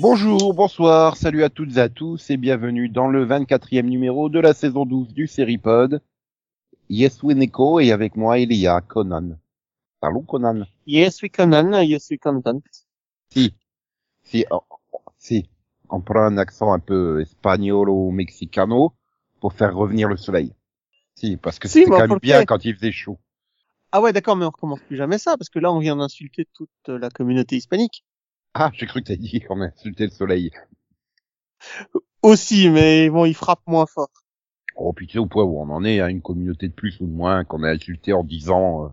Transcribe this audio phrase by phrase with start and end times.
[0.00, 4.40] Bonjour, bonsoir, salut à toutes et à tous et bienvenue dans le 24e numéro de
[4.40, 6.00] la saison 12 du Seripod.
[6.90, 9.38] Yes Wineko et avec moi il y a Conan.
[10.00, 10.66] Parlons Conan.
[10.86, 12.62] Yes, we Conan, yes, we content.
[13.32, 13.54] Si,
[14.24, 14.64] si, oh,
[15.16, 15.48] si,
[15.88, 18.92] on prend un accent un peu espagnol ou mexicano
[19.40, 20.52] pour faire revenir le soleil.
[21.14, 23.18] Si, parce que Si, c'était quand même bien quand il faisait chaud.
[23.92, 26.48] Ah ouais, d'accord, mais on recommence plus jamais ça, parce que là, on vient d'insulter
[26.54, 28.04] toute la communauté hispanique.
[28.54, 30.50] Ah, j'ai cru que t'as dit qu'on a insulté le soleil.
[32.22, 34.19] Aussi, mais bon, il frappe moins fort.
[34.82, 37.12] Oh, sais au point où on en est, à une communauté de plus ou de
[37.12, 38.86] moins qu'on a insulté en dix ans.
[38.86, 38.88] euh,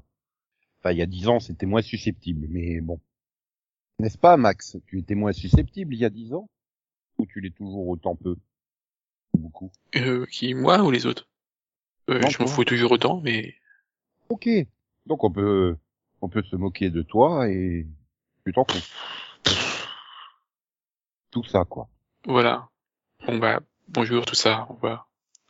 [0.79, 2.99] Enfin, il y a dix ans, c'était moins susceptible, mais bon.
[3.99, 4.77] N'est-ce pas, Max?
[4.85, 6.49] Tu étais moins susceptible il y a dix ans?
[7.17, 8.35] Ou tu l'es toujours autant peu?
[9.33, 9.71] Beaucoup?
[9.95, 11.29] Euh, qui, moi ou les autres?
[12.09, 13.55] Euh, Non, Je m'en fous toujours autant, mais
[14.29, 14.49] Ok.
[15.05, 15.77] Donc on peut,
[16.21, 17.87] on peut se moquer de toi et
[18.45, 19.53] tu t'en fous.
[21.31, 21.87] Tout ça, quoi.
[22.25, 22.67] voilà.
[23.25, 25.06] Bon bah, bonjour, tout ça, au revoir.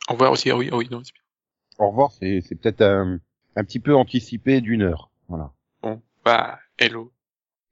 [0.08, 1.22] Au revoir aussi, ah oui, ah oui, non, c'est bien.
[1.78, 3.20] Au revoir, c'est, c'est peut-être un,
[3.56, 5.10] un petit peu anticipé d'une heure.
[5.28, 5.52] Voilà.
[5.82, 7.12] Bon, bah, hello.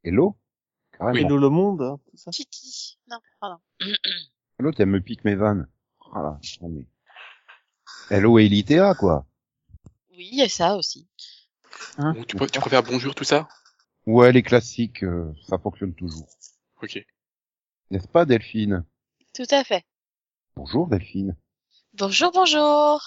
[0.04, 0.36] Hello?
[0.96, 1.18] Carrément.
[1.26, 2.30] Hello le monde, hein, tout ça?
[2.30, 2.98] Titi.
[3.10, 3.58] Non, pardon.
[4.58, 5.68] Hello, tu me pique mes vannes.
[6.12, 6.38] Voilà.
[6.62, 6.86] Non, mais...
[8.10, 9.26] Hello et Elitea, quoi.
[10.16, 11.08] Oui, il y a ça aussi.
[11.98, 12.14] Hein?
[12.14, 13.48] Bon, tu, pr- tu préfères bonjour, tout ça?
[14.06, 16.26] Ouais, les classiques, euh, ça fonctionne toujours.
[16.82, 17.04] Ok.
[17.90, 18.84] N'est-ce pas, Delphine?
[19.34, 19.84] Tout à fait.
[20.54, 21.36] Bonjour, Delphine.
[21.98, 23.00] Bonjour, bonjour.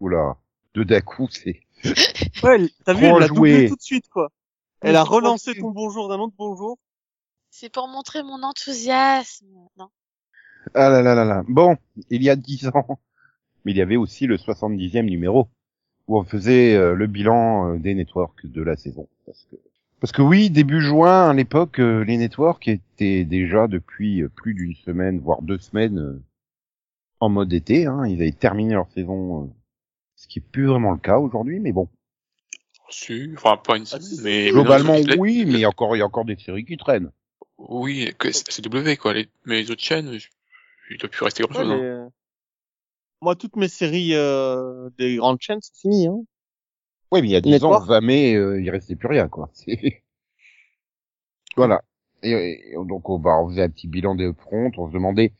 [0.00, 0.36] Oula.
[0.74, 1.60] Deux d'un coup, c'est...
[2.42, 3.52] Ouais, t'as vu, elle l'a joué.
[3.52, 4.30] doublé tout de suite, quoi.
[4.82, 6.78] Elle a relancé ton bonjour d'un autre bonjour.
[7.50, 9.46] C'est pour montrer mon enthousiasme.
[9.78, 9.88] Non?
[10.74, 11.42] Ah là là là là.
[11.48, 11.76] Bon,
[12.10, 12.98] il y a dix ans,
[13.64, 15.48] mais il y avait aussi le 70e numéro,
[16.06, 19.08] où on faisait euh, le bilan euh, des networks de la saison.
[19.24, 19.56] Parce que,
[20.00, 24.74] parce que oui, début juin, à l'époque, euh, les networks étaient déjà depuis plus d'une
[24.74, 26.20] semaine, voire deux semaines,
[27.22, 27.86] en mode été.
[27.86, 28.04] Hein.
[28.06, 29.46] Ils avaient terminé leur saison, euh,
[30.16, 31.88] ce qui est plus vraiment le cas aujourd'hui, mais bon.
[32.90, 34.50] Si, enfin, pas une Ah, semaine, mais...
[34.50, 37.10] Globalement, mais non, oui, les- mais encore, il y a encore des séries qui traînent.
[37.58, 39.14] Oui, que c'est W, quoi.
[39.14, 40.28] Les, mais les autres chaînes, je-
[40.90, 42.06] il doit plus rester grand Ouais, chose, mais, hein.
[42.06, 42.08] euh,
[43.22, 46.08] Moi, toutes mes séries euh, des grandes chaînes, c'est fini.
[46.08, 46.18] Hein.
[47.12, 47.86] Oui, mais il y a dix ans, Network.
[47.88, 49.48] 20 mai, euh, il restait plus rien, quoi.
[49.52, 50.02] C'est-
[51.56, 51.82] voilà.
[52.24, 55.32] Et, et donc, on, bah, on faisait un petit bilan des upfronts, on se demandait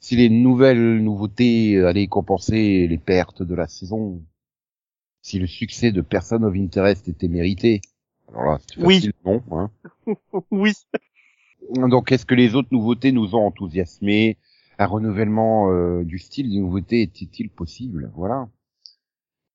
[0.00, 4.22] si les nouvelles nouveautés allaient compenser les pertes de la saison,
[5.22, 7.80] si le succès de Person of Interest était mérité.
[8.28, 9.10] Alors là, c'est Oui.
[9.24, 9.70] non, hein.
[10.50, 10.72] oui.
[11.74, 14.38] Donc, est-ce que les autres nouveautés nous ont enthousiasmés?
[14.78, 18.10] Un renouvellement euh, du style des nouveautés était-il possible?
[18.14, 18.48] Voilà.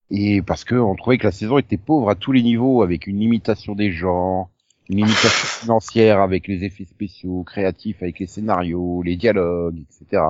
[0.09, 3.07] Et parce que on trouvait que la saison était pauvre à tous les niveaux, avec
[3.07, 4.49] une limitation des genres,
[4.89, 10.23] une limitation financière avec les effets spéciaux, créatifs avec les scénarios, les dialogues, etc.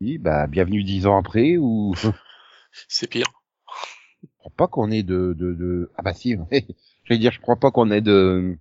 [0.00, 2.08] Et bah, bienvenue dix ans après, ou je
[2.88, 3.26] C'est pire.
[4.38, 5.90] crois pas qu'on ait de, de, de...
[5.96, 6.36] ah bah si,
[7.04, 8.56] j'allais dire, je crois pas qu'on ait de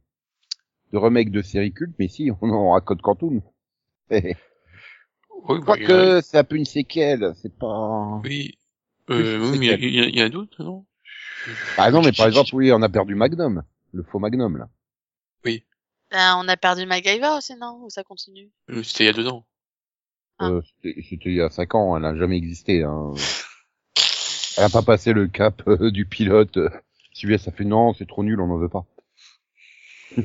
[0.94, 3.42] de remake de séries cultes, mais si, on en a Code Quantum.
[5.48, 8.22] Oui, Je crois bah, en a- que c'est un peu une séquelle, c'est pas...
[8.24, 8.58] Oui.
[9.10, 10.86] Euh, oui, mais il y y, a- y a d'autres, non?
[11.76, 14.70] Par exemple, mais par exemple, oui, on a perdu Magnum, le faux Magnum, là.
[16.12, 17.82] Ben, on a perdu MacGyver aussi, non?
[17.84, 18.52] Ou ça continue?
[18.70, 19.46] Euh, C'était il y a deux ans.
[20.38, 20.50] Ah.
[20.50, 22.84] Euh, C'était c'était il y a cinq ans, elle n'a jamais existé.
[22.84, 23.14] Hein.
[24.58, 26.58] Elle a pas passé le cap euh, du pilote.
[27.14, 28.86] Sylvia, ça fait non, c'est trop nul, on n'en veut pas.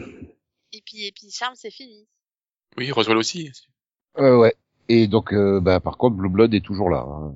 [0.73, 2.07] Et puis, et puis, Charme, c'est fini.
[2.77, 3.51] Oui, Roswell aussi.
[4.19, 4.55] Euh, ouais.
[4.89, 6.99] Et donc, euh, bah, par contre, Blue Blood est toujours là.
[7.09, 7.35] hein.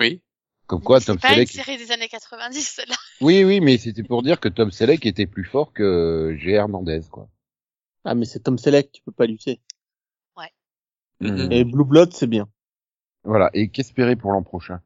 [0.00, 0.20] Oui.
[0.70, 1.50] Comme quoi, c'est Tom pas une Selleck...
[1.50, 2.94] série des années 90, celle-là.
[3.20, 6.52] Oui, oui, mais c'était pour dire que Tom Selleck était plus fort que G.
[6.52, 7.28] Hernandez, quoi.
[8.04, 9.60] Ah, mais c'est Tom Selleck, tu peux pas lutter.
[11.18, 11.50] Mhm.
[11.50, 12.48] Et Blue Blood, c'est bien.
[13.24, 13.50] Voilà.
[13.52, 14.80] Et qu'espérer pour l'an prochain?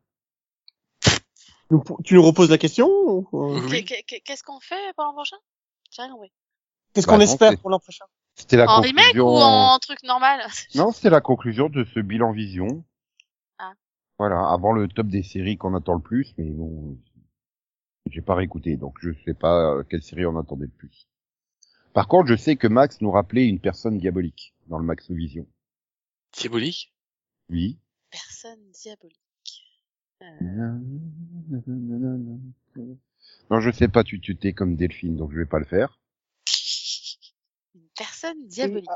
[2.02, 2.88] Tu nous reposes la question
[3.30, 3.84] Oui.
[3.84, 5.36] Qu'est-ce qu'on fait pour l'an prochain?
[5.90, 6.32] J'ai rien compris.
[6.94, 8.06] Qu'est-ce Bah qu'on non, espère pour l'an prochain?
[8.36, 9.28] C'était la En remake conclusion...
[9.28, 10.40] ou en truc normal?
[10.74, 12.84] Non, c'était la conclusion de ce bilan vision.
[14.24, 14.28] Ah.
[14.28, 16.96] Voilà, avant le top des séries qu'on attend le plus, mais bon,
[18.10, 21.08] j'ai pas réécouté, donc je sais pas euh, quelle série on attendait le plus.
[21.92, 25.46] Par contre, je sais que Max nous rappelait une personne diabolique dans le Max Vision.
[26.32, 26.94] Diabolique?
[27.50, 27.78] Oui.
[28.10, 29.20] Personne diabolique.
[30.22, 30.78] Euh,
[33.50, 36.00] Non, je sais pas, tu tu t'es comme Delphine, donc je vais pas le faire.
[37.74, 38.88] Une personne diabolique.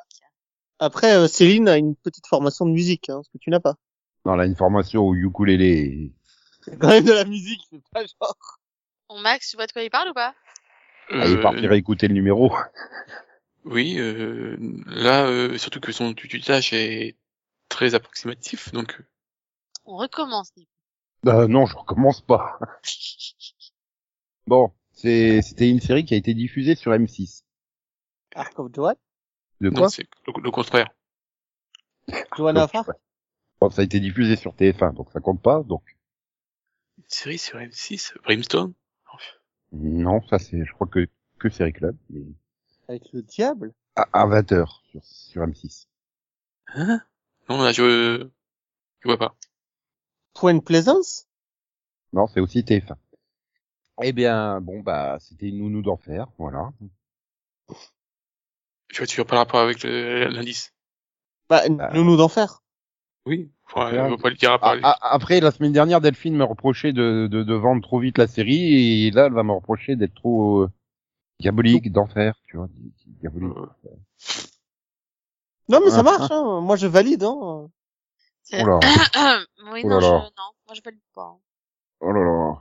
[0.78, 3.76] Après, euh, Céline a une petite formation de musique, hein, ce que tu n'as pas.
[4.24, 6.12] Non, là, une formation au ukulélé.
[6.62, 8.36] C'est quand même de la musique, c'est pas genre.
[9.08, 10.34] Bon, Max, tu vois de quoi il parle ou pas?
[11.10, 12.52] Ah, il Euh, partirait écouter le numéro.
[13.64, 14.56] Oui, euh,
[14.86, 17.16] là, euh, surtout que son tutage est
[17.68, 19.04] très approximatif, donc euh,
[19.84, 20.70] On recommence, Nico.
[21.26, 22.58] Euh, non, je recommence pas.
[24.48, 27.44] Bon, c'est c'était une série qui a été diffusée sur M6.
[28.34, 28.96] Arc of Joanne
[29.60, 29.88] De non, quoi?
[29.88, 30.88] c'est le, le contraire.
[32.36, 32.86] Joanna Donc, Farr
[33.60, 35.62] Bon, ça a été diffusé sur TF1, donc ça compte pas.
[35.62, 35.82] Donc
[36.98, 38.72] Une série sur M6, Brimstone?
[39.72, 41.06] non, ça c'est, je crois que
[41.38, 41.96] que Série Club.
[42.10, 42.22] mais
[42.88, 43.72] Avec le diable?
[43.96, 45.86] À, à 20 heures sur sur M6.
[46.68, 47.00] Hein?
[47.48, 48.28] Non, là, je,
[49.00, 49.36] je vois pas.
[50.34, 51.26] Point Pleasance
[52.12, 52.96] Non, c'est aussi TF1.
[54.02, 56.70] Eh bien, bon bah, c'était une nounou d'enfer, voilà.
[58.88, 60.72] Je vois, tu vois pas le rapport avec l'indice.
[61.48, 61.90] Bah, Bah.
[61.94, 62.62] Nounou d'enfer.
[63.28, 64.08] Oui, Ouais.
[64.08, 67.42] vois pas le dire Ah, ah, après, la semaine dernière, Delphine me reprochait de, de,
[67.42, 70.70] de vendre trop vite la série, et là, elle va me reprocher d'être trop euh,
[71.38, 72.68] diabolique, d'enfer, tu vois,
[73.20, 73.52] diabolique.
[73.58, 73.90] Euh,
[75.68, 76.60] Non, mais ça Ah, marche, hein.
[76.62, 77.34] Moi, je valide, hein.
[77.34, 77.70] Oh
[78.66, 78.80] là.
[79.72, 81.36] oui, non, là je, non, moi je valide pas.
[82.00, 82.58] Oh là là.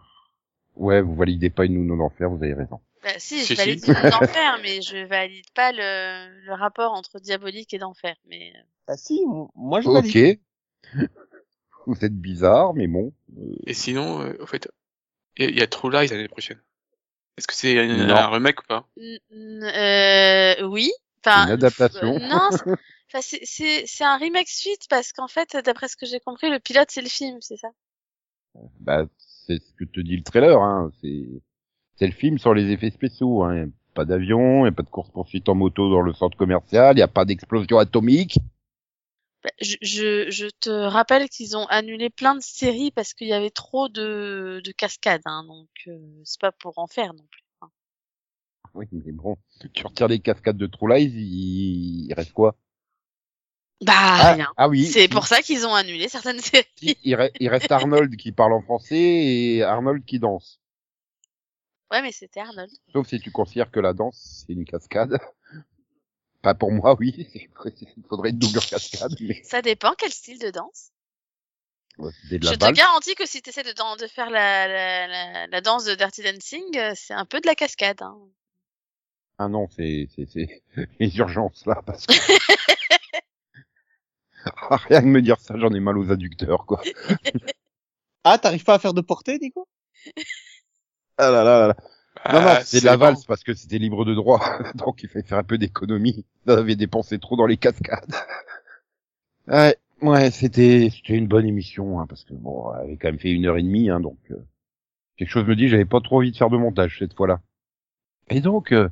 [0.75, 2.81] Ouais, vous validez pas une nounou d'enfer, vous avez raison.
[3.03, 3.93] Bah, si, Si, je valide si.
[3.93, 8.17] d'enfer, mais je valide pas le, le rapport entre diabolique et d'enfer.
[8.27, 9.21] Mais euh, Bah si,
[9.55, 10.35] moi, je valide.
[10.35, 10.39] Ok.
[11.85, 13.13] Vous êtes bizarre, mais bon.
[13.37, 14.67] euh, Et sinon, euh, au fait,
[15.37, 16.61] il y, a- il y a True Lies l'année prochaine.
[17.37, 18.87] Est-ce que c'est un, un remake ou pas?
[19.31, 20.91] Euh, oui.
[21.23, 22.15] Enfin, Une adaptation.
[22.15, 22.49] euh, non,
[23.21, 27.01] c'est- un remake suite parce qu'en fait, d'après ce que j'ai compris, le pilote c'est
[27.01, 27.69] le film, c'est ça?
[28.79, 29.05] Bah,
[29.47, 30.91] c'est ce que te dit le trailer, hein.
[31.01, 31.25] C'est,
[31.95, 33.55] c'est le film sur les effets spéciaux, hein.
[33.55, 36.37] Y a Pas d'avion, y a pas de course poursuite en moto dans le centre
[36.37, 38.39] commercial, y a pas d'explosion atomique.
[39.43, 43.33] Bah, Je, je, je te rappelle qu'ils ont annulé plein de séries parce qu'il y
[43.33, 47.43] avait trop de, de cascades, hein, donc euh, c'est pas pour en faire non plus.
[47.61, 47.69] hein.
[48.73, 49.35] Oui, mais bon,
[49.73, 52.55] tu retires les cascades de True Lies, il, il reste quoi?
[53.81, 54.53] Bah ah, rien.
[54.57, 54.83] ah oui.
[54.85, 56.65] C'est pour ça qu'ils ont annulé certaines séries.
[56.75, 60.59] si, il, re- il reste Arnold qui parle en français et Arnold qui danse.
[61.91, 62.71] Ouais, mais c'était Arnold.
[62.91, 65.17] Sauf si tu considères que la danse, c'est une cascade.
[66.41, 67.27] Pas pour moi, oui.
[67.65, 70.91] Il faudrait une double cascade, mais Ça dépend quel style de danse.
[71.97, 75.07] ouais, de Je te garantis que si tu essaies de, dan- de faire la, la,
[75.07, 78.01] la, la danse de Dirty Dancing, euh, c'est un peu de la cascade.
[78.01, 78.17] Hein.
[79.39, 80.63] Ah non, c'est, c'est, c'est
[80.99, 82.13] les urgences, là, parce que...
[84.69, 86.81] Ah, Rien que me dire ça, j'en ai mal aux adducteurs, quoi.
[88.23, 89.67] Ah, t'arrives pas à faire de portée, Nico?
[91.17, 91.75] Ah là là là là.
[92.25, 94.39] Non, non, Ah, c'est de la valse parce que c'était libre de droit.
[94.75, 96.25] Donc il fallait faire un peu d'économie.
[96.45, 98.05] On avait dépensé trop dans les cascades.
[99.47, 103.17] Ouais, ouais, c'était, c'était une bonne émission, hein, parce que bon, elle avait quand même
[103.19, 104.45] fait une heure et demie, hein, donc, euh,
[105.15, 107.39] quelque chose me dit, j'avais pas trop envie de faire de montage cette fois-là.
[108.29, 108.89] Et donc, euh,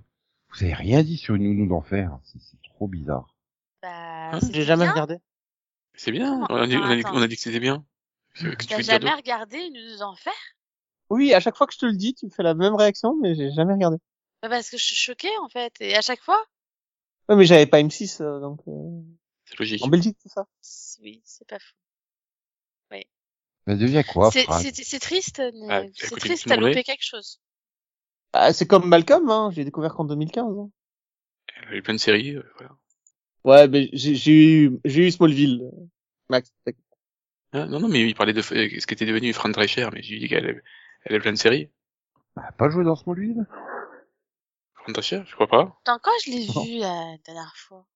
[0.53, 2.17] vous avez rien dit sur une nounou d'enfer.
[2.23, 3.27] C'est, c'est trop bizarre.
[3.83, 4.93] Bah, Hein J'ai jamais bien.
[4.93, 5.17] regardé.
[5.93, 6.45] C'est bien.
[6.47, 7.15] Comment On a dit, on a dit, Attends.
[7.15, 7.83] on a dit que c'était bien.
[8.35, 10.33] Tu dire jamais regardé une nous en faire
[11.09, 13.15] Oui, à chaque fois que je te le dis, tu me fais la même réaction,
[13.21, 13.97] mais j'ai jamais regardé.
[14.41, 15.73] Bah, Parce que je suis choquée en fait.
[15.81, 16.43] Et à chaque fois,
[17.29, 19.01] Ouais, mais j'avais pas M6, euh, donc, euh,
[19.45, 19.83] C'est logique.
[19.83, 20.45] en Belgique, c'est ça.
[21.01, 21.73] oui, c'est pas fou.
[23.67, 27.03] Ça devient quoi, C'est Franck c'est- c'est triste, mais Ah, c'est triste, t'as loupé quelque
[27.03, 27.39] chose.
[28.33, 29.49] Ah, c'est comme Malcolm, hein.
[29.51, 30.55] J'ai découvert qu'en 2015.
[30.59, 30.69] hein.
[31.63, 32.75] Il y a eu plein de séries, euh, voilà.
[33.43, 35.61] Ouais, mais j'ai j'ai eu, j'ai eu Smallville.
[35.63, 35.85] euh,
[36.29, 36.51] Max.
[37.53, 40.27] Ah, non, non, mais il parlait de ce qu'était devenu Fran Drescher, mais j'ai dit
[40.27, 40.63] qu'elle avait,
[41.05, 41.69] elle avait plein de séries.
[42.37, 43.45] Elle a pas joué dans Smallville
[44.89, 45.79] Drescher, je crois pas.
[45.85, 47.87] Dans quoi je l'ai vu la dernière fois?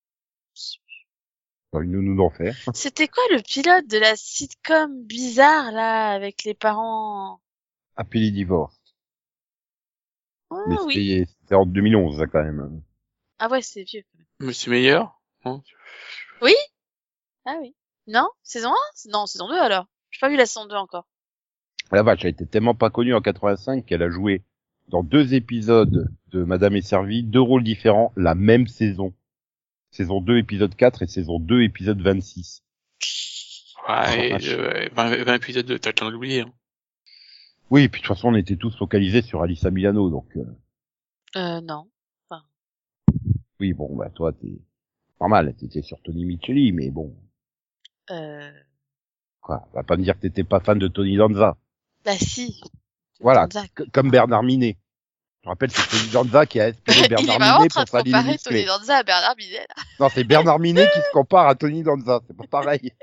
[1.72, 2.56] Dans une nounou d'enfer.
[2.74, 7.42] C'était quoi le pilote de la sitcom bizarre là avec les parents?
[7.96, 8.76] Happily Divorce.
[10.50, 10.94] Ah Mais oui.
[10.96, 12.82] c'était, c'était en 2011, ça, quand même.
[13.38, 14.02] Ah ouais, c'est vieux.
[14.12, 14.48] quand même.
[14.48, 15.02] Monsieur Meyer
[15.46, 15.62] Non?
[17.46, 17.76] Ah oui.
[18.08, 18.30] Non?
[18.42, 18.76] Saison 1
[19.12, 19.86] Non, saison 2 alors.
[20.10, 21.08] J'ai pas vu la saison 2 encore.
[21.92, 24.44] La vache, elle était tellement pas connue en 85 qu'elle a joué
[24.90, 29.14] dans deux épisodes de Madame est servie, deux rôles différents, la même saison.
[29.92, 32.64] Saison 2, épisode 4 et saison 2, épisode 26.
[33.88, 34.48] Ouais, vache.
[34.48, 36.42] et, euh, 20, 20 épisodes, de- t'as le temps de l'oublier.
[36.42, 36.54] Hein.
[37.72, 40.46] Oui, et puis de toute façon, on était tous focalisés sur Alissa Milano, donc euh,
[41.38, 41.86] Euh, non.
[43.60, 44.60] oui, bon, bah toi, t'es
[45.20, 47.16] normal, t'étais sur Tony Micheli, mais bon,
[48.12, 48.52] Euh...
[49.42, 51.58] quoi, va pas me dire que t'étais pas fan de Tony Danza.
[52.06, 52.62] Bah si.
[53.20, 53.48] Voilà,
[53.92, 54.78] comme Bernard Minet.
[55.44, 58.04] Je rappelle, c'est Tony Danza qui a inspiré Il est Bernard Minet train pour sa
[58.04, 58.66] comparer musclée.
[58.66, 59.66] Tony Danza à Bernard Minet.
[59.68, 59.84] là.
[60.00, 62.22] Non, c'est Bernard Minet qui se compare à Tony Danza.
[62.28, 62.94] C'est pas pareil.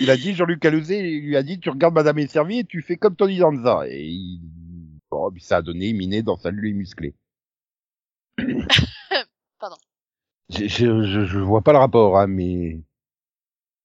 [0.00, 2.64] Il a dit, Jean-Luc Alauzet il lui a dit, tu regardes Madame est servie et
[2.64, 3.84] tu fais comme Tony Danza.
[3.88, 4.40] Et il...
[5.10, 7.14] bon, puis ça a donné Minet dans sa ligne musclée.
[9.60, 9.76] Pardon.
[10.50, 12.80] Je, je, je, je vois pas le rapport, hein, mais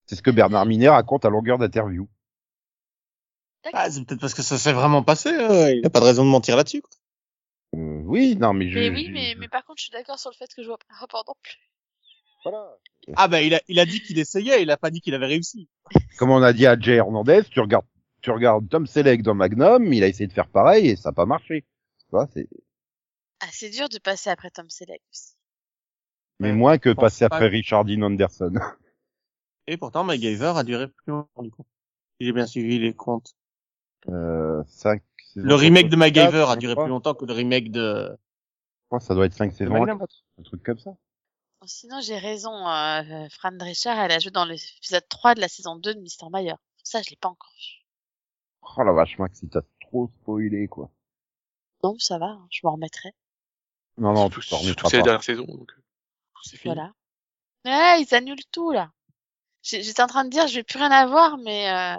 [0.07, 2.09] c'est ce que Bernard Minet raconte à longueur d'interview.
[3.73, 5.29] Ah, c'est peut-être parce que ça s'est vraiment passé.
[5.29, 6.81] euh, il n'y a pas de raison de mentir là-dessus.
[6.81, 6.91] quoi.
[7.75, 8.79] Euh, oui, non, mais je.
[8.79, 10.77] mais oui, mais, mais par contre, je suis d'accord sur le fait que je vois
[10.77, 11.57] pas le rapport non plus.
[12.43, 12.77] Voilà.
[13.15, 15.25] Ah bah il a, il a dit qu'il essayait, il a pas dit qu'il avait
[15.27, 15.67] réussi.
[16.17, 17.85] Comme on a dit à Jay Hernandez, tu regardes,
[18.21, 21.13] tu regardes Tom Selleck dans Magnum, il a essayé de faire pareil et ça n'a
[21.13, 21.61] pas marché.
[21.99, 22.47] Tu vois, c'est,
[23.41, 25.33] Ah, c'est dur de passer après Tom Selleck aussi.
[26.39, 28.53] mais Ouais, moins que passer pas après que- Richard Dean Anderson.
[29.67, 31.65] Et pourtant MacGyver a duré plus longtemps du coup.
[32.21, 33.35] J'ai bien suivi les comptes.
[34.07, 34.63] Euh,
[35.35, 38.17] Le remake de MacGyver a duré plus longtemps que le remake de.
[38.91, 39.75] Que ça doit être cinq saisons
[40.39, 40.91] un truc comme ça.
[40.91, 42.67] Bon, Sinon, j'ai raison.
[42.67, 46.25] Euh, Fran Drescher, elle a joué dans l'épisode 3 de la saison 2 de Mister
[46.31, 46.55] Mayer.
[46.83, 47.85] Ça, je l'ai pas encore vu.
[48.77, 50.89] Oh la vache, Max, si t'as trop spoilé, quoi.
[51.83, 53.13] Non, ça va, hein, je m'en remettrai.
[53.97, 55.81] Non, non, t'en surtout c'est la dernière saison, donc euh,
[56.43, 56.73] c'est fini.
[56.73, 56.93] Voilà.
[57.65, 58.91] Ouais, ils annulent tout, là.
[59.61, 61.97] J'étais en train de dire, je vais plus rien avoir, mais euh...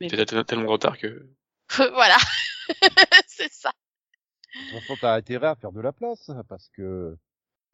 [0.00, 1.28] mais T'es tel- tellement de retard que
[1.92, 2.16] voilà.
[3.26, 3.72] c'est ça.
[4.54, 7.16] De toute façon, t'as intérêt à faire de la place, parce que,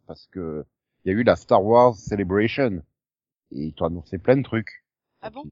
[0.06, 0.64] parce que,
[1.04, 2.82] il y a eu la Star Wars Celebration.
[3.52, 4.84] Et ils t'ont annoncé plein de trucs.
[5.22, 5.44] Ah bon?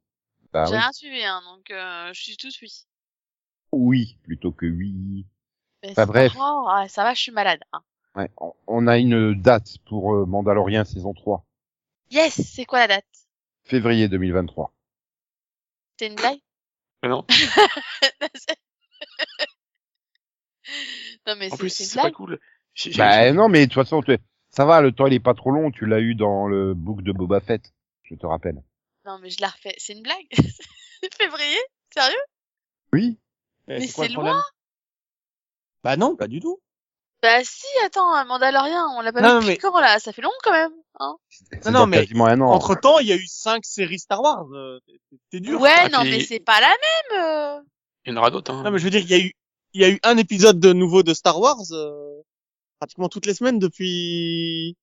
[0.53, 0.79] Bah J'ai oui.
[0.81, 2.73] rien suivi, hein, donc euh, je suis tout oui.
[3.73, 5.27] Oui, plutôt que oui.
[5.83, 6.33] Mais Bah, c'est bref.
[6.39, 7.61] ah, ça va, je suis malade.
[7.73, 7.83] Hein.
[8.17, 11.45] Ouais, on- on a une date pour euh, Mandalorian saison 3.
[12.11, 13.07] Yes, c'est quoi la date?
[13.65, 14.73] Février 2023.
[15.99, 16.41] C'est une blague?
[17.03, 17.25] Mais non,
[21.27, 22.39] Non, mais en c'est plus c'est pas cool.
[22.75, 24.19] J'ai- Bah non, mais de toute façon, tu-
[24.51, 27.03] ça va, le temps il est pas trop long, tu l'as eu dans le book
[27.03, 27.73] de Boba Fett,
[28.05, 28.63] je te rappelle.
[29.05, 29.75] Non, mais je la refais.
[29.79, 30.27] C'est une blague
[31.19, 31.59] Février
[31.93, 32.17] Sérieux?
[32.93, 33.19] Oui
[33.69, 34.37] Eh, Mais c'est problème?
[35.83, 36.61] Bah non, pas du tout.
[37.23, 39.99] Bah si, attends, un Mandalorian, on l'a pas Non, vu depuis mais- quand là?
[39.99, 40.73] Ça fait long quand même.
[41.01, 41.17] Hein
[41.71, 42.41] non, mais an.
[42.41, 44.47] Entre temps, il y a eu cinq séries Star Wars.
[44.55, 44.79] euh,
[45.33, 45.61] C'est dur.
[45.61, 47.21] ouais, Ah, non, puis- mais c'est pas la même.
[47.25, 47.61] euh.
[48.07, 48.53] Il y en aura d'autres.
[48.53, 48.63] Hein.
[48.63, 49.33] Non, mais je veux dire, il y a eu,
[49.75, 52.23] il y a eu un épisode de nouveau de Star Wars euh,
[52.79, 54.77] pratiquement toutes les semaines depuis,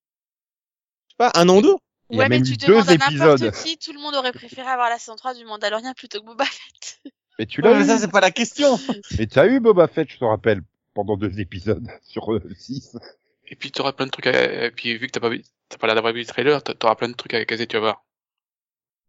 [1.08, 1.76] je sais pas, un an ou deux.
[2.10, 3.52] Il y a Ouais, mais tu demandes deux à n'importe épisodes.
[3.66, 6.46] qui, tout le monde aurait préféré avoir la saison 3 du Mandalorian plutôt que Boba
[6.46, 7.00] Fett.
[7.40, 8.80] Mais tu Ouais, l'as mais ça, c'est pas la question.
[9.18, 10.62] Mais tu as eu Boba Fett, je te rappelle,
[10.98, 12.98] pendant deux épisodes sur euh, six.
[13.46, 14.26] Et puis t'auras plein de trucs.
[14.28, 14.66] À...
[14.66, 16.74] Et puis vu que t'as pas vu, t'as pas l'air d'avoir vu le trailer, t'a-
[16.74, 18.06] t'auras plein de trucs à caser, tu vas voir.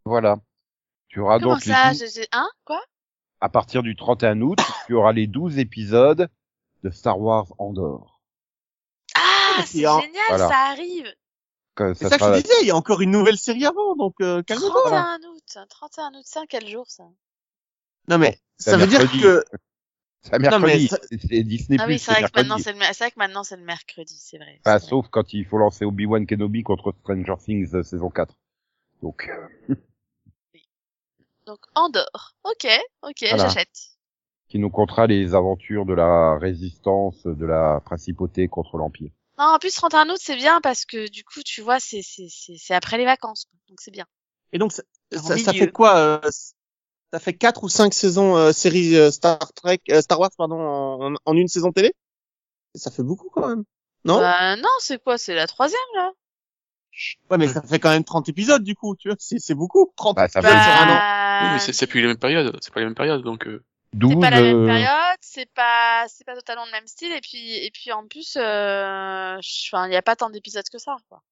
[0.04, 0.37] Voilà.
[1.09, 2.49] Tu auras Comment donc les ça j'ai- Hein?
[2.64, 2.80] Quoi?
[3.40, 6.28] À partir du 31 août, tu auras les 12 épisodes
[6.85, 8.21] de Star Wars Andorre.
[9.16, 10.49] Ah, Et c'est génial, Voilà.
[10.49, 11.07] ça arrive.
[11.75, 13.64] Que C'est ça ça que sera- je disais, il y a encore une nouvelle série
[13.64, 14.71] avant, donc euh, calme-toi.
[14.90, 15.59] 31 août.
[15.71, 17.04] 31 août, c'est un quel jour ça?
[18.09, 19.45] Non mais ça veut dire que
[20.22, 20.88] C'est un mercredi.
[20.88, 22.48] C'est- C'est Disney+, Ah oui, c'est vrai, que mercredi.
[22.48, 22.78] maintenant, c'est le...
[22.78, 24.60] mer- c'est vrai que maintenant c'est le mercredi, c'est vrai.
[24.64, 24.78] Vrai.
[24.80, 28.34] sauf quand il faut lancer Obi-Wan Kenobi contre Stranger Things euh, saison 4.
[29.02, 29.30] Donc,
[31.46, 32.37] Donc Andorre.
[32.44, 32.66] Ok,
[33.02, 33.48] ok, Voilà.
[33.48, 33.68] j'achète.
[34.48, 39.10] qui nous contera les aventures de la résistance de la principauté contre l'Empire.
[39.38, 42.26] Non, en plus 31 août c'est bien parce que du coup tu vois c'est c'est
[42.28, 44.06] c'est c'est après les vacances donc c'est bien.
[44.52, 44.82] et donc ça,
[45.12, 46.20] ça, ça fait quoi euh,
[47.12, 50.60] Ça fait quatre ou cinq saisons euh, séries euh, Star Trek, euh, Star Wars pardon,
[50.60, 51.94] en, en une saison télé?
[52.74, 53.64] Ça fait beaucoup quand même.
[54.04, 54.18] Non?
[54.18, 55.18] Bah, non, c'est quoi?
[55.18, 56.12] C'est la troisième là
[57.30, 59.92] Ouais, mais ça fait quand même 30 épisodes du coup, tu vois, c'est beaucoup.
[59.96, 60.98] 30 Bah, ça fait épisodes sur un an.
[60.98, 62.56] Bah, Oui, mais c'est plus les mêmes périodes.
[62.60, 63.46] C'est pas les mêmes périodes, donc.
[63.46, 63.62] Euh...
[63.94, 67.12] 12, c'est pas la même euh, période, c'est pas c'est pas totalement le même style
[67.12, 70.68] et puis et puis en plus euh, je- enfin il y a pas tant d'épisodes
[70.70, 71.22] que ça quoi.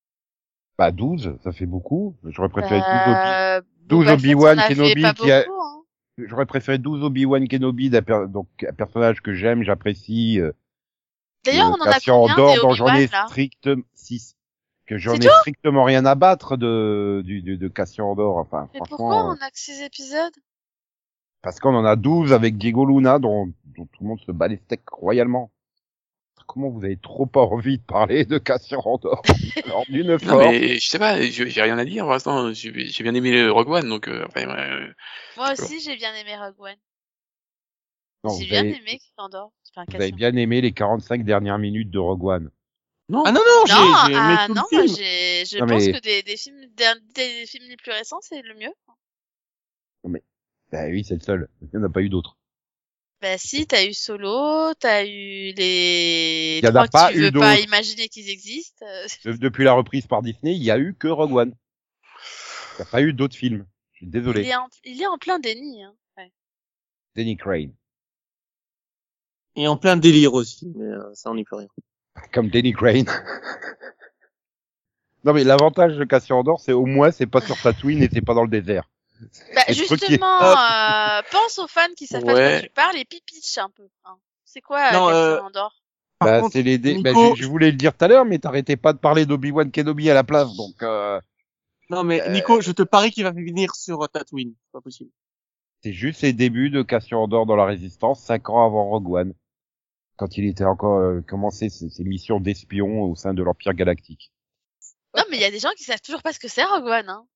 [0.79, 2.15] Bah 12, ça fait beaucoup.
[2.25, 5.63] J'aurais préféré 12 Obi- Euh, 12 Boba Fett, Obi-Wan a fait Kenobi qui a- beaucoup,
[5.63, 5.83] hein.
[6.19, 10.41] J'aurais préféré 12 Obi-Wan Kenobi, donc un personnage que j'aime, j'apprécie.
[10.41, 10.53] euh,
[11.45, 14.35] D'ailleurs, euh, on en a combien des dont j'en ai strict 6.
[14.87, 18.37] Que j'en ai strictement rien à battre de, du, de, de Cassian Andor.
[18.39, 18.97] Enfin, Mais franchement.
[18.97, 20.33] pourquoi euh, on a que six épisodes?
[21.43, 24.49] Parce qu'on en a 12 avec Diego Luna, dont, dont tout le monde se bat
[24.49, 25.51] les steaks royalement.
[26.47, 29.23] Comment vous avez trop pas envie de parler de Cassian Andor
[29.65, 30.47] Alors, d'une Non, force.
[30.47, 32.53] mais je sais pas, j'ai rien à dire pour l'instant.
[32.53, 34.93] J'ai bien aimé le Rogue One, donc euh, après, ouais,
[35.37, 36.77] Moi aussi, j'ai bien aimé Rogue One.
[38.25, 39.53] Non, J'ai bien avez, aimé Andor.
[39.75, 42.51] Enfin, vous avez bien aimé les 45 dernières minutes de Rogue One.
[43.09, 43.23] Non.
[43.25, 44.97] Ah non non, j'ai Non, j'ai aimé ah, tout non, le moi film.
[44.97, 46.85] j'ai, je Non, pense mais- que des, des films, des,
[47.15, 48.73] des films les plus récents, c'est le mieux.
[50.73, 51.49] Bah oui, c'est le seul.
[51.63, 52.37] Il n'y en a pas eu d'autres.
[53.23, 57.21] Bah si, t'as eu Solo, t'as eu les Il y en a pas que tu
[57.21, 58.85] eu veux pas imaginer qu'ils existent.
[59.25, 61.55] De- Depuis la reprise par Disney, il y a eu que Rogue One.
[62.75, 63.67] Il n'y a pas eu d'autres films.
[63.93, 64.45] Je suis Il désolé.
[64.45, 65.83] est en, il est en plein déni.
[65.83, 65.95] Hein.
[66.19, 66.31] Ouais.
[67.15, 67.73] Danny Crane.
[69.59, 71.69] Et en plein délire aussi, mais euh, ça on n'y peut rien.
[72.35, 73.07] Comme Danny Crane.
[75.25, 78.21] non mais l'avantage de Cassian Andor, c'est au moins c'est pas sur Tatooine et c'est
[78.21, 78.91] pas dans le désert.
[79.55, 82.51] Bah, justement, euh, pense aux fans qui savent pas de Ouais.
[82.53, 83.89] quoi tu parles et pipitch un peu.
[84.05, 84.17] Hein.
[84.45, 85.75] C'est quoi Non, euh, euh, Cassian Andor?
[86.19, 88.09] Par Bah, contre, c'est les dé- bah, Nico- je, je voulais le dire tout à
[88.09, 91.21] l'heure, mais t'arrêtais pas de parler d'Obi-Wan Kenobi à la place, donc euh,
[91.91, 94.55] Non mais Nico, je te parie qu'il va venir sur euh, Tatooine.
[94.65, 95.11] C'est pas possible.
[95.83, 99.35] c'est juste les débuts de Cassian Andor dans la Résistance, cinq ans avant Rogue One,
[100.17, 104.33] quand il était encore euh, commencé ses, ses missions d'espion au sein de l'Empire Galactique.
[105.15, 106.87] Non, mais il y a des gens qui savent toujours pas ce que c'est Rogue
[106.87, 107.09] One.
[107.11, 107.27] Hein.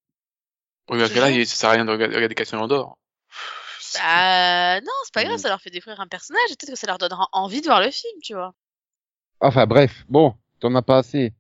[0.90, 2.99] Oui, mais là, il- ça sert à rien de regarder, regarder Cassian Andor.
[3.94, 5.38] Bah non, c'est pas grave, Mm.
[5.38, 7.80] ça leur fait découvrir un personnage et peut-être que ça leur donnera envie de voir
[7.80, 8.54] le film, tu vois.
[9.40, 11.32] Enfin bref, bon, t'en as pas assez.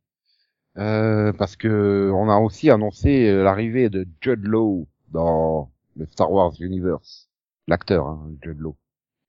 [0.78, 6.30] Euh, parce que on a aussi annoncé euh, l'arrivée de Judd Law dans le Star
[6.30, 7.28] Wars Universe.
[7.66, 8.76] L'acteur, hein, Judd Law.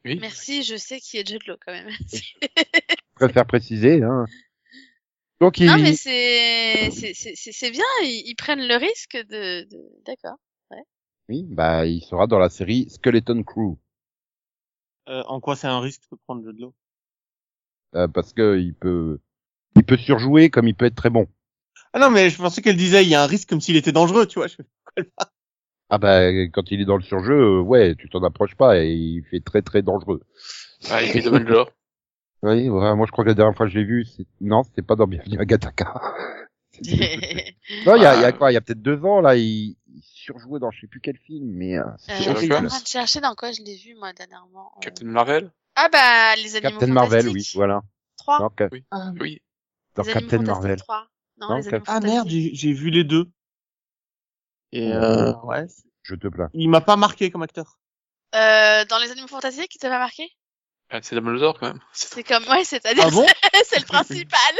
[0.05, 0.17] Oui.
[0.21, 1.89] Merci, je sais qui est Jude Law quand même.
[2.11, 2.45] Je
[3.15, 4.01] préfère préciser.
[4.03, 4.25] Hein.
[5.41, 9.17] Donc il, non, mais c'est c'est c'est c'est- c'est bien, ils, ils prennent le risque
[9.17, 9.77] de, de...
[10.05, 10.38] d'accord.
[11.29, 13.75] oui, bah il sera dans la série Skeleton Crew
[15.10, 16.75] Euh, en quoi c'est un risque de prendre le de l'eau
[17.95, 19.19] euh, parce que il peut,
[19.75, 21.27] il peut surjouer comme il peut être très bon.
[21.93, 23.91] Ah non mais je pensais qu'elle disait il y a un risque comme s'il était
[23.91, 24.48] dangereux, tu vois.
[24.48, 24.57] Je...
[25.89, 28.93] Ah bah quand il est dans le surjeu, euh, ouais, tu t'en approches pas et
[28.93, 30.21] il fait très très dangereux.
[30.89, 31.71] Ah, il fait de l'or.
[32.43, 34.25] Oui, ouais, moi je crois que la dernière fois que je l'ai vu, c'est...
[34.39, 35.93] non, c'était pas dans Bienvenue à Gataka.
[37.86, 39.36] Non, il y a, il y a quoi Il y a peut-être deux ans, là,
[39.36, 42.41] il, il surjouait dans je sais plus quel film, mais euh, Euh, c'est Sur je
[42.45, 44.71] suis en train de chercher dans quoi je l'ai vu moi dernièrement.
[44.81, 45.51] Captain Marvel?
[45.75, 47.81] Ah bah les animaux Captain Marvel, oui, voilà.
[48.17, 48.39] 3.
[48.39, 48.83] Non, Ca- Oui.
[48.91, 49.41] Ah, Oui.
[49.95, 50.77] dans les Captain Marvel.
[50.77, 51.08] 3.
[51.39, 53.30] Non, Non, les Cap- ah merde, j'ai j'ai vu les deux.
[54.71, 55.67] Et euh, ouais,
[56.04, 56.49] Je te plains.
[56.54, 57.77] il m'a pas marqué comme acteur.
[58.34, 60.23] Euh, dans les animaux fantastiques, qui t'a pas marqué?
[60.91, 61.80] Ah, c'est Dumbledore quand même.
[61.93, 63.25] C'est- comme ouais, c'est-à-dire Ah bon
[63.65, 64.56] c'est le principal.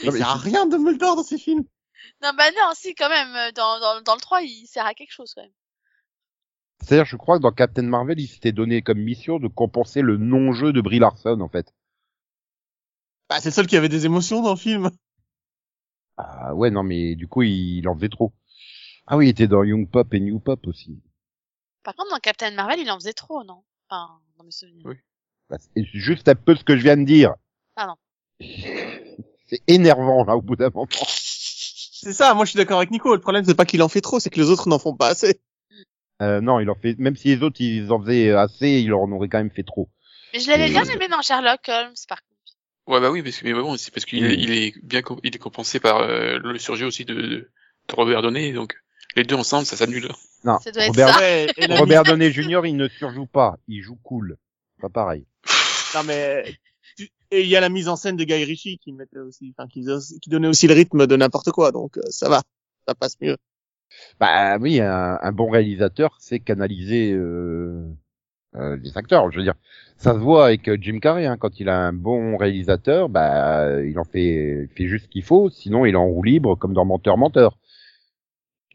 [0.00, 1.64] Il Non, mais sert à je- rien Dumbledore dans ces films.
[2.22, 4.94] non bah non, si quand même euh, dans dans dans le 3, il sert à
[4.94, 5.52] quelque chose quand même.
[6.82, 10.18] C'est-à-dire, je crois que dans Captain Marvel, il s'était donné comme mission de compenser le
[10.18, 11.72] non-jeu de Brie Larson, en fait.
[13.30, 14.90] Bah, c'est le seul qui avait des émotions dans le film.
[16.18, 18.34] Ah ouais, non, mais du coup, il, il en faisait trop.
[19.06, 21.00] Ah oui, il était dans Young Pop et New Pop aussi.
[21.82, 23.64] Par contre, dans Captain Marvel, il en faisait trop, non?
[23.88, 24.82] Enfin, dans mes souvenirs.
[24.84, 24.96] Oui.
[25.48, 27.34] Bah, c'est juste un peu ce que je viens de dire.
[27.74, 27.94] Pardon.
[29.48, 30.88] C'est énervant, là, au bout d'un moment.
[32.00, 33.14] C'est ça, moi je suis d'accord avec Nico.
[33.14, 35.08] Le problème c'est pas qu'il en fait trop, c'est que les autres n'en font pas
[35.08, 35.40] assez.
[36.22, 39.10] Euh, non, il en fait, même si les autres, ils en faisaient assez, il en
[39.12, 39.88] aurait quand même fait trop.
[40.32, 42.54] Mais je l'avais Et- bien aimé dans Sherlock Holmes, par contre.
[42.86, 44.26] Ouais, bah oui, parce que, mais bon, c'est parce qu'il Mm.
[44.26, 47.20] est- il est bien, il est compensé par euh, le surjeu aussi de, de,
[47.88, 48.76] de Robert Downey, donc
[49.16, 50.08] les deux ensemble, ça s'annule.
[50.44, 51.18] Non, Ça doit être Robert, ça.
[51.20, 54.36] Ouais, et la Robert Downey Jr., il ne surjoue pas, il joue cool.
[54.80, 55.24] Pas pareil.
[55.94, 56.44] Non mais
[56.96, 59.52] tu- et il y a la mise en scène de Guy Ritchie qui mettait aussi,
[59.56, 59.82] enfin qui,
[60.28, 62.42] donnait aussi le rythme de n'importe quoi, donc euh, ça va,
[62.86, 63.36] ça passe mieux.
[64.20, 67.84] Bah oui, un, un bon réalisateur, c'est canaliser euh,
[68.56, 69.30] euh, les acteurs.
[69.30, 69.54] Je veux dire,
[69.96, 71.24] ça se voit avec euh, Jim Carrey.
[71.26, 75.08] Hein, quand il a un bon réalisateur, bah il en fait, il fait juste ce
[75.10, 75.48] qu'il faut.
[75.50, 77.56] Sinon, il est en roue libre, comme dans Menteur Menteur.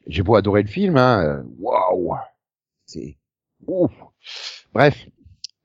[0.07, 2.15] J'ai beau adorer le film, hein, euh, waouh,
[2.85, 3.17] c'est
[3.67, 3.91] ouf.
[4.73, 5.07] Bref,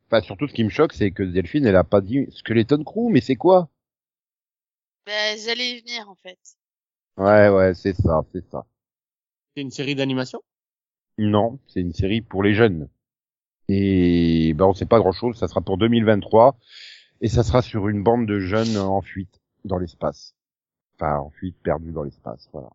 [0.07, 3.11] enfin surtout ce qui me choque, c'est que Delphine, elle a pas dit Skeleton Crew,
[3.11, 3.68] mais c'est quoi?
[5.07, 6.38] Ben, j'allais y venir, en fait.
[7.16, 8.66] Ouais, ouais, c'est ça, c'est ça.
[9.55, 10.42] C'est une série d'animation?
[11.18, 12.88] Non, c'est une série pour les jeunes.
[13.68, 16.57] Et ben on sait pas grand chose, ça sera pour 2023
[17.20, 20.35] et ça sera sur une bande de jeunes en fuite dans l'espace.
[20.94, 22.70] Enfin, en fuite perdue dans l'espace, voilà.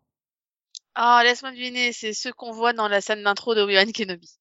[0.94, 4.38] Ah, laisse-moi deviner, c'est ceux qu'on voit dans la scène d'intro de Obi-Wan Kenobi.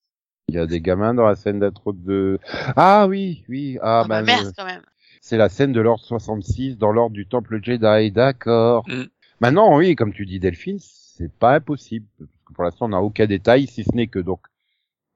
[0.50, 2.40] Il y a des gamins dans la scène d'intro de
[2.76, 4.82] Ah oui, oui, ah, Ah, bah ben, merde, euh, quand même.
[5.22, 8.84] c'est la scène de l'ordre 66 dans l'ordre du temple Jedi, d'accord.
[8.90, 9.04] Mm.
[9.40, 13.02] Maintenant, oui, comme tu dis Delphine, c'est pas impossible parce que pour l'instant on n'a
[13.02, 14.42] aucun détail si ce n'est que donc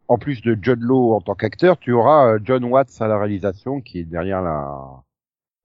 [0.08, 3.18] en plus de Judd Law en tant qu'acteur, tu auras euh, John Watts à la
[3.18, 5.04] réalisation qui est derrière la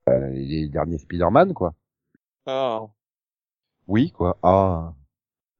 [0.09, 1.73] euh, les derniers Spider-Man quoi.
[2.45, 2.81] Ah.
[3.87, 4.37] Oui quoi.
[4.43, 4.93] Ah.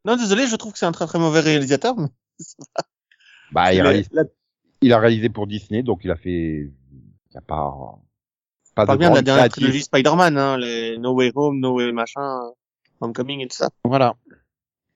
[0.05, 1.95] Non désolé, je trouve que c'est un très très mauvais réalisateur.
[1.97, 2.07] Mais...
[3.51, 4.23] Bah il, réalise- la-
[4.81, 6.71] il a réalisé pour Disney donc il a fait
[7.31, 7.75] il a pas
[8.75, 9.63] pas parle de bien de la dernière créative.
[9.63, 12.39] trilogie Spider-Man, hein, les No Way Home, No Way machin,
[13.01, 13.69] Homecoming et tout ça.
[13.83, 14.15] Voilà.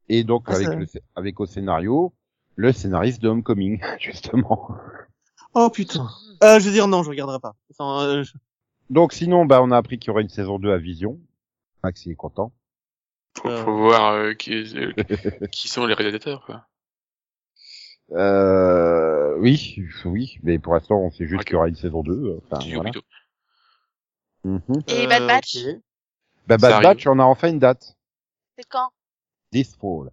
[0.08, 2.14] Et donc Ah, avec le, avec au scénario
[2.56, 4.70] le scénariste de Homecoming justement.
[5.54, 6.08] Oh putain.
[6.44, 7.56] Euh, je veux dire non, je regarderai pas.
[7.82, 8.34] Euh, je-
[8.90, 11.20] Donc sinon, bah, on a appris qu'il y aurait une saison 2 à Vision.
[11.84, 12.54] Max il est content.
[13.38, 13.64] Faut, Euh.
[13.66, 14.94] faut voir euh, qui, euh,
[15.52, 16.66] qui sont les réalisateurs, quoi.
[18.12, 21.46] Euh, oui, oui, mais pour l'instant, on sait juste Ok.
[21.46, 22.40] qu'il y aura une saison 2.
[22.46, 22.92] Enfin, Studio voilà.
[22.92, 23.08] Plutôt.
[24.44, 24.84] Mhm.
[24.88, 25.76] Et euh, Bad Batch, ok.
[26.48, 26.84] Bah, Bad.
[26.84, 27.98] Batch, on a enfin une date.
[28.58, 28.90] c'est quand?
[29.52, 30.12] This fall.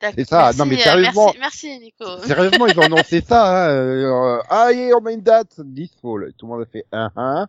[0.00, 0.14] D'accord.
[0.16, 0.42] C'est ça.
[0.44, 1.32] Merci, Non, mais euh, sérieusement.
[1.38, 2.18] Merci, merci Nico.
[2.24, 3.66] Sérieusement, ils ont annoncé ça.
[3.66, 3.68] Hein.
[3.70, 5.60] euh, ah, yeah, on a une date.
[5.74, 6.32] This fall.
[6.36, 7.48] Tout le monde a fait un, un,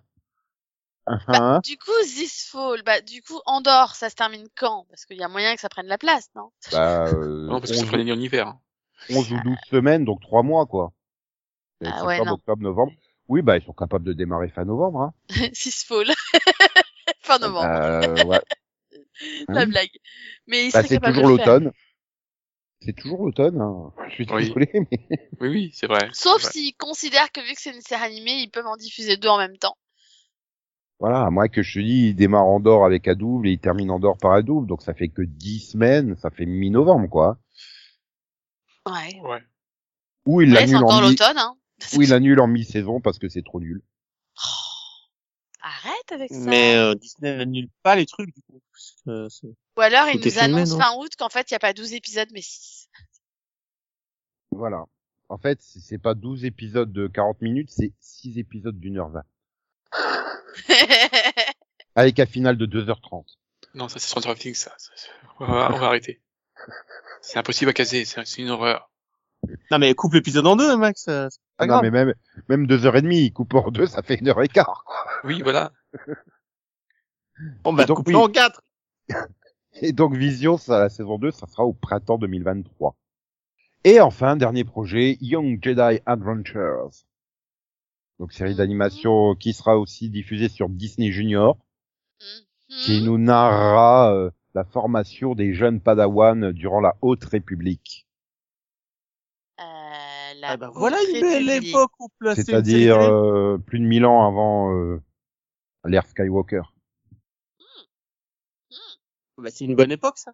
[1.07, 1.59] un, un.
[1.61, 4.85] Du coup, This Fall, bah, du coup, Andorre, ça se termine quand?
[4.89, 6.51] Parce qu'il y a moyen que ça prenne la place, non?
[6.71, 8.47] Bah, euh, Non, parce que ça 11, ferait l'année en hiver.
[8.47, 8.59] hein.
[9.09, 10.93] 11 ou 12 semaines, donc 3 mois, quoi.
[11.85, 12.93] Ah ouais, septembre, octobre, novembre.
[13.27, 15.13] Oui, bah, ils sont capables de démarrer fin novembre, hein.
[15.53, 16.07] This Fall.
[17.21, 18.39] fin novembre, Euh, ouais.
[19.53, 19.71] la oui.
[19.71, 19.89] blague.
[20.47, 21.71] Mais il Bah, serait c'est toujours l'automne.
[22.81, 23.91] C'est toujours l'automne, hein.
[24.09, 24.47] Je suis Oui.
[24.47, 25.07] désolé, mais...
[25.39, 26.09] Oui, oui, c'est vrai.
[26.13, 26.51] Sauf c'est vrai.
[26.51, 29.37] s'ils considèrent que vu que c'est une série animée, ils peuvent en diffuser deux en
[29.37, 29.77] même temps.
[30.99, 33.51] Voilà, à moins que je te dis, il démarre en d'or avec un double et
[33.51, 36.45] il termine en d'or par un double, donc ça fait que 10 semaines, ça fait
[36.45, 37.38] mi-novembre, quoi.
[38.88, 39.19] Ouais.
[39.21, 39.43] Ouais.
[40.25, 41.56] Ou il l'annule en l'automne, hein.
[41.97, 43.82] ou il annule en mi-saison parce que c'est trop nul.
[45.62, 46.39] Arrête avec ça.
[46.49, 48.62] Mais euh, Disney n'annule pas les trucs du coup.
[48.71, 50.84] parce que c'est- Ou alors, est nous annoncent non?
[50.84, 52.89] fin août qu'en fait, il n'y a pas 12 épisodes, mais 6.
[54.51, 54.84] Voilà.
[55.29, 59.10] En fait, c'est c'est pas 12 épisodes de 40 minutes, c'est 6 épisodes d'une heure
[59.10, 59.23] 20.
[61.95, 63.25] Avec un final de 2h30.
[63.75, 64.75] Non, ça c'est Stranger Things, ça.
[65.39, 66.21] On va, on va arrêter.
[67.21, 68.89] C'est impossible à caser, c'est une horreur.
[69.71, 71.07] Non mais coupe l'épisode en deux, Max.
[71.09, 71.81] euh, pas Ah non, grave.
[71.83, 72.13] mais même,
[72.49, 75.05] même 2h30, il coupe en deux, ça fait une heure et quart, quoi.
[75.23, 75.71] Oui, voilà.
[77.63, 78.23] Bon bah donc, coupe-le oui.
[78.23, 78.61] en quatre.
[79.81, 82.95] Et donc Vision, ça, la saison 2, ça sera au printemps 2023.
[83.85, 86.91] Et enfin, dernier projet, Young Jedi Adventures.
[88.23, 91.57] Donc série d'animation qui sera aussi diffusée sur Disney Junior,
[92.69, 93.03] qui Mhm.
[93.03, 98.07] nous narrera euh, la formation des jeunes Padawan durant la Haute République.
[99.59, 99.63] Euh,
[100.36, 104.05] la Ah bah Haute voilà une belle époque où placer C'est-à-dire euh, plus de 1000
[104.05, 105.01] ans avant euh,
[105.83, 106.62] l'ère Skywalker.
[109.38, 110.31] Bah, c'est une bonne époque ça.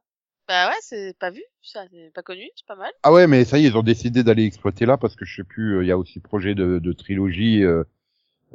[0.49, 2.91] Bah ouais, c'est pas vu, ça, c'est pas connu, c'est pas mal.
[3.03, 5.35] Ah ouais, mais ça y est, ils ont décidé d'aller exploiter là parce que je
[5.35, 7.83] sais plus, euh, il y a aussi projet de, de trilogie euh,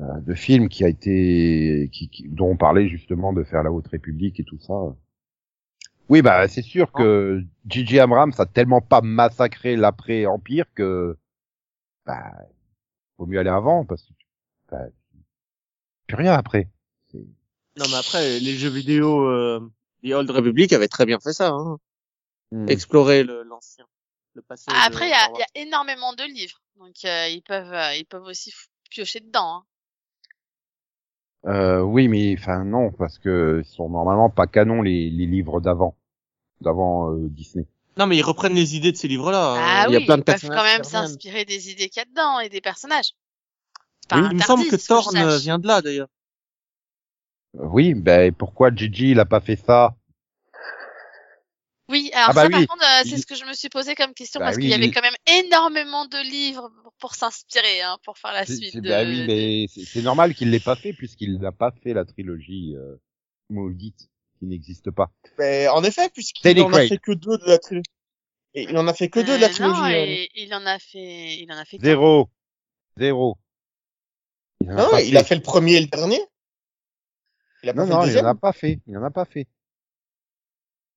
[0.00, 3.72] euh, de films qui a été, qui, qui- dont on parlait justement de faire la
[3.72, 4.74] Haute République et tout ça.
[6.08, 8.00] Oui, bah c'est sûr que J.J.
[8.00, 11.16] Abrams a tellement pas massacré l'après Empire que
[12.06, 12.32] bah
[13.18, 14.12] vaut mieux aller avant parce que
[14.70, 14.86] bah,
[16.06, 16.68] plus rien après.
[17.10, 17.18] C'est-
[17.78, 19.60] Non mais après les jeux vidéo euh,
[20.04, 21.48] The Old Republic avaient très bien fait ça.
[21.48, 21.78] Hein.
[22.52, 22.68] Hmm.
[22.68, 23.86] Explorer le- l'ancien,
[24.34, 24.64] le passé.
[24.68, 27.94] Ah, Après, il y, a- y a énormément de livres, donc euh, ils peuvent, euh,
[27.96, 28.52] ils peuvent aussi
[28.90, 29.56] piocher dedans.
[29.56, 29.64] Hein.
[31.46, 35.60] Euh, oui, mais enfin non, parce que ils sont normalement pas canons les, les livres
[35.60, 35.96] d'avant,
[36.60, 37.66] d'avant euh, Disney.
[37.96, 39.54] Non mais ils reprennent les idées de ces livres-là.
[39.58, 42.00] Ah Il y a oui, plein de ils peuvent quand même s'inspirer des idées qu'il
[42.00, 43.12] y a dedans et des personnages.
[44.08, 45.42] Pas Oui, il me semble que Thorne sache.
[45.42, 46.08] vient de là d'ailleurs.
[47.54, 49.94] Oui, ben pourquoi Gigi il a pas fait ça?
[51.90, 53.52] Oui, alors Ah bah ça, oui, par contre, euh, c'est il- ce que je me
[53.52, 56.16] suis posé comme question Bah parce oui, qu'il y avait il- quand même énormément de
[56.30, 58.72] livres pour, s'inspirer, hein, pour faire la suite.
[58.72, 61.72] c'est- de, bah oui, de- mais c'est normal qu'il l'ait pas fait puisqu'il n'a pas
[61.82, 62.96] fait la trilogie euh,
[63.50, 65.12] maudite qui n'existe pas.
[65.38, 67.84] Mais en effet, puisqu'il Danny en a fait que deux de la trilogie.
[68.54, 69.80] Et il en a fait que deux de la Euh, trilogie.
[69.80, 71.78] Non, et- il en a fait, il en a fait.
[71.82, 72.30] Zéro,
[72.96, 73.36] zéro.
[74.60, 76.20] Il a Non, il a fait le premier et le dernier.
[77.64, 78.26] Il a pas Non, fait non, il deuxième.
[78.26, 78.80] en a pas fait.
[78.86, 79.46] Il en a pas fait.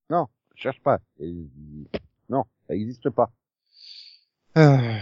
[0.10, 1.00] Non, cherche pas.
[1.20, 1.34] Et-
[2.30, 3.32] Non, ça n'existe pas.
[4.58, 5.00] Euh,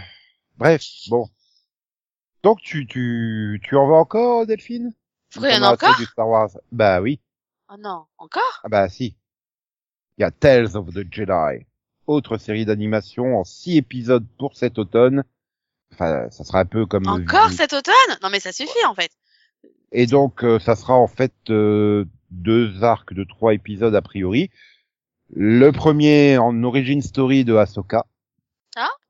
[0.56, 1.28] Bref, bon.
[2.42, 4.92] Donc tu tu tu en veux encore, Delphine?
[5.32, 5.96] Pourquoi il y en encore?
[5.96, 6.50] du Star Wars?
[6.70, 7.20] Bah oui.
[7.68, 8.60] Oh non, encore?
[8.62, 9.16] Ah bah si.
[10.18, 11.66] Il y a Tales of the Jedi,
[12.06, 15.24] autre série d'animation en six épisodes pour cet automne.
[15.92, 17.94] Enfin, ça sera un peu comme Encore cet automne?
[18.22, 19.10] Non mais ça suffit en fait.
[19.92, 24.50] Et donc, euh, ça sera en fait euh, deux arcs de trois épisodes a priori.
[25.34, 28.04] Le premier en origin story de Ahsoka.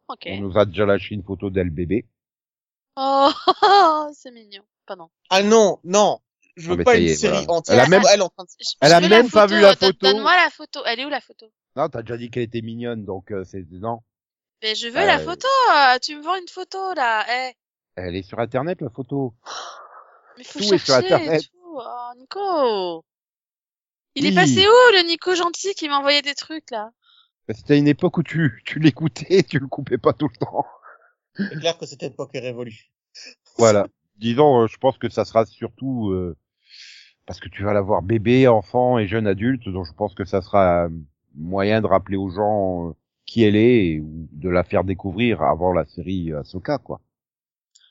[0.08, 0.22] Ok.
[0.28, 2.06] On nous a déjà lâché une photo d'elle bébé.
[2.94, 3.28] Oh,
[4.14, 4.62] c'est mignon.
[4.86, 5.10] Pardon.
[5.30, 6.20] Ah non, non.
[6.56, 7.52] Je Ah, veux pas une est, série voilà.
[7.58, 7.74] entière.
[7.76, 8.48] Elle a même- Elle est en train de...
[8.60, 10.06] Je- Elle je a même pas vu la Donne- photo.
[10.12, 10.80] Donne-moi la photo.
[10.86, 11.46] Elle est où la photo?
[11.74, 13.98] Non, t'as déjà dit qu'elle était mignonne, donc euh, c'est non.
[14.62, 15.48] Mais je veux la euh, photo.
[15.74, 17.26] euh, tu me vends une photo là.
[17.28, 17.52] Eh,
[17.96, 19.34] Elle est sur internet la photo.
[20.36, 20.94] mais faut Tout est sur.
[20.94, 21.42] Internet.
[21.42, 21.50] et tout.
[21.78, 23.04] Oh, Nico.
[24.14, 26.90] Il est passé où le Nico gentil qui m'a envoyé des trucs là?
[27.46, 30.64] Bah, C'était une époque où tu tu l'écoutais, tu le coupais pas tout le temps.
[31.36, 32.90] C'est clair que cette époque est révolue.
[33.58, 33.86] Voilà.
[34.16, 36.34] Disons, euh, je pense que ça sera surtout euh,
[37.26, 40.40] parce que tu vas l'avoir bébé, enfant et jeune adulte, donc je pense que ça
[40.40, 40.88] sera euh,
[41.34, 42.94] moyen de rappeler aux gens
[43.26, 47.00] qui elle est et ou de la faire découvrir avant la série Ahsoka, quoi.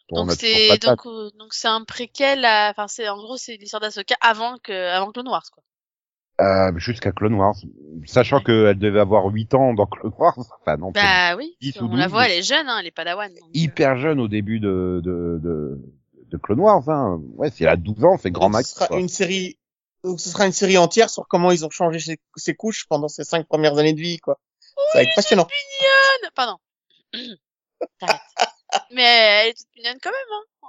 [0.09, 2.45] Donc c'est donc euh, donc c'est un préquel.
[2.45, 5.63] à- Enfin c'est en gros c'est l'histoire d'Asoka avant que avant Clone Wars quoi.
[6.41, 7.55] Euh, jusqu'à Clone Wars,
[8.05, 8.43] sachant Ouais.
[8.43, 11.55] qu'elle devait avoir 8 ans dans Clone Wars, enfin non, Bah oui.
[11.61, 13.29] 10 on ou la 12, voit, elle est jeune, hein, elle est padawan.
[13.33, 15.79] Donc, euh, hyper jeune au début de de de,
[16.29, 17.21] de Clone Wars, hein.
[17.37, 18.69] Ouais, c'est à 12 ans, c'est grand Donc, max.
[18.69, 18.99] Ce sera quoi.
[18.99, 19.57] une série,
[20.03, 23.07] donc ce sera une série entière sur comment ils ont changé ses, ses couches pendant
[23.07, 24.37] ces cinq premières années de vie, quoi.
[24.91, 25.47] ça va être passionnant.
[25.47, 26.31] mignonne.
[26.35, 26.57] Pardon.
[27.99, 28.21] T'arrêtes.
[28.91, 30.39] Mais elle est toute mignonne quand même.
[30.63, 30.67] Hein.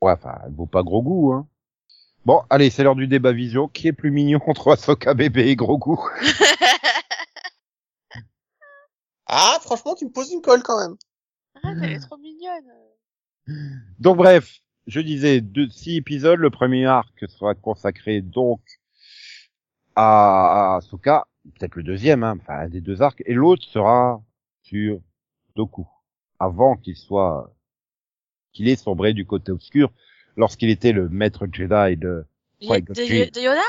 [0.00, 1.48] Ouais, enfin, elle vaut pas gros goût, hein.
[2.24, 3.68] Bon, allez, c'est l'heure du débat vision.
[3.68, 6.08] Qui est plus mignon entre Ahsoka bébé et gros goût?
[9.30, 10.96] Ah, franchement, tu me poses une colle quand même.
[11.62, 12.72] Arrête, elle est trop mignonne.
[13.98, 16.38] Donc bref, je disais deux, six épisodes.
[16.38, 18.60] Le premier arc sera consacré donc
[19.96, 21.26] à, Ahsoka,
[21.58, 24.22] peut-être le deuxième, hein, enfin un des deux arcs, et l'autre sera
[24.62, 25.00] sur
[25.56, 25.86] Doku,
[26.38, 27.52] avant qu'il soit
[28.52, 29.90] qu'il ait sombré du côté obscur
[30.36, 32.24] lorsqu'il était le maître Jedi de
[32.60, 33.30] Y- Qui-Gon de, Jinn.
[33.30, 33.60] de Yoda?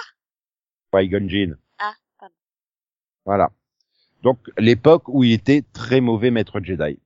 [0.92, 1.58] Qui-Gon Jinn.
[1.78, 2.36] Ah, pardon.
[3.26, 3.52] Voilà.
[4.24, 7.00] Donc l'époque où il était très mauvais maître Jedi.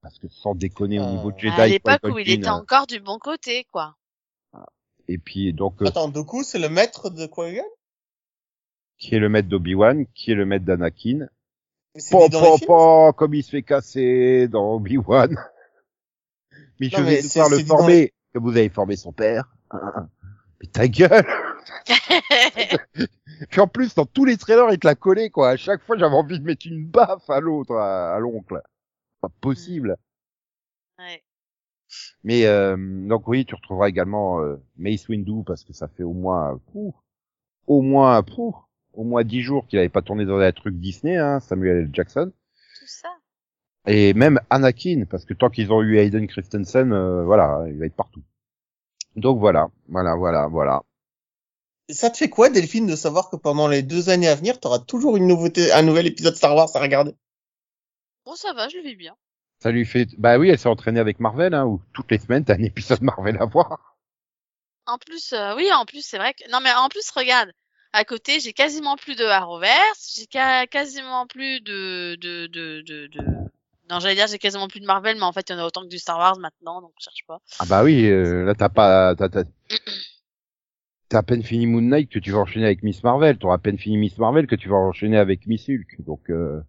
[0.00, 2.86] Parce que sans déconner au Euh, niveau Jedi, À l'époque où il était euh, encore
[2.86, 3.96] du bon côté, quoi.
[5.08, 7.64] et puis donc euh, Attends, Doku, c'est le maître de Qui-Gon?
[8.98, 11.28] qui est le maître d'Obi-Wan, qui est le maître d'Anakin.
[11.98, 15.36] Les po, films po, comme il se fait casser dans Obi-Wan.
[16.80, 19.52] mais je vais faire le former, que vous avez formé son père.
[19.72, 21.26] Mais ta gueule
[23.50, 25.50] Puis en plus, dans tous les trailers, il te l'a collé, quoi.
[25.50, 28.62] À chaque fois, j'avais envie de mettre une baffe à l'autre, à, à l'oncle.
[29.20, 29.96] Pas possible.
[30.98, 31.22] ouais.
[32.22, 36.12] Mais euh, donc oui, tu retrouveras également euh, Mace Windu parce que ça fait au
[36.12, 36.94] moins pouh,
[37.66, 38.54] au moins pouh,
[38.98, 41.90] au moins dix jours qu'il avait pas tourné dans un truc Disney, hein, Samuel L.
[41.92, 42.32] Jackson.
[42.78, 43.08] Tout ça.
[43.86, 47.86] Et même Anakin, parce que tant qu'ils ont eu Hayden Christensen, euh, voilà, il va
[47.86, 48.24] être partout.
[49.14, 50.82] Donc voilà, voilà, voilà, voilà.
[51.88, 54.58] Et ça te fait quoi, Delphine, de savoir que pendant les deux années à venir,
[54.58, 57.14] t'auras toujours une nouveauté, un nouvel épisode Star Wars à regarder?
[58.26, 59.16] Bon, ça va, je le vis bien.
[59.60, 62.44] Ça lui fait, bah oui, elle s'est entraînée avec Marvel, hein, où toutes les semaines
[62.44, 63.96] t'as un épisode Marvel à voir.
[64.86, 66.50] En plus, euh, oui, en plus, c'est vrai que...
[66.50, 67.52] Non, mais en plus, regarde.
[67.92, 72.16] À côté, j'ai quasiment plus de Arrowverse, j'ai ca- quasiment plus de...
[72.20, 73.20] de, de, de, de...
[73.90, 75.64] Non, j'allais dire j'ai quasiment plus de Marvel, mais en fait, il y en a
[75.64, 77.40] autant que du Star Wars maintenant, donc je cherche pas.
[77.58, 79.44] Ah bah oui, euh, là t'as pas, t'as, t'as,
[81.08, 83.58] t'as à peine fini Moon Knight que tu vas enchaîner avec Miss Marvel, t'auras à
[83.58, 86.02] peine fini Miss Marvel que tu vas enchaîner avec Miss Hulk.
[86.04, 86.60] Donc euh,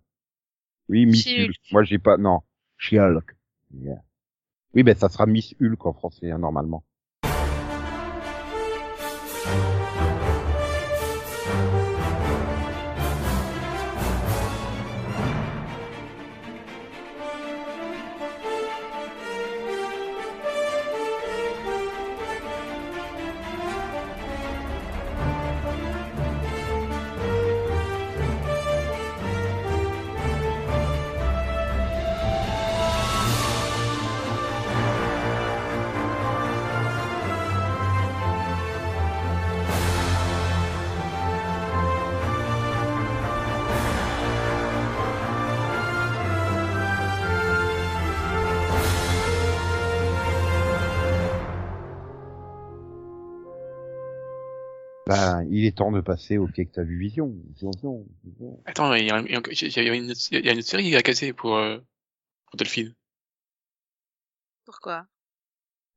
[0.87, 1.27] oui, Miss.
[1.27, 1.55] Hulk.
[1.71, 2.39] Moi j'ai pas, non,
[2.77, 3.35] She-Hulk.
[3.73, 4.01] Yeah.
[4.73, 6.85] Oui, ben ça sera Miss Hulk en français hein, normalement.
[55.09, 57.33] Ben, il est temps de passer au quai que t'as vu Vision.
[57.53, 58.59] Vision, Vision, Vision.
[58.67, 59.33] Attends, il y a, il y
[59.97, 61.79] une, il y a une série casser pour, euh,
[62.45, 62.93] pour Delphine.
[64.65, 65.07] Pourquoi?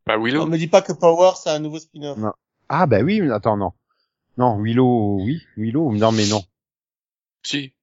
[0.07, 0.47] Bah, On Willow.
[0.47, 2.17] me dit pas que Power, c'est un nouveau spin-off.
[2.17, 2.33] Non.
[2.71, 3.73] Ah bah oui, mais attends, non.
[4.39, 6.43] Non, Willow, oui, Willow, non mais non.
[7.43, 7.75] Si.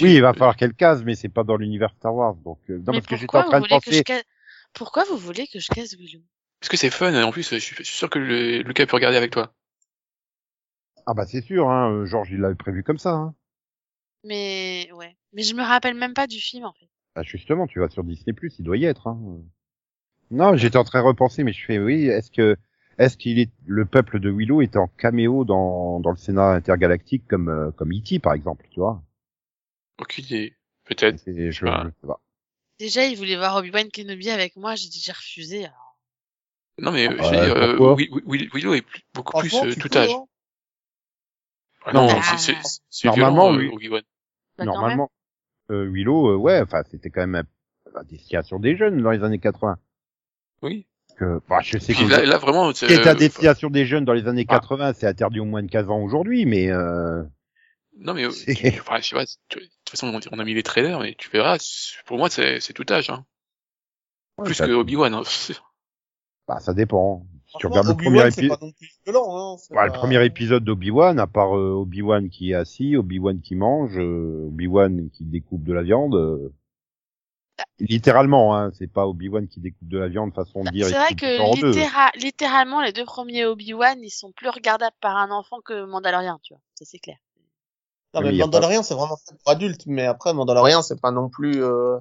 [0.00, 2.78] Oui, il va falloir qu'elle case, mais c'est pas dans l'univers Star Wars, donc euh,
[2.86, 4.04] non Mais parce que j'étais pourquoi en train vous de voulez que je penser.
[4.04, 4.22] casse...
[4.72, 6.22] Pourquoi vous voulez que je casse Willow?
[6.60, 8.86] Parce que c'est fun, et en plus, je suis je suis sûr que le, Lucas
[8.86, 9.54] peut regarder avec toi.
[11.10, 13.12] Ah bah c'est sûr, hein, euh, Georges il l'avait prévu comme ça.
[13.14, 13.34] Hein.
[14.24, 15.16] Mais ouais.
[15.32, 16.90] Mais je me rappelle même pas du film en fait.
[17.16, 19.06] Bah justement, tu vas sur Disney il doit y être.
[19.06, 19.18] Hein.
[20.30, 22.08] Non, j'étais en train de repenser, mais je fais oui.
[22.08, 22.56] Est-ce que
[22.98, 27.26] est-ce qu'il est le peuple de Willow était en caméo dans dans le Sénat intergalactique
[27.26, 28.18] comme euh, comme E.T.
[28.18, 29.02] par exemple, tu vois?
[29.98, 30.56] Aucune idée.
[30.84, 31.18] Peut-être.
[31.20, 31.84] C'est- je, pas.
[31.84, 32.20] je sais pas.
[32.78, 35.64] Déjà, il voulait voir Obi-Wan Kenobi avec moi, j'ai j'ai refusé.
[35.64, 35.98] Alors.
[36.80, 37.94] Non, mais, euh, je Ouais, veux dire, euh,
[38.26, 40.10] Wi- Willow est plus- beaucoup plus euh, tout peux, âge.
[40.10, 40.24] hein.
[41.88, 42.20] Ah non, Non.
[42.22, 42.56] c'est, c'est,
[42.90, 44.00] c'est Normalement, violent, lui- euh.
[44.58, 45.10] Bah, Normalement,
[45.70, 47.44] euh, Willow, euh, ouais, enfin c'était quand même
[47.94, 49.76] la destination des jeunes dans les années 80.
[50.62, 50.86] Oui.
[51.16, 53.86] Que, bah, je sais que là, là, vraiment, c'est- ce qui est la destination des
[53.86, 54.54] jeunes dans les années Ah.
[54.54, 57.22] 80, c'est interdit aux moins de 15 ans aujourd'hui, mais euh,
[57.98, 60.38] non mais, euh, C'est- tu- enfin, je sais pas, tu- de toute façon, on on
[60.38, 61.56] a mis les trailers, mais tu verras,
[62.06, 63.24] pour moi, c'est c'est tout âge, hein.
[64.44, 65.22] Plus ça, que Obi-Wan, hein.
[66.48, 67.26] bah, ça dépend.
[67.48, 68.72] Si tu regardes le Obi-Wan, premier épisode,
[69.06, 69.86] violent, hein.
[69.86, 74.48] le premier épisode d'Obi-Wan, à part euh, Obi-Wan qui est assis, Obi-Wan qui mange, euh,
[74.48, 76.14] Obi-Wan qui découpe de la viande.
[76.14, 76.52] euh,
[77.78, 80.86] littéralement, hein, c'est pas Obi-Wan qui découpe de la viande façon de dire.
[80.86, 82.20] C'est vrai que deux.
[82.20, 86.52] littéralement, les deux premiers Obi-Wan, ils sont plus regardables par un enfant que Mandalorian, tu
[86.52, 86.60] vois.
[86.74, 87.16] Ça, c'est clair.
[88.14, 91.30] Non, Mais mais Mandalorian, c'est vraiment fait pour adultes, mais après, Mandalorian, c'est pas non
[91.30, 91.98] plus, euh...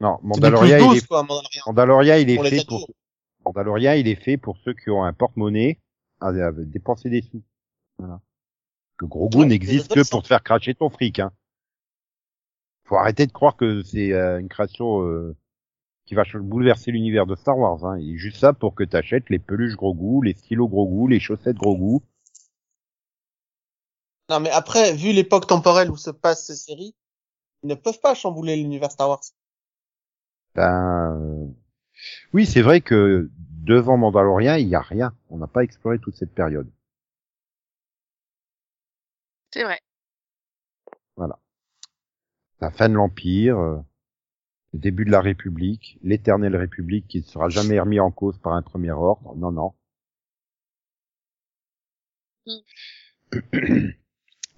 [0.00, 1.62] Non, Mandalorian, il 12, est, quoi, Mandalorian.
[1.66, 2.86] Mandalorian, il est Pour les fait pour,
[3.44, 5.78] Mandalorian, il est fait pour ceux qui ont un porte-monnaie
[6.20, 7.42] à, à dépenser des sous.
[7.98, 8.20] Voilà.
[8.96, 11.32] Que Grogu Ouais, n'existe que pour te faire cracher ton fric, hein.
[12.84, 15.34] Faut arrêter de croire que c'est euh, une création euh,
[16.04, 17.84] qui va bouleverser l'univers de Star Wars.
[17.84, 17.98] Hein.
[17.98, 21.56] Il est juste ça pour que t'achètes les peluches Grogu, les stylos Grogu, les chaussettes
[21.56, 22.04] Grogu.
[24.28, 26.94] Non, mais après, vu l'époque temporelle où se passent ces séries,
[27.62, 29.20] ils ne peuvent pas chambouler l'univers Star Wars.
[30.54, 31.46] Ben, euh,
[32.32, 33.30] oui, c'est vrai que
[33.64, 35.14] devant Mandalorian, il y a rien.
[35.30, 36.70] On n'a pas exploré toute cette période.
[39.52, 39.78] C'est vrai.
[42.60, 43.78] la fin de l'Empire, euh,
[44.72, 48.54] le début de la République, l'éternelle République qui ne sera jamais remis en cause par
[48.54, 49.34] un premier ordre.
[49.36, 49.74] Non, non.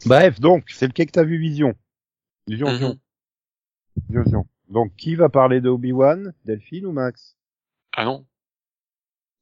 [0.06, 1.74] Bref, donc, c'est lequel que t'as vu Vision
[2.46, 2.98] Vision, Mhm.
[4.08, 4.46] Vision, Vision.
[4.68, 6.34] Donc, qui va parler de Obi-Wan?
[6.44, 7.36] Delphine ou Max?
[7.96, 8.26] Ah non.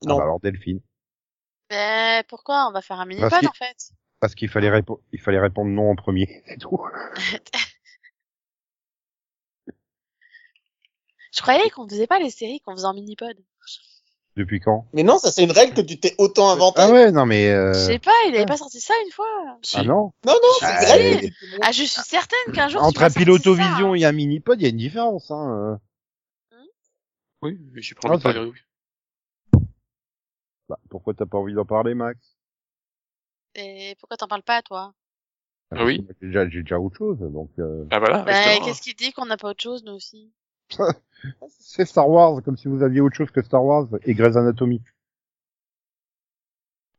[0.04, 0.16] Ah Non.
[0.18, 0.80] bah alors Delphine.
[1.70, 2.66] Mais pourquoi?
[2.68, 5.40] On va faire un mini-pod, Parce qu'il- en fait Parce qu'il fallait, répo- il fallait
[5.40, 6.78] répondre non en premier, c'est tout.
[11.32, 13.36] Je croyais qu'on faisait pas les séries qu'on faisait en mini-pod.
[14.36, 14.86] Depuis quand?
[14.92, 16.80] Mais non, ça c'est une règle que tu t'es autant inventé.
[16.80, 17.50] Ah ouais, non mais...
[17.50, 17.72] Euh...
[17.72, 19.26] Je sais pas, il avait pas sorti ça une fois.
[19.62, 19.76] Si.
[19.78, 21.34] Ah non Non, non, c'est Ah, et- montres.
[21.62, 23.94] Ah, je suis certaine qu'un jour Entre un pilotovision ça, hein.
[23.94, 25.30] et un mini-pod, il y a une différence.
[25.30, 25.78] Hein.
[26.52, 26.56] euh.
[27.42, 28.50] Oui, mais j'ai pas Ah, envie de ça- parler.
[28.50, 29.60] oui.
[30.68, 32.18] Bah, pourquoi t'as pas envie d'en parler, Max?
[33.54, 34.94] Et pourquoi t'en parles pas, toi?
[35.70, 36.04] Ah oui.
[36.20, 37.50] J'ai déjà, j'ai déjà autre chose, donc...
[37.60, 37.84] Euh...
[37.92, 38.22] Ah voilà.
[38.22, 38.32] Bah,
[38.64, 40.32] qu'est-ce qui dit qu'on n'a pas autre chose, nous aussi?
[41.48, 44.82] C'est Star Wars, comme si vous aviez autre chose que Star Wars et Grey's Anatomy.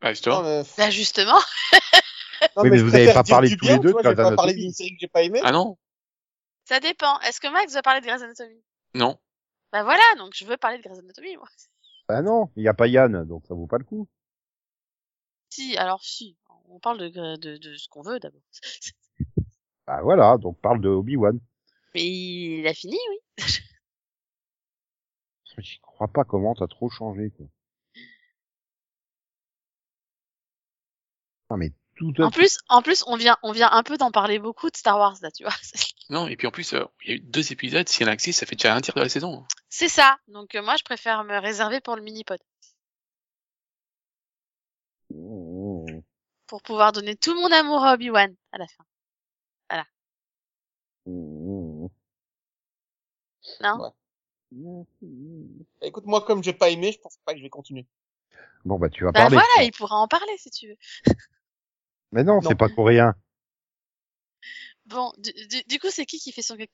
[0.02, 0.44] Ah, Non, justement.
[0.44, 0.64] mais...
[0.78, 1.40] Bah, justement.
[2.58, 4.54] non, Oui, mais vous avez préfère pas parlé tous les deux de Grey's Anatomy.
[4.56, 5.42] d'une série que j'ai pas aimée.
[5.44, 5.78] Ah non.
[6.66, 7.20] Ça dépend.
[7.22, 8.62] Est-ce que Max veut parler de Grey's Anatomy?
[8.94, 9.18] Non.
[9.72, 11.48] Bah voilà, donc je veux parler de Grey's Anatomy, moi.
[12.08, 14.08] Bah non, il y a pas Yann, donc ça vaut pas le coup.
[15.50, 16.38] Si, alors si.
[16.70, 18.42] On parle de, de ce qu'on veut d'abord.
[19.88, 21.40] Bah voilà, donc parle de Obi-Wan.
[21.94, 23.18] Mais il a fini, oui.
[25.58, 27.46] J'y crois pas comment t'as trop changé, quoi.
[31.52, 34.12] Non mais tout à En plus, en plus, on vient, on vient un peu d'en
[34.12, 35.54] parler beaucoup de Star Wars, là, tu vois.
[36.12, 37.90] Non, et puis en plus, euh, il y a eu deux épisodes.
[37.90, 39.44] S'il y en a ça fait déjà un tiers de la saison.
[39.70, 40.20] C'est ça.
[40.28, 42.40] Donc, euh, moi, je préfère me réserver pour le mini-pod.
[45.10, 46.02] Mmh.
[46.46, 48.86] Pour pouvoir donner tout mon amour à Obi-Wan à la fin.
[51.08, 51.45] Mmh.
[53.62, 53.94] Non?
[55.82, 57.86] Écoute, moi, comme j'ai pas aimé, je pense pas que je vais continuer.
[58.64, 59.36] Bon bah tu vas Bah parler.
[59.38, 60.78] voilà, il pourra en parler si tu veux.
[62.12, 62.50] Mais non, Non.
[62.50, 63.14] c'est pas coréen.
[64.86, 66.68] Bon, du, du, du coup, c'est qui qui fait son vu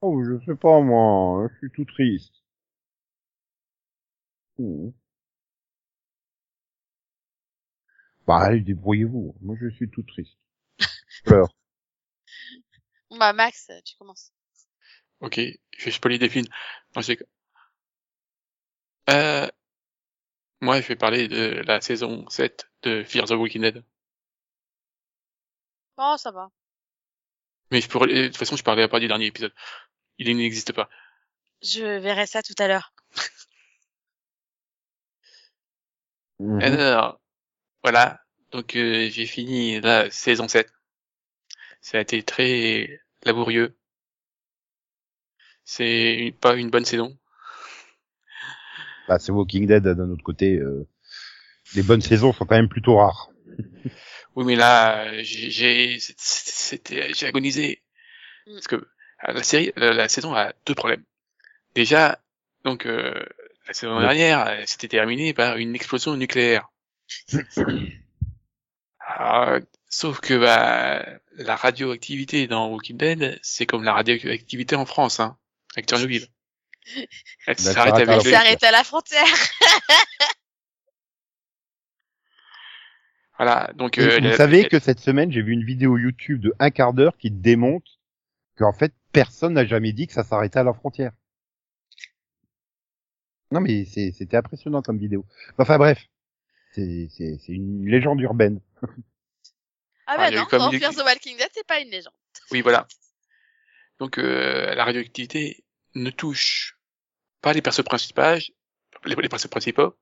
[0.00, 2.32] Oh, je sais pas moi, je suis tout triste.
[4.58, 4.90] Mmh.
[8.26, 9.34] Bah allez, débrouillez-vous.
[9.40, 10.38] Moi je suis tout triste.
[10.78, 11.54] Je pleure.
[13.10, 14.32] Bon, bah, Max, tu commences.
[15.22, 15.40] Ok,
[15.78, 16.46] je vais spoiler des films.
[16.96, 17.14] Non, je.
[19.08, 19.48] Euh,
[20.60, 23.84] moi, je vais parler de la saison 7 de Fear the Walking Dead.
[25.96, 26.50] Oh, ça va.
[27.70, 29.54] Mais je pourrais, de toute façon, je parlais pas du dernier épisode.
[30.18, 30.90] Il n'existe pas.
[31.62, 32.92] Je verrai ça tout à l'heure.
[36.40, 36.60] Mhm.
[36.60, 37.20] Alors,
[37.84, 38.20] voilà.
[38.50, 40.72] Donc, euh, j'ai fini la saison 7.
[41.80, 43.76] Ça a été très laborieux.
[45.64, 47.16] C'est pas une bonne saison.
[49.08, 50.56] Bah c'est Walking Dead d'un autre côté.
[50.56, 50.86] euh,
[51.74, 53.30] Les bonnes saisons sont quand même plutôt rares.
[54.34, 57.82] Oui, mais là, j'ai, j'ai- c'était, j'ai agonisé.
[58.46, 58.54] Mm.
[58.54, 61.04] Parce que euh, la série, la, la saison a deux problèmes.
[61.74, 62.18] Déjà,
[62.64, 63.12] donc, euh,
[63.68, 66.70] la saison dernière, c'était terminé par une explosion nucléaire.
[69.00, 69.58] Ah,
[69.88, 71.04] sauf que bah,
[71.36, 75.20] la radioactivité dans Walking Dead, c'est comme la radioactivité en France.
[75.20, 75.36] Hein.
[75.76, 76.26] Avec Tchernobyl.
[77.46, 78.40] Elle s'arrête s'arrête à avec la Il le- frontière.
[78.42, 79.24] s'arrête à la frontière.
[83.38, 86.70] Voilà, donc euh, vous savez que cette semaine, j'ai vu une vidéo YouTube de un
[86.70, 87.90] quart d'heure qui démontre
[88.56, 91.12] qu'en fait, personne n'a jamais dit que ça s'arrêtait à la frontière.
[93.50, 95.26] Non, mais c'est- c'était impressionnant comme vidéo.
[95.58, 96.04] Enfin bref,
[96.72, 98.60] c'est c'est- c'est une légende urbaine.
[98.82, 98.86] Ah
[100.06, 102.12] Ah, bah non, dans Fear the Walking Dead, c'est pas une légende.
[102.50, 102.86] Oui, voilà.
[103.98, 105.64] Donc euh, la radioactivité
[105.94, 106.78] ne touche
[107.40, 108.22] pas les persos principaux,
[109.04, 109.96] les, les persos principaux,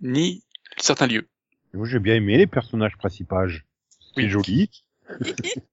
[0.00, 0.44] ni
[0.78, 1.28] certains lieux.
[1.72, 3.48] Moi, j'ai bien aimé les personnages principaux.
[4.14, 4.28] C'est Oui.
[4.30, 4.70] joli.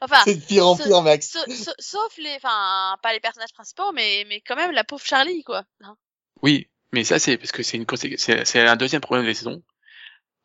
[0.00, 1.28] Enfin, C'est de pire en pire, Max.
[1.30, 5.04] sa- sa- sauf les, enfin, pas les personnages principaux, mais, mais quand même la pauvre
[5.04, 5.64] Charlie, quoi.
[5.82, 5.96] Hein.
[6.42, 7.86] Oui, mais ça c'est parce que c'est une
[8.16, 9.62] c'est c'est un deuxième problème des saisons.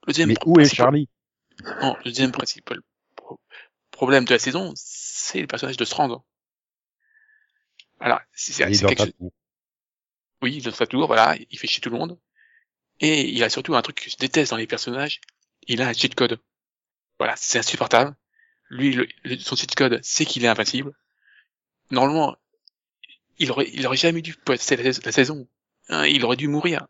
[0.04, 1.10] Le deuxième Mais où est Charlie?
[1.82, 2.80] Non, le deuxième principal
[3.16, 3.40] pro-
[3.90, 6.24] problème de la saison, c'est le personnage de Strand.
[8.00, 9.14] Voilà, c'est c'est- Il est c'est dans quelque ta chose.
[9.18, 9.32] tour.
[10.42, 12.18] Oui, dans sa tour, voilà, il fait chier tout le monde.
[13.00, 15.20] Et il a surtout un truc que je déteste dans les personnages,
[15.68, 16.40] il a un cheat code.
[17.20, 18.16] Voilà, c'est insupportable.
[18.70, 20.94] Lui, le- le- son cheat code, c'est qu'il est invincible.
[21.92, 22.36] Normalement,
[23.40, 25.48] il aurait, il aurait jamais dû passer la, la saison.
[25.90, 26.88] Hein, il aurait dû mourir.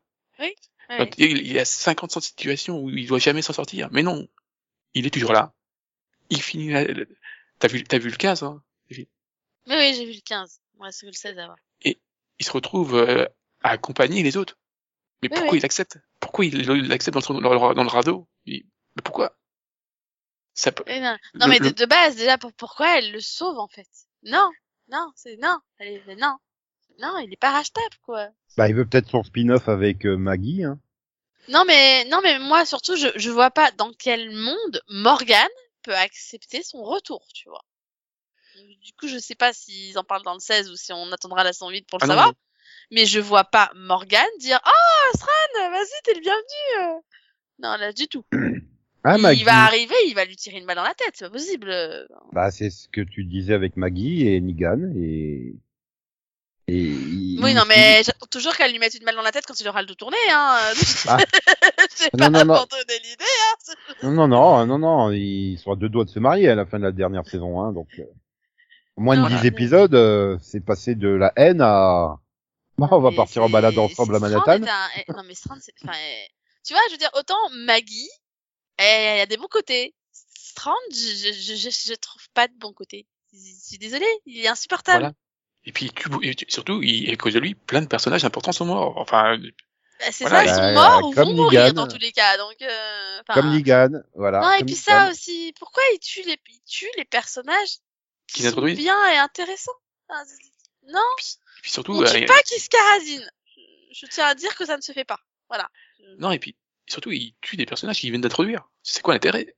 [0.99, 1.09] Ouais.
[1.17, 3.89] Il, il y a 50 situations où il doit jamais s'en sortir.
[3.91, 4.27] Mais non,
[4.93, 5.53] il est toujours là.
[6.29, 6.83] Il finit la...
[6.85, 7.05] la-
[7.59, 8.61] T'as vu, t'as vu le 15, hein
[9.67, 10.59] Mais oui, j'ai vu le 15.
[10.77, 11.55] Moi, c'est le 16 avant.
[11.83, 13.25] il se retrouve euh,
[13.63, 14.57] à accompagner les autres.
[15.21, 15.59] Mais Oui, pourquoi oui.
[15.59, 15.97] il accepte?
[16.19, 18.27] Pourquoi il l'accepte dans, dans le, dans le radeau?
[18.45, 18.65] Il-
[18.95, 19.37] Mais pourquoi?
[20.53, 20.83] Ça peut...
[20.87, 23.57] Eh non, non Le- mais de, le- de base, déjà, pour, pourquoi elle le sauve,
[23.57, 23.87] en fait?
[24.23, 24.49] Non,
[24.89, 25.57] non, c'est non.
[25.77, 26.37] Elle est- non,
[26.99, 28.29] non, il est pas rachetable, quoi.
[28.57, 30.63] Bah, il veut peut-être son spin-off avec euh, Maggie.
[30.63, 30.79] Hein.
[31.49, 35.47] Non, mais, non, mais moi, surtout, je, je vois pas dans quel monde Morgan
[35.83, 37.63] peut accepter son retour, tu vois.
[38.83, 41.43] Du coup, je sais pas s'ils en parlent dans le 16 ou si on attendra
[41.43, 42.27] la 108 pour le Ah savoir.
[42.27, 42.33] non.
[42.91, 44.71] Mais je vois pas Morgan dire Ah,
[45.15, 46.43] Stran, vas-y, t'es le bienvenu.
[46.79, 46.99] euh.
[47.59, 48.25] Non, là, du tout.
[49.03, 49.43] Ah, il Maggie.
[49.43, 51.69] va arriver, il va lui tirer une balle dans la tête, c'est pas possible.
[51.69, 52.05] euh.
[52.31, 55.55] Bah, c'est ce que tu disais avec Maggie et Negan et.
[56.67, 59.31] Et il- Oui, il- non, mais j'attends toujours qu'elle lui mette une balle dans la
[59.31, 60.57] tête quand il aura le dos tourné, hein.
[61.07, 61.17] Ah.
[62.17, 63.73] Non, pas non, donner l'idée, hein.
[64.03, 66.65] Non, non, non, non, non, ils sont à deux doigts de se marier à la
[66.65, 68.01] fin de la dernière saison, hein, donc.
[68.97, 72.17] Euh, moins de Non, dix mais- épisodes, euh, c'est passé de la haine à.
[72.77, 74.61] Bah, on va Mais partir en balade ensemble à Manhattan.
[74.63, 76.27] un- eh, Non, mais Strand, c'est, enfin, eh,
[76.65, 78.09] tu vois, je veux dire, autant Maggie,
[78.77, 79.93] elle a des bons côtés.
[80.11, 80.97] Strand, je,
[81.33, 83.07] je, je, je trouve pas de bons côtés.
[83.33, 84.99] Je suis désolée, il est insupportable.
[84.99, 85.13] Voilà.
[85.65, 88.65] Et puis, tu, et surtout, il, à cause de lui, plein de personnages importants sont
[88.65, 88.93] morts.
[88.97, 89.37] Enfin,
[89.99, 91.73] Bah, c'est Voilà, ça, ils bah, sont morts ou comme vont mourir Negan.
[91.73, 94.41] dans tous les cas, donc, euh, Comme Negan, voilà.
[94.41, 94.83] Non, et comme puis Negan.
[95.05, 97.77] ça aussi, pourquoi il tue les, il tue les personnages
[98.27, 99.71] qui l'introduisent bien et intéressants?
[100.09, 101.21] Enfin, c'est- Non, et
[101.61, 103.29] puis surtout, on tue euh, pas qui se carazine.
[103.55, 103.61] Je,
[104.01, 105.19] je tiens à dire que ça ne se fait pas.
[105.49, 105.69] Voilà.
[106.19, 106.55] non, et puis,
[106.87, 108.67] surtout, il tue des personnages qu'il vient d'introduire.
[108.83, 109.55] C'est quoi l'intérêt?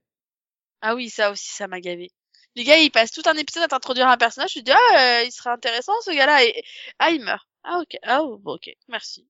[0.80, 2.10] Ah oui, ça aussi, ça m'a gavé.
[2.54, 5.20] Les gars, ils passent tout un épisode à t'introduire un personnage, tu te dis, ah,
[5.20, 6.62] euh, il serait intéressant, ce gars-là, et,
[6.98, 7.46] ah, il meurt.
[7.64, 9.26] Ah, ok, ah, oh, bon, ok, merci.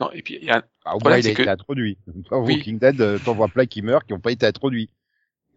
[0.00, 1.48] Non, et puis, il y a, Ah, au Voilà, moins, il a c'est été que-
[1.48, 1.98] introduit.
[2.30, 2.54] Dans Oui.
[2.54, 4.90] Walking Dead, euh, t'en vois plein qui meurent, qui n'ont pas été introduits.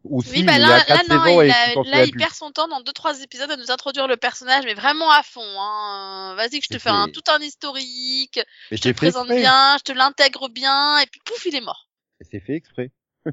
[0.05, 2.33] Ou si, Oui, bah il y là, a là, non, il a- là, il perd
[2.33, 5.41] son temps dans deux, trois épisodes à nous introduire le personnage, mais vraiment à fond,
[5.41, 6.35] hein.
[6.35, 8.39] Vas-y que je te fais un, tout un historique,
[8.69, 9.39] Mais je te le présente exprès.
[9.41, 11.87] bien, je te l'intègre bien, et puis pouf, il est mort.
[12.29, 12.91] C'est fait exprès.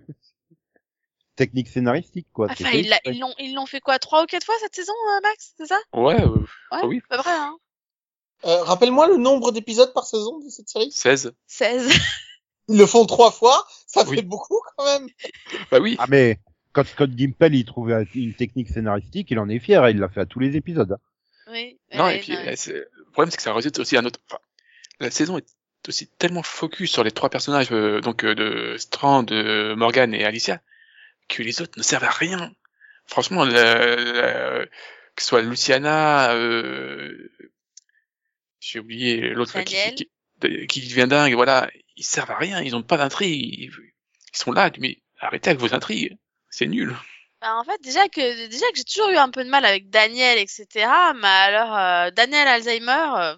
[1.36, 2.48] Technique scénaristique, quoi.
[2.48, 4.92] c'est Enfin, fait ils l'ont, ils l'ont fait quoi, trois ou quatre fois cette saison,
[4.92, 5.78] euh, Max, c'est ça?
[5.94, 7.00] ouais, euh, Ouais, Ah oui.
[7.02, 7.56] c'est pas vrai, hein.
[8.44, 10.90] Euh, Rappelle-moi le nombre d'épisodes par saison de cette série.
[10.92, 11.32] 16.
[11.46, 11.90] 16.
[12.68, 14.16] Ils le font trois fois, ça Oui.
[14.16, 15.08] fait beaucoup quand même.
[15.70, 15.96] Bah oui.
[15.98, 16.38] Ah, mais
[16.72, 20.20] quand Scott Gimple, il trouvait une technique scénaristique, il en est fier, il l'a fait
[20.20, 20.96] à tous les épisodes.
[21.50, 21.78] Oui.
[21.94, 24.20] Non, et puis, non, euh, c'est- le problème, c'est que ça rajoute aussi un autre,
[24.28, 24.38] enfin,
[25.00, 25.46] la saison est
[25.88, 30.24] aussi tellement focus sur les trois personnages, euh, donc, euh, de Strand, de Morgan et
[30.24, 30.60] Alicia,
[31.28, 32.52] que les autres ne servent à rien.
[33.06, 34.66] Franchement, le- le-
[35.16, 37.30] que ce soit Luciana, euh,
[38.60, 43.42] j'ai oublié l'autre qui, devient dingue, voilà, ils servent à rien, ils ont pas d'intrigue,
[43.58, 46.16] ils, ils sont là, mais arrêtez avec vos intrigues,
[46.51, 46.94] c'est nul.
[47.40, 49.88] Bah, en fait, déjà que déjà que j'ai toujours eu un peu de mal avec
[49.88, 50.86] Daniel, etc.
[51.14, 53.36] Mais alors, euh, Daniel Alzheimer, euh,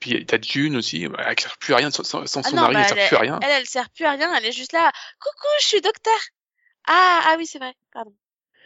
[0.00, 2.74] puis t'as June aussi, bah, elle sert plus à rien, sans, ah son non, mari,
[2.74, 3.38] bah, elle sert elle, plus à rien.
[3.42, 4.34] elle, elle sert plus à rien.
[4.34, 4.90] Elle est juste là.
[5.20, 6.18] Coucou, je suis docteur.
[6.88, 7.74] Ah, ah oui, c'est vrai.
[7.92, 8.14] Pardon.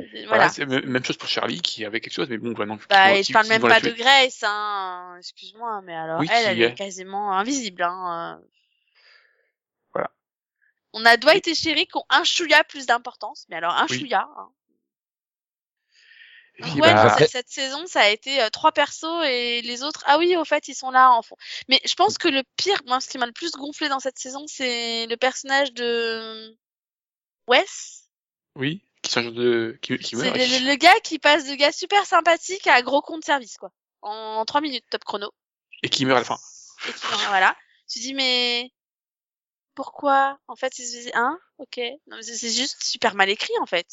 [0.01, 0.49] Euh, Voilà.
[0.67, 2.79] Même chose pour Charlie qui avait quelque chose, mais bon, vraiment.
[2.89, 3.91] Bah, et je parle même pas de.
[3.91, 5.17] Grace, hein.
[5.19, 8.41] Excuse-moi, mais alors Oui, elle, elle est- est quasiment invisible, hein.
[10.97, 13.99] On a Dwight et Sherry qui ont un chouïa plus d'importance, mais alors un Oui.
[13.99, 14.29] chouïa.
[14.37, 14.49] Hein.
[16.61, 20.05] Ouais, bah, cette, cette saison, ça a été euh, trois persos et les autres.
[20.07, 21.37] Ah oui, au fait, ils sont là en fond.
[21.69, 24.21] Mais je pense que le pire, moi, ce qui m'a le plus gonflé dans cette
[24.21, 26.57] saison, c'est le personnage de
[27.49, 28.05] Wes.
[28.55, 30.37] oui, qui change de, qui, meurt.
[30.37, 33.57] le, le- le gars qui passe de gars super sympathique à gros con de service,
[33.57, 33.73] quoi.
[34.03, 35.33] En trois minutes, top chrono.
[35.83, 36.39] Et qui meurt à la fin.
[36.89, 37.57] Et qui, voilà.
[37.91, 38.71] Tu dis, mais
[39.75, 41.79] pourquoi En fait, c'est hein Ok.
[42.07, 43.87] Non, mais c'est c'est juste super mal écrit, en fait.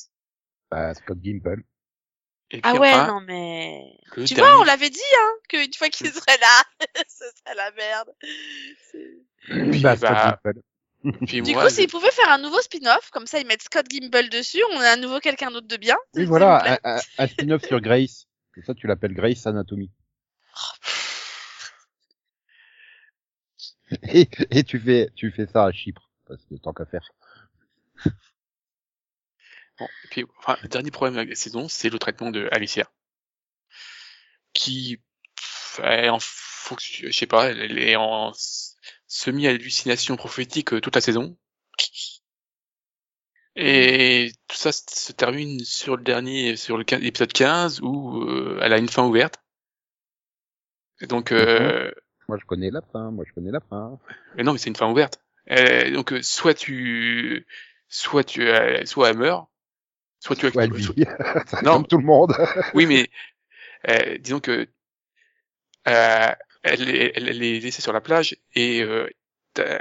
[0.69, 1.63] Bah, Scott Gimple.
[2.53, 3.81] Et Ah ouais, non mais.
[4.25, 6.63] Tu vois, on l'avait dit, hein, qu'une fois qu'il serait là,
[7.07, 8.11] ce serait la merde.
[8.91, 10.61] C'est- Puis, Bah, Scott bah, Gimple.
[11.27, 13.63] puis Du moi, coup, je- s'ils pouvaient faire un nouveau spin-off, comme ça, ils mettent
[13.63, 15.97] Scott Gimble dessus, on a à nouveau quelqu'un d'autre de bien.
[16.15, 16.77] Oui, voilà,
[17.17, 18.25] un spin-off sur Grace.
[18.53, 19.89] Comme ça, tu l'appelles Grace Anatomy.
[24.13, 26.09] Et, et tu fais, tu fais ça à Chypre.
[26.27, 27.09] Parce que tant qu'à faire.
[29.77, 32.89] Bon, et puis, enfin, le dernier problème de la saison, c'est le traitement de Alicia.
[34.53, 34.99] Qui
[35.83, 36.19] est en
[36.79, 38.77] je sais pas, elle est en s-
[39.07, 41.37] semi-hallucination prophétique euh, toute la saison.
[43.55, 48.59] Et tout ça se termine sur le dernier, sur le 15 épisode 15, où euh,
[48.61, 49.35] elle a une fin ouverte.
[51.01, 51.91] Et donc, euh,
[52.31, 53.11] Moi, je connais la fin.
[53.11, 53.99] Moi, je connais la fin.
[54.37, 55.19] mais non, mais c'est une fin ouverte.
[55.49, 57.45] Euh, donc, euh, soit tu,
[57.89, 59.49] soit tu, euh, soit elle meurt,
[60.21, 60.81] soit tu, Ouais, elle vit.
[60.81, 60.95] soit-
[61.47, 61.83] C'est Non.
[61.83, 62.33] Tout le monde.
[62.73, 63.09] Oui, mais
[63.89, 64.65] euh, disons que
[65.89, 66.31] euh,
[66.63, 69.09] elle, est, elle, elle est laissée sur la plage et euh,
[69.53, 69.79] t'as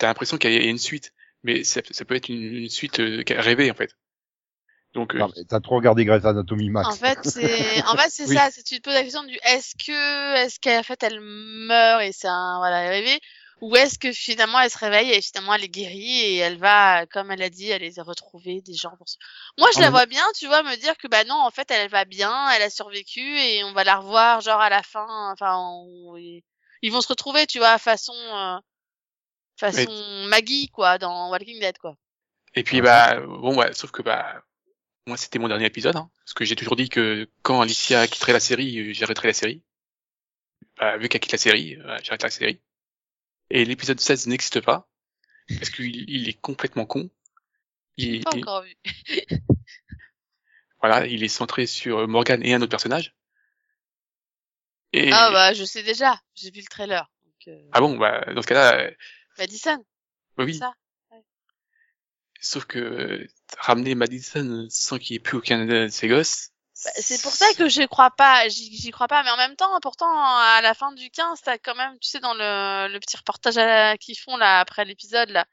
[0.00, 1.12] as, l'impression qu'il y a une suite,
[1.44, 2.96] mais ça, ça peut être une, une suite
[3.28, 3.96] rêvée en fait.
[4.94, 6.88] Donc, euh, T'as trop regardé Grey's Anatomy Max.
[6.88, 8.36] En fait, c'est, en fait, c'est Oui.
[8.36, 8.50] ça.
[8.50, 12.12] C'est tu te poses la question du est-ce que, est-ce qu'en fait elle meurt et
[12.12, 13.18] c'est un voilà rêvé,
[13.62, 17.06] ou est-ce que finalement elle se réveille et finalement elle est guérie et elle va,
[17.06, 19.06] comme elle a dit, elle les retrouver des gens pour.
[19.58, 21.70] Moi, je Ah, la vois bien, tu vois, me dire que bah non, en fait,
[21.70, 25.06] elle va bien, elle a survécu et on va la revoir genre à la fin.
[25.32, 28.58] Enfin, on- ils vont se retrouver, tu vois, façon, euh,
[29.56, 29.92] façon
[30.28, 31.94] Maggie quoi, dans Walking Dead quoi.
[32.54, 34.42] et puis bah bon, ouais, sauf que bah
[35.06, 38.32] moi c'était mon dernier épisode, hein, parce que j'ai toujours dit que quand Alicia quitterait
[38.32, 39.62] la série, euh, j'arrêterais la série.
[40.78, 42.60] Bah, vu qu'elle quitte la série, euh, j'arrête la série.
[43.50, 44.88] Et l'épisode 16 n'existe pas
[45.48, 47.10] parce qu'il il est complètement con.
[47.96, 48.74] Il, Pas encore vu.
[50.80, 53.14] voilà, il est centré sur Morgan et un autre personnage.
[54.92, 57.10] Et Ah bah je sais déjà, j'ai vu le trailer.
[57.24, 58.90] Donc, euh, Ah bon, bah, dans ce cas-là, euh,
[59.38, 59.78] Madison,
[60.36, 60.54] bah oui.
[60.54, 60.74] ça.
[62.42, 63.26] Sauf que euh,
[63.58, 66.48] ramener Madison sans qu'il n'y ait plus aucun de ses gosses.
[66.84, 69.78] Bah, c'est pour ça que je crois pas, j'y crois pas, mais en même temps,
[69.80, 73.16] pourtant, à la fin du 15, t'as quand même, tu sais, dans le, le petit
[73.16, 75.46] reportage la- qu'ils font là après l'épisode là,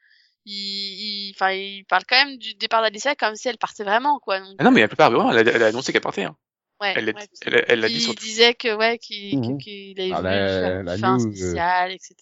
[0.46, 4.18] ils, ils, enfin, ils parlent quand même du départ d'Alicia comme si elle partait vraiment,
[4.20, 4.40] quoi.
[4.40, 6.24] Donc, Ah non, mais elle peut pas vraiment, elle a, elle a annoncé qu'elle partait.
[6.24, 6.36] Hein.
[6.82, 7.28] ouais, Elle l'a ouais.
[7.46, 9.58] elle, elle l'a dit Il sur disait que ouais, qu'il Mhm.
[9.60, 12.16] qu'il avait Ah, la- la fin news, euh, spéciale, etc.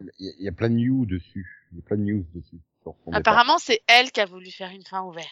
[0.00, 1.66] Il y, a- il y a plein de news dessus.
[1.72, 2.58] Il y a plein de news dessus.
[2.82, 3.18] Sur son départ.
[3.20, 5.28] Apparemment, c'est elle qui a voulu faire une fin ouverte.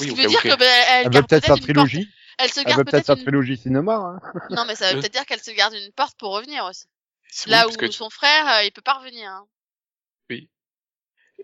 [0.00, 1.52] Oui, Ce au qui veut dire que- que bah, elle, Elle veut garde peut-être sa
[1.52, 1.62] une porte.
[1.62, 2.08] trilogie.
[2.38, 3.22] Elle se Elle garde veut peut-être sa une.
[3.22, 3.94] trilogie cinéma.
[3.94, 4.20] Hein.
[4.50, 5.00] Non, mais ça veut Euh.
[5.00, 6.86] peut-être dire qu'elle se garde une porte pour revenir aussi.
[7.46, 9.28] Oui, Là parce où que- son frère, euh, il peut pas revenir.
[9.30, 9.46] Hein.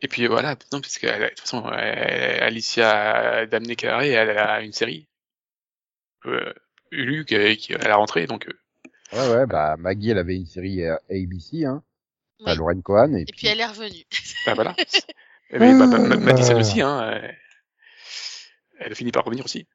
[0.03, 4.61] Et puis voilà, non, parce que de toute façon, euh, Alicia Damné Carré, elle a
[4.61, 5.07] une série.
[6.27, 6.53] Euh,
[6.91, 8.53] Ulu qui, qui à la rentrée, donc euh,
[9.13, 11.85] Ouais, ouais, bah, Maggie, elle avait une série euh, ABC, hein.
[12.47, 12.53] Oui.
[12.53, 13.15] Enfin, Lauren Cohan.
[13.15, 14.05] Et, Et puis elle est revenue.
[14.47, 14.75] bah voilà.
[15.51, 17.03] Mais bah, bah, bah, Madison aussi, hein.
[17.03, 17.29] euh,
[18.79, 19.67] Elle a fini par revenir aussi.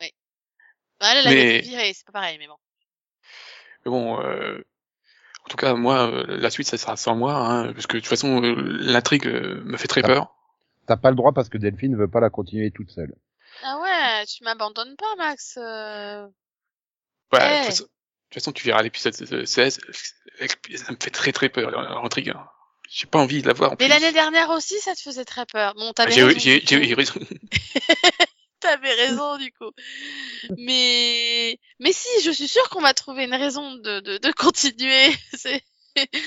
[0.00, 2.56] Elle, elle a Mais- été virée, c'est pas pareil, mais bon.
[3.84, 4.58] Mais bon, euh,
[5.44, 8.00] en tout cas, moi, euh, la suite, ça sera sans moi, hein, parce que de
[8.00, 10.06] toute façon, euh, l'intrigue me fait très Ah.
[10.06, 10.34] peur.
[10.86, 13.14] T'as pas le droit parce que Delphine veut pas la continuer toute seule.
[13.64, 15.56] Ah ouais, tu m'abandonnes pas, Max.
[15.58, 16.26] euh.
[17.32, 17.50] Ouais, Ouais.
[17.50, 17.86] de, toute façon,
[18.34, 19.14] toute façon, tu verras l'épisode
[19.46, 19.80] 16,
[20.76, 22.48] ça me fait très très peur, hein.
[22.90, 23.72] J'ai pas envie de la voir.
[23.72, 25.74] en Mais l'année dernière aussi, ça te faisait très peur.
[25.74, 26.38] Bon, t'avais J'ai raison.
[26.38, 27.14] j'ai- eu raison.
[28.60, 29.70] T'avais raison, du coup.
[30.58, 35.08] Mais, mais si, je suis sûre qu'on va trouver une raison de, de, de continuer.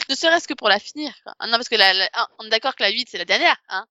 [0.09, 1.13] Ne serait-ce que pour la finir.
[1.25, 1.33] quoi.
[1.39, 3.25] Ah, Non, parce que la, la- ah, on est d'accord que la 8, c'est la
[3.25, 3.85] dernière, hein.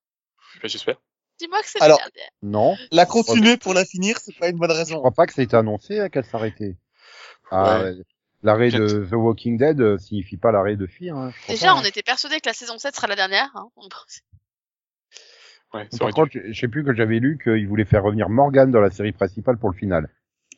[0.62, 0.96] Bah, J'espère.
[1.38, 2.30] Dis-moi que c'est la dernière.
[2.40, 2.78] Non.
[2.92, 4.96] La continuer pour la finir, c'est pas une bonne Je raison.
[5.00, 6.76] crois pas que ça a été annoncé hein, qu'elle s'arrêtait.
[7.50, 7.94] Ah, Ouais.
[8.42, 11.16] L'arrêt de The Walking Dead euh, signifie pas l'arrêt de Fear.
[11.16, 11.84] Hein, Déjà, pas, on hein.
[11.84, 13.68] était persuadés que la saison 7 sera la dernière, hein.
[15.74, 18.70] Ouais, Par contre, je je sais plus que j'avais lu qu'il voulait faire revenir Morgan
[18.70, 20.08] dans la série principale pour le final.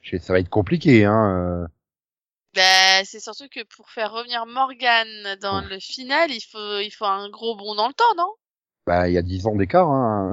[0.02, 1.62] Je sais, Ça va être compliqué, hein.
[1.64, 1.66] euh.
[2.54, 5.06] Bah, c'est surtout que pour faire revenir Morgan
[5.40, 8.30] dans le final, il faut, il faut un gros bond dans le temps, non?
[8.86, 10.32] Bah, il y a dix ans d'écart, hein.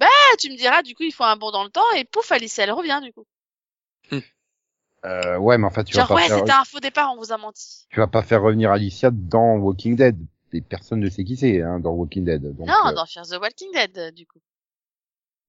[0.00, 2.30] Ah, tu me diras, du coup, il faut un bond dans le temps et pouf,
[2.32, 3.26] Alice, elle revient, du coup.
[5.06, 7.32] Euh, ouais, mais enfin, tu vas pas ouais, faire, c'était un faux départ, on vous
[7.32, 7.86] a menti.
[7.88, 10.18] tu vas pas faire revenir Alicia dans Walking Dead.
[10.52, 12.42] Et personne ne sait qui c'est, hein, dans Walking Dead.
[12.42, 14.40] Donc, non, euh, dans Fear the Walking Dead, euh, du coup.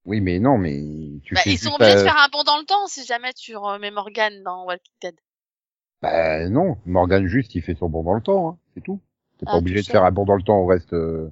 [0.06, 0.80] Oui, mais non, mais
[1.24, 3.34] tu Bah, fais ils sont obligés de faire un bond dans le temps si jamais
[3.34, 5.16] tu remets Morgan dans Walking Dead.
[6.02, 9.00] Bah non, Morgan juste, il fait son bond dans le temps, hein, c'est tout.
[9.38, 10.94] T'es pas Ah, obligé de faire un bond dans le temps au reste.
[10.94, 11.30] Euh...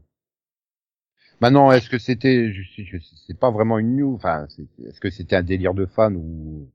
[1.42, 2.98] Bah est-ce que c'était, je, je
[3.28, 4.46] c'est pas vraiment une news, enfin,
[4.86, 6.70] est-ce que c'était un délire de fan ou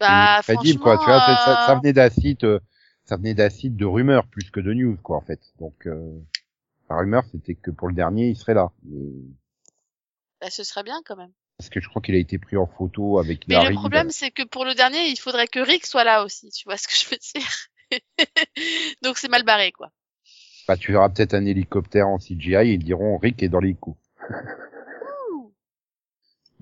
[0.00, 2.60] Bah, crédible quoi, tu vois, ça, ça venait d'un site, euh,
[3.04, 5.40] ça venait site de rumeurs plus que de news quoi en fait.
[5.58, 6.18] Donc euh,
[6.90, 9.10] la rumeur c'était que pour le dernier il serait là, mais
[10.40, 11.32] bah, ce serait bien quand même.
[11.58, 13.68] parce que je crois qu'il a été pris en photo avec Mais Larry.
[13.70, 16.50] le problème, c'est que pour le dernier, il faudrait que Rick soit là aussi.
[16.50, 17.50] Tu vois ce que je veux dire?
[19.02, 19.90] Donc c'est mal barré, quoi.
[20.68, 23.74] Bah tu verras peut-être un hélicoptère en CGI et ils diront Rick est dans les
[23.74, 23.98] coups.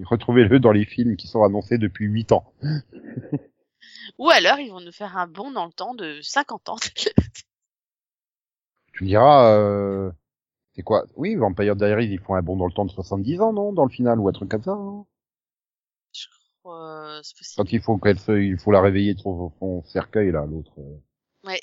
[0.02, 2.52] Retrouvez-le dans les films qui sont annoncés depuis 8 ans.
[4.18, 6.76] Ou alors, ils vont nous faire un bond dans le temps de 50 ans.
[8.92, 10.10] Tu me diras, euh,
[10.74, 11.04] c'est quoi?
[11.16, 13.72] Oui, Vampire Diaries, ils font un bond dans le temps de 70 ans, non?
[13.72, 15.04] Dans le final, ou un truc comme ça hein
[16.12, 16.26] je
[16.60, 17.56] crois, euh, c'est possible.
[17.56, 20.72] Quand il faut qu'elle se, il faut la réveiller de son, son cercueil, là, l'autre.
[21.44, 21.60] Ouais.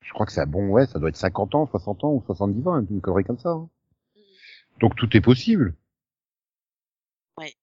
[0.00, 2.22] Je crois que c'est un bon, ouais, ça doit être 50 ans, 60 ans ou
[2.26, 3.50] 70 ans, une connerie comme ça.
[3.50, 3.68] hein.
[4.16, 4.22] Mhm.
[4.80, 5.74] Donc tout est possible.
[7.38, 7.54] Ouais.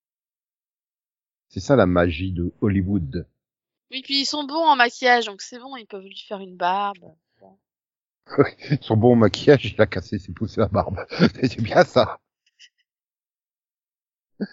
[1.53, 3.27] C'est ça la magie de Hollywood.
[3.91, 6.57] Oui, puis ils sont bons en maquillage, donc c'est bon, ils peuvent lui faire une
[6.57, 7.13] barbe.
[8.81, 11.05] Son bon maquillage, il a cassé ses pouces à barbe.
[11.43, 12.19] c'est bien ça.
[14.39, 14.45] Ah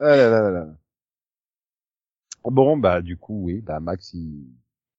[0.00, 0.66] là là là là.
[2.44, 4.44] Bon, bah, du coup, oui, bah, Max, il...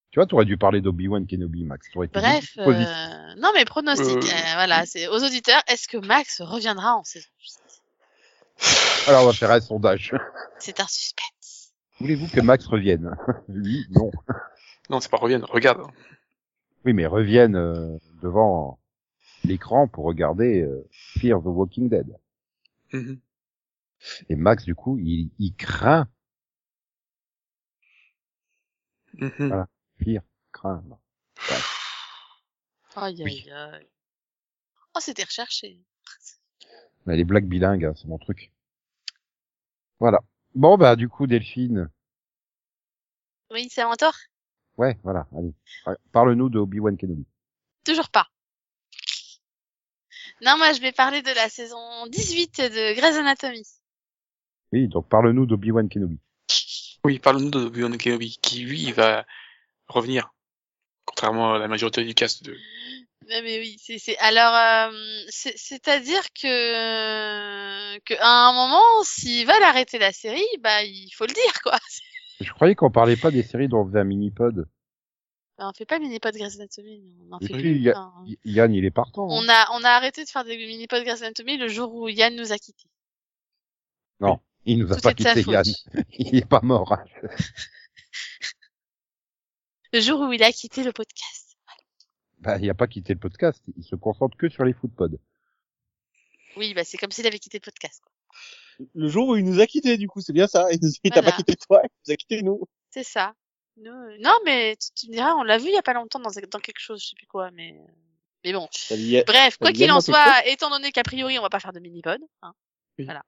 [0.10, 1.90] Tu vois, t'aurais dû parler d'Obi-Wan Kenobi, Max.
[1.90, 4.18] Été Bref, euh, non mais pronostic, Euh.
[4.18, 7.28] euh, voilà, c'est aux auditeurs, est-ce que Max reviendra en saison
[9.08, 10.14] Alors, on va faire un sondage.
[10.60, 11.74] C'est un suspense.
[12.00, 13.16] Voulez-vous que Max revienne?
[13.48, 14.12] Lui, non.
[14.90, 15.82] Non, c'est pas revienne, regarde.
[16.86, 18.80] Oui, mais revienne euh, devant
[19.44, 22.18] l'écran pour regarder euh, Fear the Walking Dead.
[22.92, 23.20] Mhm.
[24.30, 26.08] Et Max, du coup, il, il craint
[29.14, 29.32] Mhm.
[29.38, 29.68] Voilà.
[30.04, 30.84] Fear, craint.
[32.96, 33.46] Aïe Oui.
[33.48, 33.90] aïe aïe.
[34.96, 35.80] Oh, c'était recherché.
[37.06, 38.52] Mais les blagues bilingues, hein, c'est mon truc.
[40.00, 40.20] Voilà.
[40.56, 41.90] Bon, bah, du coup, Delphine.
[43.52, 44.14] Oui, c'est à mon tour
[44.78, 45.54] Ouais, voilà, allez.
[46.12, 47.26] Parle-nous de Obi-Wan Kenobi.
[47.84, 48.28] Toujours pas.
[50.42, 53.66] Non, moi je vais parler de la saison 18 de Grey's Anatomy.
[54.72, 56.20] Oui, donc parle-nous d'Obi-Wan Kenobi.
[57.06, 59.26] Oui, parlons-nous de Obi-Wan Kenobi, qui lui va
[59.88, 60.34] revenir.
[61.06, 62.58] Contrairement à la majorité du cast de...
[63.30, 69.46] Non, mais oui, c'est c'est alors euh, c'est- c'est-à-dire que que à un moment s'ils
[69.48, 71.78] veulent arrêter la série, bah il faut le dire quoi.
[72.42, 74.68] Je croyais qu'on parlait pas des séries dont on faisait un mini-pod.
[75.60, 77.76] On fait pas mini pod Grey's Anatomy, on en fait plus.
[77.76, 78.12] il y a-.
[78.26, 79.24] Y- Yann, il est partant.
[79.30, 79.40] hein.
[79.40, 82.10] On a on a arrêté de faire des mini pod Grey's Anatomy le jour où
[82.10, 82.88] Yann nous a quittés.
[84.66, 85.54] Il nous a Tout pas est de sa quitté, faute.
[85.54, 85.66] Yann.
[86.12, 86.94] Il est pas mort.
[86.94, 87.04] hein.
[89.92, 91.43] Le jour où il a quitté le podcast.
[92.44, 93.64] Bah, il a pas quitté le podcast.
[93.78, 95.18] Il se concentre que sur les footpods.
[96.58, 98.02] Oui, bah c'est comme s'il avait quitté le podcast.
[98.04, 98.88] Quoi.
[98.96, 100.68] Le jour où il nous a quittés, du coup, c'est bien ça.
[100.72, 101.32] Il nous il t'a Voilà.
[101.32, 102.68] pas quitté toi, il nous a quitté nous.
[102.90, 103.34] C'est ça.
[103.78, 105.94] Nous, euh, non, mais tu, tu me diras, on l'a vu il y a pas
[105.94, 107.76] longtemps dans, dans quelque chose, je sais plus quoi, mais
[108.46, 108.68] mais bon.
[108.72, 111.60] Ça lui est- Bref, quoi qu'il en soit, étant donné qu'a priori on va pas
[111.60, 112.54] faire de mini-pod, hein,
[113.00, 113.06] Oui.
[113.06, 113.24] voilà.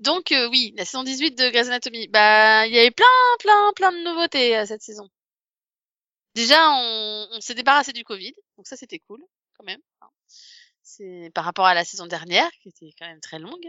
[0.00, 3.06] Donc euh, oui, la saison 18 de Grey's Anatomy, bah il y avait plein,
[3.38, 5.08] plein, plein de nouveautés à cette saison.
[6.34, 9.22] Déjà, on, on s'est débarrassé du Covid, donc ça c'était cool
[9.56, 9.80] quand même.
[10.02, 10.08] hein.
[10.82, 13.66] C'est par rapport à la saison dernière qui était quand même très longue.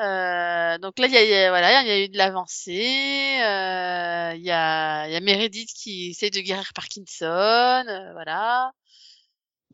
[0.00, 2.16] Euh, donc là, il y a, il y a- voilà, il y a eu de
[2.18, 3.40] l'avancée.
[3.42, 7.26] euh, Il y a, il y a Meredith qui essaie de guérir Parkinson,
[7.88, 8.70] euh, voilà.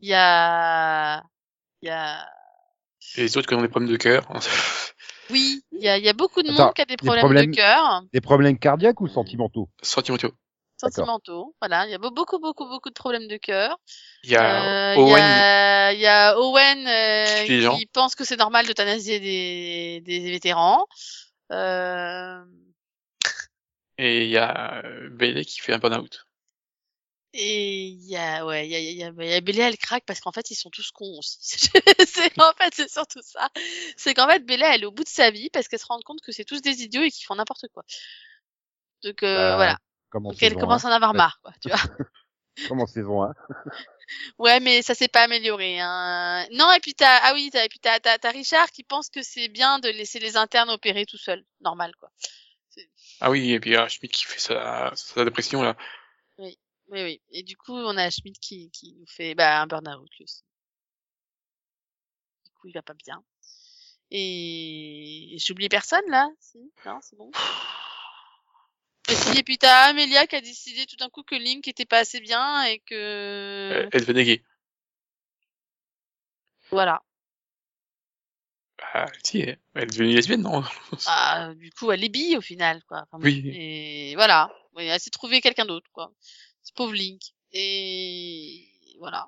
[0.01, 1.21] Il y a,
[1.81, 2.27] il y a,
[3.17, 4.27] Et les autres qui ont des problèmes de cœur.
[5.29, 6.97] oui, il y a, il y a beaucoup de Attends, monde qui a des des
[7.05, 9.69] problèmes, problèmes- de cœur, Des problèmes cardiaques ou sentimentaux?
[9.81, 10.31] Sentimentaux.
[10.89, 11.55] Sentimentaux.
[11.61, 13.77] Voilà, il y a beau- beaucoup, beaucoup, beaucoup de problèmes de cœur.
[14.23, 15.21] Il y a Euh, Il y Owen.
[15.21, 17.77] a, il y a Owen euh, gens.
[17.77, 20.85] qui pense que c'est normal d'euthanasier des, des vétérans.
[21.51, 22.43] Euh,
[23.97, 26.25] Et il y a Bailey qui fait un burn-out.
[27.33, 29.77] Et il y a, ouais, il y a, il y a, y a Bella, elle
[29.77, 31.37] craque parce qu'en fait, ils sont tous cons aussi.
[32.05, 33.47] c'est, en fait, c'est surtout ça.
[33.95, 35.99] C'est qu'en fait, Bella, elle est au bout de sa vie parce qu'elle se rend
[36.03, 37.83] compte que c'est tous des idiots et qu'ils font n'importe quoi.
[39.03, 39.77] Donc, euh, Bah, voilà.
[40.11, 41.79] Comme en Donc, elle saison commence à en avoir marre, quoi, tu vois.
[42.67, 43.33] Comme en saison 1.
[44.37, 46.45] Ouais, mais ça s'est pas amélioré, hein.
[46.51, 49.09] Non, et puis t'as, ah oui, t'as, et puis t'as, t'as, t'as Richard qui pense
[49.09, 51.45] que c'est bien de laisser les internes opérer tout seuls.
[51.61, 52.11] Normal, quoi.
[53.21, 55.77] Ah oui, et puis euh, Schmidt qui fait sa, sa dépression là.
[56.37, 56.57] Oui,
[56.89, 57.21] oui.
[57.29, 60.43] Et du coup, on a Schmidt qui, qui nous fait bah, un burn-out lui aussi.
[62.45, 63.23] Du coup, il va pas bien.
[64.09, 66.59] Et j'ai oublié personne là Si?
[66.85, 67.31] Non, c'est bon?
[69.37, 72.19] Et puis t'as Amelia qui a décidé tout d'un coup que Link était pas assez
[72.21, 74.43] bien et que Euh, Elle devenait gay.
[76.69, 77.01] voilà.
[78.77, 80.63] Bah, si, elle elle est devenue lesbienne, non?
[81.07, 83.03] Ah, du coup, elle est bille au final, quoi.
[83.03, 83.43] Enfin, Oui.
[83.53, 84.49] Et voilà.
[84.77, 86.11] Elle s'est trouvée quelqu'un d'autre, quoi.
[86.63, 87.21] C'est pauvre Link.
[87.51, 88.65] Et
[88.99, 89.27] voilà.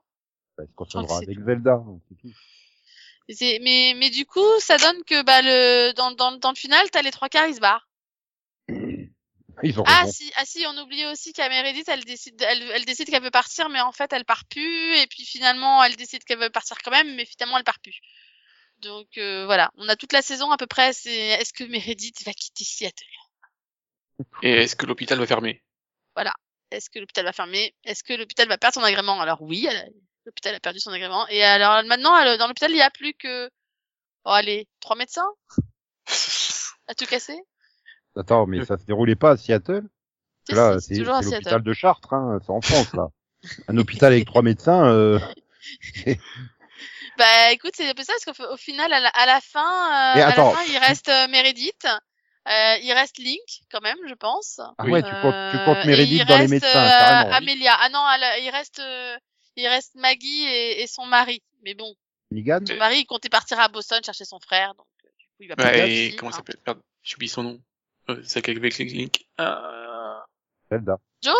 [0.57, 2.31] Bah, que c'est avec Zelda, hein, c'est tout.
[3.27, 6.55] Et c'est- Mais, mais du coup, ça donne que bah, le, dans, dans, dans le
[6.55, 7.87] final, t'as les trois quarts, ils se barrent.
[9.63, 10.11] Ils ont Ah raison.
[10.11, 13.31] si, ah si, on oublie aussi qu'à Meredith, elle décide, elle, elle décide qu'elle veut
[13.31, 14.95] partir, mais en fait, elle part plus.
[14.97, 17.99] Et puis finalement, elle décide qu'elle veut partir quand même, mais finalement, elle part plus.
[18.79, 20.93] Donc euh, voilà, on a toute la saison à peu près.
[20.93, 23.05] C'est est-ce que Meredith va quitter Seattle?
[24.41, 25.63] Et est-ce que l'hôpital va fermer?
[26.73, 27.75] Est-ce que l'hôpital va fermer?
[27.83, 29.21] Est-ce que l'hôpital va perdre son agrément?
[29.21, 29.67] Alors oui,
[30.25, 31.27] l'hôpital a perdu son agrément.
[31.27, 33.49] Et alors maintenant, elle- dans l'hôpital, il y a plus que,
[34.25, 35.29] oh allez, trois médecins?
[36.87, 37.39] À tout casser?
[38.15, 39.83] Attends, mais ça se déroulait pas à Seattle?
[40.47, 41.35] Si, Là, si, c'est c'est toujours à c'est Seattle.
[41.35, 43.07] l'hôpital de Chartres, hein, c'est en France, là.
[43.67, 45.19] Un hôpital avec trois médecins, euh...
[47.17, 49.59] Bah écoute, c'est un peu ça parce qu'au au final, à la, à la fin,
[50.19, 53.39] euh, à la fin, il reste euh, Meredith, euh, il reste Link
[53.71, 54.59] quand même, je pense.
[54.77, 57.35] Ah ouais, tu comptes, tu comptes Euh, Meredith dans les reste, médecins, euh, carrément.
[57.35, 57.75] Amelia.
[57.79, 59.15] Ah non, elle- il reste, euh,
[59.55, 61.43] il reste Maggie et, et son mari.
[61.63, 61.93] Mais bon,
[62.31, 64.87] Negan son mari, il comptait partir à Boston chercher son frère, donc
[65.19, 66.31] du coup, il va pas Ouais, et aussi, comment hein.
[66.31, 67.61] ça s'appelle j'oublie son nom.
[68.09, 69.25] Euh, c'est avec Link.
[69.39, 70.19] Euh...
[70.69, 70.97] Zelda.
[71.21, 71.35] Joe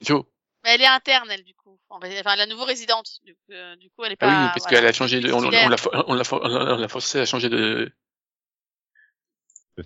[0.00, 0.24] Joe.
[0.64, 1.78] Mais elle est interne, elle, du coup.
[1.88, 3.08] Enfin, elle est nouveau résidente.
[3.22, 4.42] Du coup, euh, du coup elle est Ah pas.
[4.42, 4.78] oui, parce voilà.
[4.78, 5.76] qu'elle a changé de, on, on, l'a, on, l'a,
[6.08, 7.90] on l'a- on l'a forcé à changer de,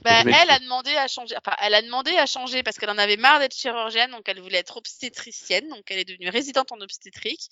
[0.03, 1.35] Bah, elle a demandé à changer.
[1.37, 4.41] Enfin, elle a demandé à changer parce qu'elle en avait marre d'être chirurgienne, donc elle
[4.41, 7.49] voulait être obstétricienne, donc elle est devenue résidente en obstétrique.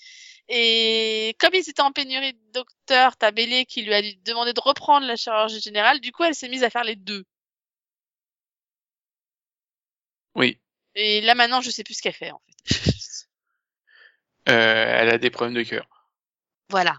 [0.48, 4.60] Et comme ils étaient en pénurie de docteurs, t'as Bélé qui lui a demandé de
[4.60, 6.00] reprendre la chirurgie générale.
[6.00, 7.24] Du coup, elle s'est mise à faire les deux.
[10.34, 10.60] Oui.
[10.94, 12.74] Et là maintenant, je sais plus ce qu'elle fait en fait.
[14.48, 14.52] Euh,
[15.00, 15.86] elle a des problèmes de cœur.
[16.70, 16.96] voilà.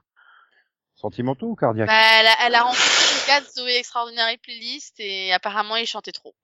[0.93, 1.87] Sentimentaux ou cardiaques?
[1.87, 5.87] Bah, elle, a, elle a rencontré le gars de Zoé Extraordinary Playlist et apparemment il
[5.87, 6.35] chantait trop.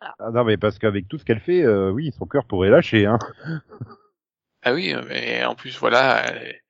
[0.00, 3.06] Ah non, mais parce qu'avec tout ce qu'elle fait, euh, oui, son cœur pourrait lâcher,
[3.06, 3.18] hein.
[4.62, 6.60] Ah oui, mais en plus, voilà, elle,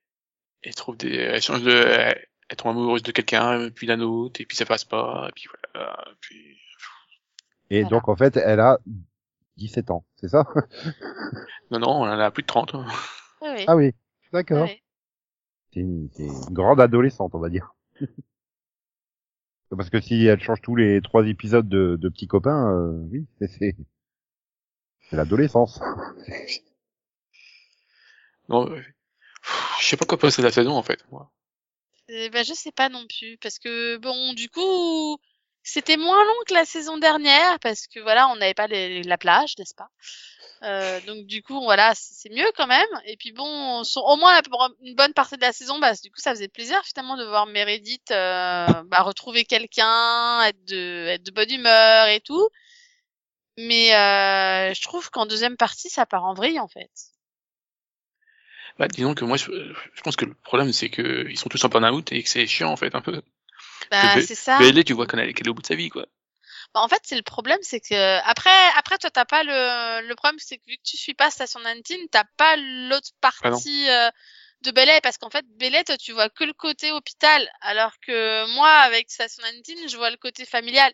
[0.61, 4.39] elle trouve des, elle change de, elle, elle tombe amoureuse de quelqu'un, puis d'un autre,
[4.39, 6.59] et puis ça passe pas, et puis voilà, puis...
[7.71, 7.89] Et Voilà.
[7.89, 8.77] donc, en fait, elle a
[9.57, 10.45] 17 ans, c'est ça?
[11.71, 12.75] Non, non, elle en a plus de 30.
[12.75, 12.85] hein.
[13.41, 13.63] Oui, oui.
[13.67, 13.93] Ah oui,
[14.31, 14.67] d'accord.
[14.67, 14.81] oui.
[15.73, 17.73] C'est une, c'est une grande adolescente, on va dire.
[19.69, 23.27] Parce que si elle change tous les trois épisodes de, de petits copains, euh, oui,
[23.39, 23.75] c'est c'est
[25.09, 25.79] c'est l'adolescence.
[28.49, 28.81] Non, euh,
[29.81, 31.31] je sais pas quoi penser de la saison, en fait, moi.
[32.09, 35.17] Euh, ben, je sais pas non plus parce que bon du coup
[35.67, 39.57] c'était moins long que la saison dernière parce que voilà on n'avait pas la plage
[39.57, 39.89] n'est-ce pas?
[40.63, 42.87] Euh, donc du coup voilà c'est mieux quand même.
[43.05, 46.19] Et puis bon au moins pour une bonne partie de la saison bah du coup
[46.19, 52.07] ça faisait plaisir finalement de voir Meredith euh, bah, retrouver quelqu'un être de bonne humeur
[52.07, 52.49] et tout.
[53.57, 56.91] Mais euh, je trouve qu'en deuxième partie ça part en vrille en fait.
[58.79, 59.49] Bah, disons que moi, je,
[60.03, 62.71] pense que le problème, c'est que ils sont tous en burn-out et que c'est chiant,
[62.71, 63.21] en fait, un peu.
[63.91, 66.05] Bah c'est ça tu vois qu'elle est au bout de sa vie, quoi.
[66.73, 70.15] Bah, en fait, c'est le problème, c'est que après, après, toi, t'as pas le, le
[70.15, 73.89] problème, c'est que vu que tu suis pas Station 19, t'as pas l'autre Ah partie
[73.89, 74.09] euh,
[74.61, 78.53] de Belay, parce qu'en fait, Belay, toi, tu vois que le côté hôpital, alors que
[78.55, 80.91] moi, avec Station 19, je vois le côté familial.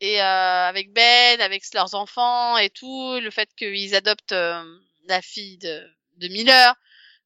[0.00, 4.64] Et euh, avec Ben, avec leurs enfants et tout, le fait qu'ils adoptent euh,
[5.06, 6.74] la fille de, de Miller.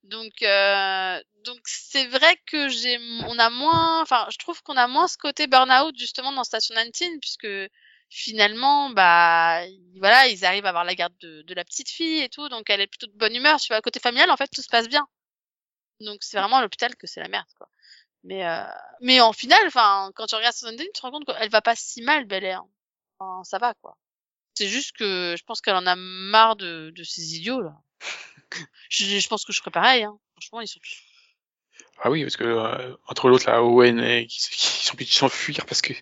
[0.05, 4.87] Donc, euh, donc c'est vrai que j'ai, on a moins, enfin, je trouve qu'on a
[4.87, 7.49] moins ce côté burn-out justement dans Station 19, puisque
[8.09, 9.63] finalement, bah,
[9.97, 12.71] voilà, ils arrivent à avoir la garde de, de la petite fille et tout, donc
[12.71, 13.59] elle est plutôt de bonne humeur.
[13.61, 15.07] Tu vois, côté familial, en fait, tout se passe bien.
[16.01, 17.69] Donc c'est vraiment à l'hôpital que c'est la merde, quoi.
[18.25, 18.65] Mais, euh,
[19.01, 21.63] mais en final, enfin, quand tu regardes Station 19, tu te rends compte qu'elle va
[21.63, 22.63] pas si mal, Bel Air.
[23.19, 23.97] Enfin, ça va, quoi.
[24.55, 27.75] C'est juste que je pense qu'elle en a marre de, de ces idiots, là.
[28.91, 30.19] je, pense que je ferais pareil, hein.
[30.33, 30.81] Franchement, ils sont
[32.03, 35.83] Ah oui, parce que euh, entre l'autre, là, Owen, et qui, qui sont s'enfuir parce
[35.83, 35.95] que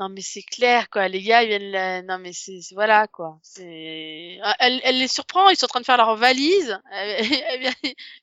[0.00, 3.40] Non mais c'est clair quoi, les gars ils viennent non mais c'est voilà quoi.
[3.42, 6.78] C'est elle, elle les surprend, ils sont en train de faire leur valise
[7.58, 7.72] vient-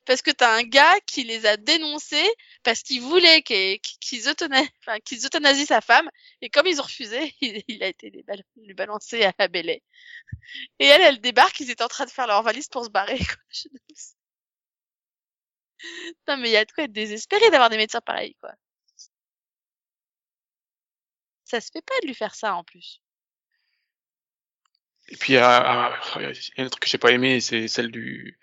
[0.06, 2.26] parce que t'as un gars qui les a dénoncés
[2.62, 6.08] parce qu'il voulait qu'ils qu'ils euthanasient sa femme
[6.40, 8.10] et comme ils ont refusé, il, a été
[8.74, 9.82] balancé à la bêlée.
[10.80, 13.18] Et elle elle débarque, ils étaient en train de faire leur valise pour se barrer
[13.18, 13.36] quoi.
[16.28, 18.52] Non mais il y a de quoi être désespéré d'avoir des médecins pareils quoi.
[21.46, 23.00] Ça se fait pas de lui faire ça en plus.
[25.08, 26.22] Et puis, euh, euh, il
[26.58, 28.38] y a un truc que j'ai pas aimé, c'est celle du,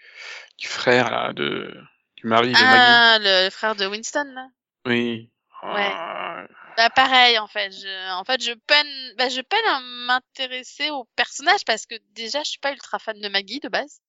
[0.58, 1.74] du frère, là, de,
[2.18, 2.64] du mari de Maggie.
[2.66, 4.48] Ah, le frère de Winston, là.
[4.86, 5.30] Oui.
[5.62, 5.70] Ouais.
[5.76, 6.46] Ah,
[6.78, 7.72] Bah, pareil, en fait.
[7.72, 12.44] Je, en fait, je peine, bah, je peine à m'intéresser au personnage parce que déjà,
[12.44, 14.00] je suis pas ultra fan de Maggie de base.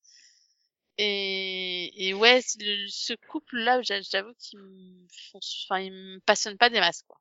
[0.98, 6.56] Et, et ouais, le- ce couple-là, j'a- j'avoue qu'il me font, enfin, il me passionne
[6.58, 7.18] pas des masses, quoi.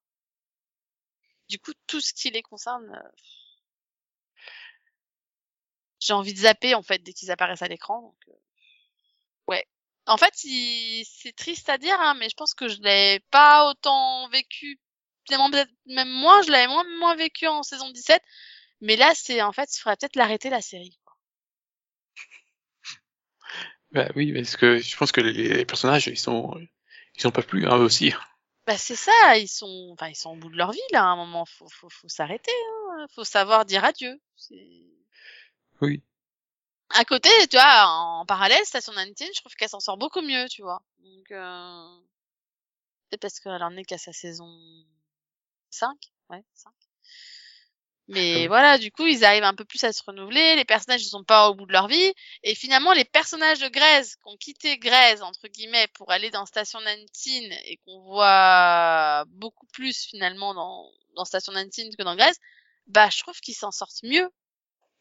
[1.50, 3.10] Du coup, tout ce qui les concerne, euh,
[6.00, 8.34] j'ai envie de zapper, en fait, dès qu'ils apparaissent à l'écran, donc, euh,
[9.48, 9.66] ouais.
[10.06, 13.70] En fait, il- c'est triste à dire, hein, mais je pense que je l'ai pas
[13.70, 14.80] autant vécu,
[15.26, 18.22] finalement, peut-être même moins, je l'avais moins, moins vécu en saison 17,
[18.82, 20.98] mais là, c'est, en fait, il faudrait peut-être l'arrêter, la série.
[23.92, 26.60] Bah oui, parce que je pense que les, personnages, ils sont,
[27.16, 28.14] ils en peuvent plus, hein, eux aussi.
[28.66, 31.08] Bah, c'est ça, ils sont, enfin, ils sont au bout de leur vie, là, à
[31.08, 32.52] un moment, faut, faut, faut s'arrêter,
[32.92, 34.22] hein, faut savoir dire adieu.
[35.82, 36.02] Oui.
[36.90, 40.48] À côté, tu vois, en parallèle, Station 19, je trouve qu'elle s'en sort beaucoup mieux,
[40.50, 40.82] tu vois.
[41.00, 42.00] Donc, euh...
[43.10, 44.48] peut-être parce qu'elle en est qu'à sa saison
[45.72, 45.98] 5,
[46.30, 46.72] ouais, 5.
[48.08, 51.04] Mais Ah voilà, du coup, ils arrivent un peu plus à se renouveler, les personnages
[51.04, 54.22] ne sont pas au bout de leur vie, et finalement, les personnages de Grèce, qui
[54.26, 56.80] ont quitté Grèce, entre guillemets, pour aller dans Station
[57.14, 62.38] 19, et qu'on voit beaucoup plus, finalement, dans, dans Station 19 que dans Grèce,
[62.88, 64.30] bah, je trouve qu'ils s'en sortent mieux.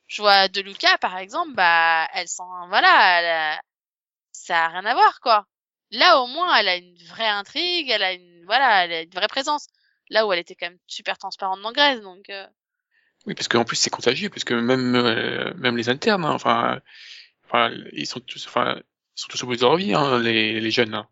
[0.06, 3.26] Je vois De Luca, par exemple, bah, elle sent, voilà, elle
[3.58, 3.62] a-
[4.32, 5.46] ça a rien à voir, quoi.
[5.92, 9.10] Là, au moins, elle a une vraie intrigue, elle a une, voilà, elle a une
[9.10, 9.68] vraie présence.
[10.10, 12.46] Là où elle était quand même super transparente dans Grèce, donc, euh,
[13.26, 16.80] Oui, parce qu'en plus, c'est contagieux, parce que même, euh, même les internes, hein, enfin,
[17.44, 18.76] enfin, ils sont tous, enfin,
[19.16, 21.08] ils sont tous au bout de leur vie, hein, les, les jeunes, hein.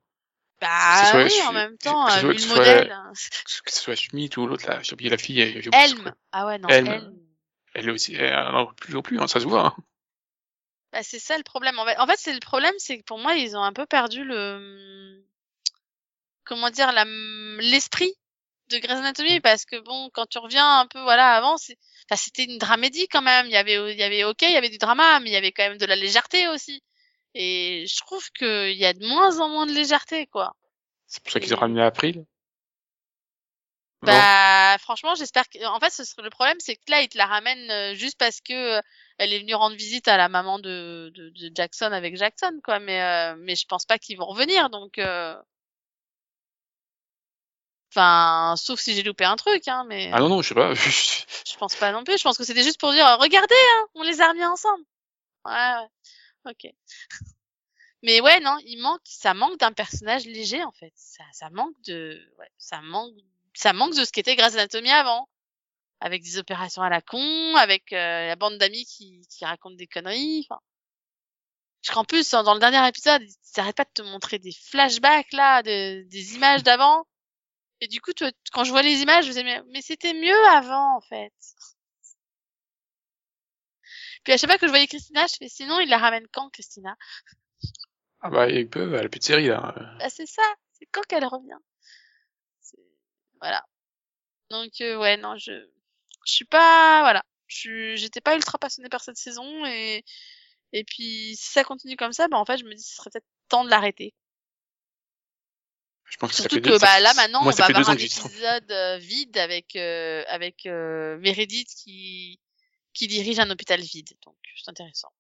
[0.61, 2.86] bah, soit- oui, en même temps, que euh, soit- vu que le ce modèle.
[2.86, 3.12] soit- hein.
[3.64, 6.12] Que ce soit Schmidt ou l'autre, là, j'ai oublié la fille, oublié prénom.
[6.32, 6.88] Ah ouais, non, Helm.
[6.88, 7.16] Helm.
[7.74, 9.76] Elle est aussi, elle en a plus non plus, hein, ça se voit, hein.
[10.92, 11.78] Bah, c'est ça le problème.
[11.78, 13.86] En fait, en fait c'est le problème, c'est que pour moi, ils ont un peu
[13.86, 15.22] perdu le,
[16.42, 17.04] comment dire, la,
[17.61, 18.12] l'esprit
[18.70, 22.58] de Grey's Anatomy parce que bon, quand tu reviens un peu, voilà, avant, c'était une
[22.58, 23.46] dramédie quand même.
[23.46, 25.36] Il y avait, il y avait, ok, il y avait du drama, mais il y
[25.36, 26.82] avait quand même de la légèreté aussi.
[27.34, 30.54] Et je trouve qu'il y a de moins en moins de légèreté, quoi.
[31.06, 32.24] C'est pour ça qu'ils ont ramené April?
[34.02, 37.08] Non Bah, franchement, j'espère que, en fait, ce serait le problème, c'est que là, ils
[37.08, 38.82] te la ramènent euh, juste parce que euh,
[39.18, 42.78] elle est venue rendre visite à la maman de, de, de Jackson avec Jackson, quoi.
[42.80, 44.98] Mais, euh, mais je pense pas qu'ils vont revenir, donc.
[44.98, 45.36] euh,
[47.93, 50.74] Enfin, sauf si j'ai loupé un truc, hein, mais Ah non, non, je sais pas.
[50.74, 52.18] je pense pas non plus.
[52.18, 54.84] Je pense que c'était juste pour dire, euh, regardez, hein, on les a remis ensemble.
[55.45, 56.72] Ouais, ouais, ok.
[58.03, 60.93] Mais ouais, non, il manque, ça manque d'un personnage léger en fait.
[60.95, 63.12] Ça, ça manque de, ouais, ça manque,
[63.55, 65.28] ça manque de ce qu'était Grey's Anatomy avant,
[66.01, 69.86] avec des opérations à la con, avec euh, la bande d'amis qui, qui racontent des
[69.86, 70.47] conneries.
[70.49, 70.61] Enfin,
[71.82, 74.53] je crois en plus dans le dernier épisode, ils n'arrêtent pas de te montrer des
[74.53, 77.05] flashbacks là, de- des images d'avant.
[77.81, 80.14] Et du coup, tu vois, quand je vois les images, je me disais mais, c'était
[80.14, 81.33] mieux avant en fait.
[84.24, 86.51] Puis à chaque fois que je voyais Christina, je fais sinon il la ramène quand
[86.51, 86.97] Christina?
[88.20, 89.74] Ah bah, ils peuvent, elle a plus de série, là.
[89.99, 91.59] Bah c'est ça, c'est quand qu'elle revient.
[93.41, 93.64] Voilà.
[94.51, 95.53] Donc euh, ouais non je
[96.26, 100.05] je suis pas voilà, j'étais pas ultra passionnée par cette saison et
[100.72, 103.11] et puis si ça continue comme ça, bah en fait je me dis ce serait
[103.11, 104.14] peut-être temps de l'arrêter.
[106.11, 107.90] Je pense que ça Surtout fait que deux, bah là maintenant moi, on va avoir
[107.90, 112.40] un épisode euh, vide avec euh, avec euh, Meredith qui
[112.92, 115.12] qui dirige un hôpital vide donc c'est intéressant.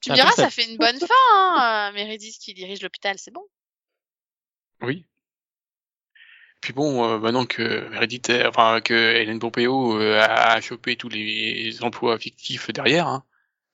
[0.00, 3.18] Tu me Après, diras, ça- fait une bonne fin, hein, euh, Meredith qui dirige l'hôpital,
[3.18, 3.44] c'est bon.
[4.80, 5.04] Oui.
[6.60, 11.82] Puis bon, euh, maintenant que Meredith, enfin que Hélène Pompeo euh, a chopé tous les
[11.82, 13.24] emplois fictifs derrière, hein,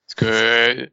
[0.06, 0.86] parce que euh,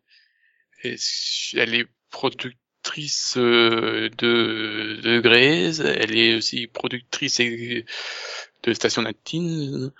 [0.84, 9.92] elle est productrice euh, de de Grey's, elle est aussi productrice de Station 19.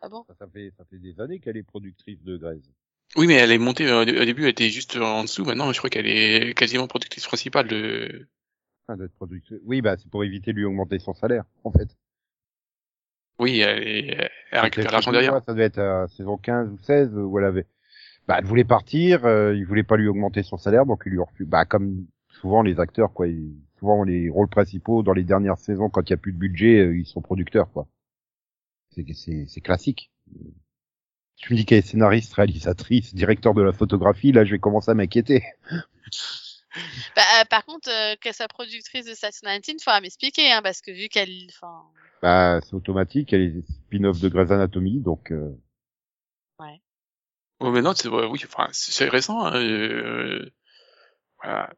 [0.00, 0.24] Ah bon?
[0.28, 2.62] Ça, ça fait, ça fait des années qu'elle est productrice de Grèce.
[3.16, 5.44] Oui, mais elle est montée euh, au début, elle était juste en dessous.
[5.44, 8.26] Maintenant, je crois qu'elle est quasiment productrice principale de
[8.88, 9.58] Ah, d'être producteur.
[9.64, 11.88] Oui, bah c'est pour éviter de lui augmenter son salaire, en fait.
[13.38, 15.40] Oui, elle, est- elle récupère l'argent derrière.
[15.44, 17.66] Ça devait être à saison 15 ou 16 où elle avait.
[18.28, 21.18] Bah, elle voulait partir, euh, il voulait pas lui augmenter son salaire, donc il lui
[21.20, 21.46] refuse.
[21.46, 22.06] Bah, comme
[22.40, 23.28] souvent les acteurs, quoi.
[23.28, 26.38] ils- Souvent les rôles principaux dans les dernières saisons, quand il y a plus de
[26.38, 27.88] budget, euh, ils sont producteurs, quoi.
[28.90, 30.12] C'est classique.
[31.36, 34.90] Tu me dis qu'elle est scénariste, réalisatrice, directeur de la photographie, là, je vais commencer
[34.90, 35.42] à m'inquiéter.
[37.14, 39.10] Bah, euh, par contre, euh, qu'elle soit productrice de
[39.46, 41.48] Night Live, faudra m'expliquer, hein, parce que vu qu'elle,
[42.22, 45.32] Bah, c'est automatique, elle est spin-off de Grey's Anatomy, donc.
[47.64, 49.44] Oh, mais non, c'est vrai, oui, enfin, c'est récent.
[49.46, 50.50] Hein, euh,
[51.42, 51.70] voilà.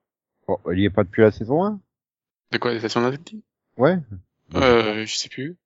[0.49, 1.80] bon, elle y est pas depuis la saison 1
[2.53, 3.45] De quoi, la station d'Infinity
[3.76, 3.99] Ouais.
[4.55, 5.57] Euh, je sais plus.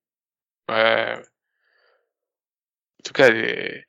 [0.69, 1.17] Ouais.
[1.19, 3.87] En tout cas, elle est...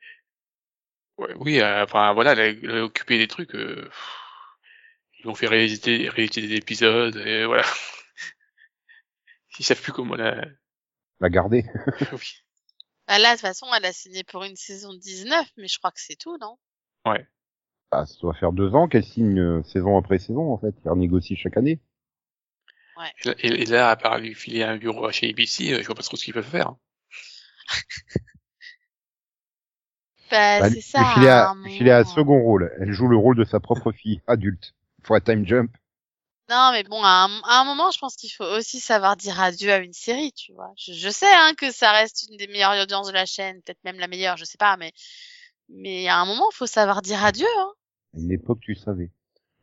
[1.18, 3.56] ouais, oui, euh, enfin, voilà, elle est, elle est occupée des trucs.
[3.56, 3.90] euh,
[5.20, 7.64] Ils vont faire réaliser, réaliser des épisodes, et voilà.
[9.60, 10.46] Ils savent plus comment la...
[11.20, 11.66] La garder.
[12.14, 12.44] oui.
[13.10, 15.92] Bah là, de toute façon, elle a signé pour une saison 19, mais je crois
[15.92, 16.58] que c'est tout, non?
[17.92, 20.74] Bah, ça doit faire deux ans qu'elle signe euh, saison après saison, en fait.
[20.84, 21.80] Elle renégocie chaque année.
[23.24, 25.96] Et, là- et là, à part lui filer un bureau chez ABC, euh, je vois
[25.96, 26.76] pas trop ce qu'ils peuvent faire.
[30.32, 31.04] Bah, Bah, c'est ça.
[31.06, 32.72] filer à un filer à second rôle.
[32.80, 34.76] Elle joue le rôle de sa propre fille, adulte.
[35.04, 35.72] Faut un time jump.
[36.50, 39.40] Non, mais bon, à un, à un moment, je pense qu'il faut aussi savoir dire
[39.40, 40.72] adieu à une série, tu vois.
[40.78, 43.84] Je, je sais, hein, que ça reste une des meilleures audiences de la chaîne, peut-être
[43.84, 44.92] même la meilleure, je sais pas, mais,
[45.70, 47.72] mais à un moment, il faut savoir dire adieu, hein.
[48.16, 49.12] À une époque, tu savais.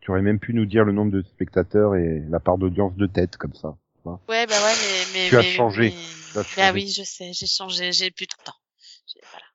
[0.00, 3.06] Tu aurais même pu nous dire le nombre de spectateurs et la part d'audience de
[3.06, 3.76] tête, comme ça.
[4.04, 5.82] Ouais, bah ouais, mais, mais, Tu as changé.
[5.90, 6.70] mais- Tu as changé.
[6.72, 8.58] oui, je sais, j'ai changé, j'ai plus tout le temps.
[9.32, 9.46] Voilà.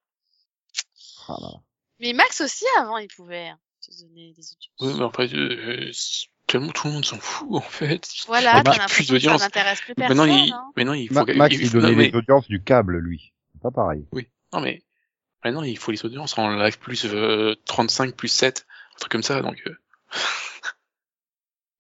[1.29, 1.59] Ah, là, là.
[2.01, 4.75] Mais Max aussi, avant, il pouvait hein, te donner des audiences.
[4.82, 8.08] Oui, mais fait, euh, c'est- tellement tout le monde s'en fout, en fait.
[8.28, 9.42] Voilà, Il t'as y a plus d'audience.
[9.42, 10.72] n'intéresse plus personne, Maintenant, il, hein.
[10.76, 13.34] maintenant, il faut, Ma- Max, il il donnait mais- les audiences du câble, lui.
[13.54, 14.06] C'est pas pareil.
[14.54, 14.84] non, mais,
[15.46, 18.66] maintenant, il faut les audiences en live plus euh, 35 plus 7,
[18.96, 19.76] un truc comme ça, donc, euh,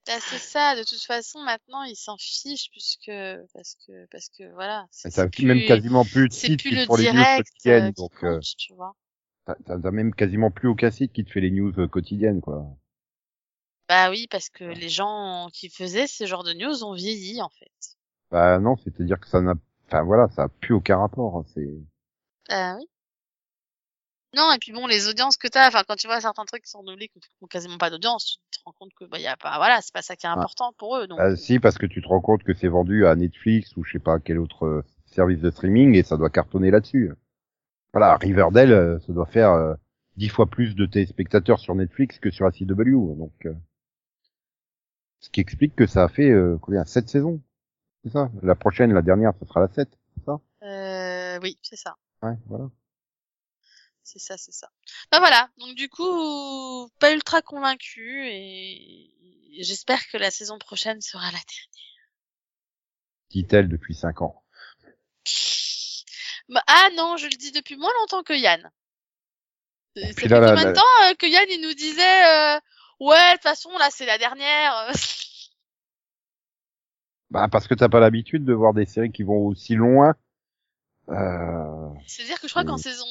[0.07, 3.11] Bah, c'est ça, de toute façon, maintenant, ils s'en fichent puisque,
[3.53, 4.87] parce que, parce que, voilà.
[4.89, 6.95] c'est- Et T'as c'est même plus- quasiment plus de c'est sites plus qui le font
[6.95, 7.85] les news direct quotidiennes.
[7.85, 8.95] euh, donc, euh, compte, tu vois.
[9.45, 12.65] t'as t'as même quasiment plus aucun site qui te fait les news euh, quotidiennes, quoi.
[13.91, 17.49] Bah oui, parce que les gens qui faisaient ce genre de news ont vieilli, en
[17.49, 17.97] fait.
[18.31, 21.35] Bah non, c'est-à-dire que ça n'a, enfin voilà, ça a plus aucun rapport.
[21.35, 21.67] hein, C'est,
[22.49, 22.87] Bah oui.
[24.33, 26.69] Non, et puis bon, les audiences que t'as, enfin, quand tu vois certains trucs qui
[26.69, 29.35] sont doublés, qui ont quasiment pas d'audience, tu te rends compte que, bah, y a
[29.35, 31.19] pas, voilà, c'est pas ça qui est important pour eux, donc.
[31.19, 33.91] Ah, si parce que tu te rends compte que c'est vendu à Netflix ou je
[33.91, 37.11] sais pas quel autre euh, service de streaming et ça doit cartonner là-dessus.
[37.91, 39.73] Voilà, Riverdale, euh, ça doit faire euh,
[40.15, 43.53] dix fois plus de téléspectateurs sur Netflix que sur ACW, donc euh,
[45.21, 47.41] ce qui explique que ça a fait euh, combien sept saisons,
[48.03, 48.29] c'est ça?
[48.41, 50.39] La prochaine, la dernière, ce sera la 7, c'est ça?
[50.63, 51.95] Euh, oui, c'est ça.
[52.21, 52.69] Ouais, voilà.
[54.03, 54.69] C'est ça, c'est ça.
[55.11, 55.49] Bah voilà.
[55.57, 59.09] Donc du coup, pas ultra convaincu et
[59.59, 62.01] j'espère que la saison prochaine sera la dernière.
[63.29, 64.43] Dit-elle depuis cinq ans.
[66.49, 68.71] Bah, ah non, je le dis depuis moins longtemps que Yann.
[69.97, 72.59] Euh, Ça fait là, combien de temps euh, que Yann il nous disait euh,
[73.07, 74.91] ouais de toute façon là c'est la dernière.
[77.29, 80.15] Bah parce que t'as pas l'habitude de voir des séries qui vont aussi loin.
[81.09, 81.89] Euh...
[82.07, 83.05] C'est-à-dire que je crois qu'en saison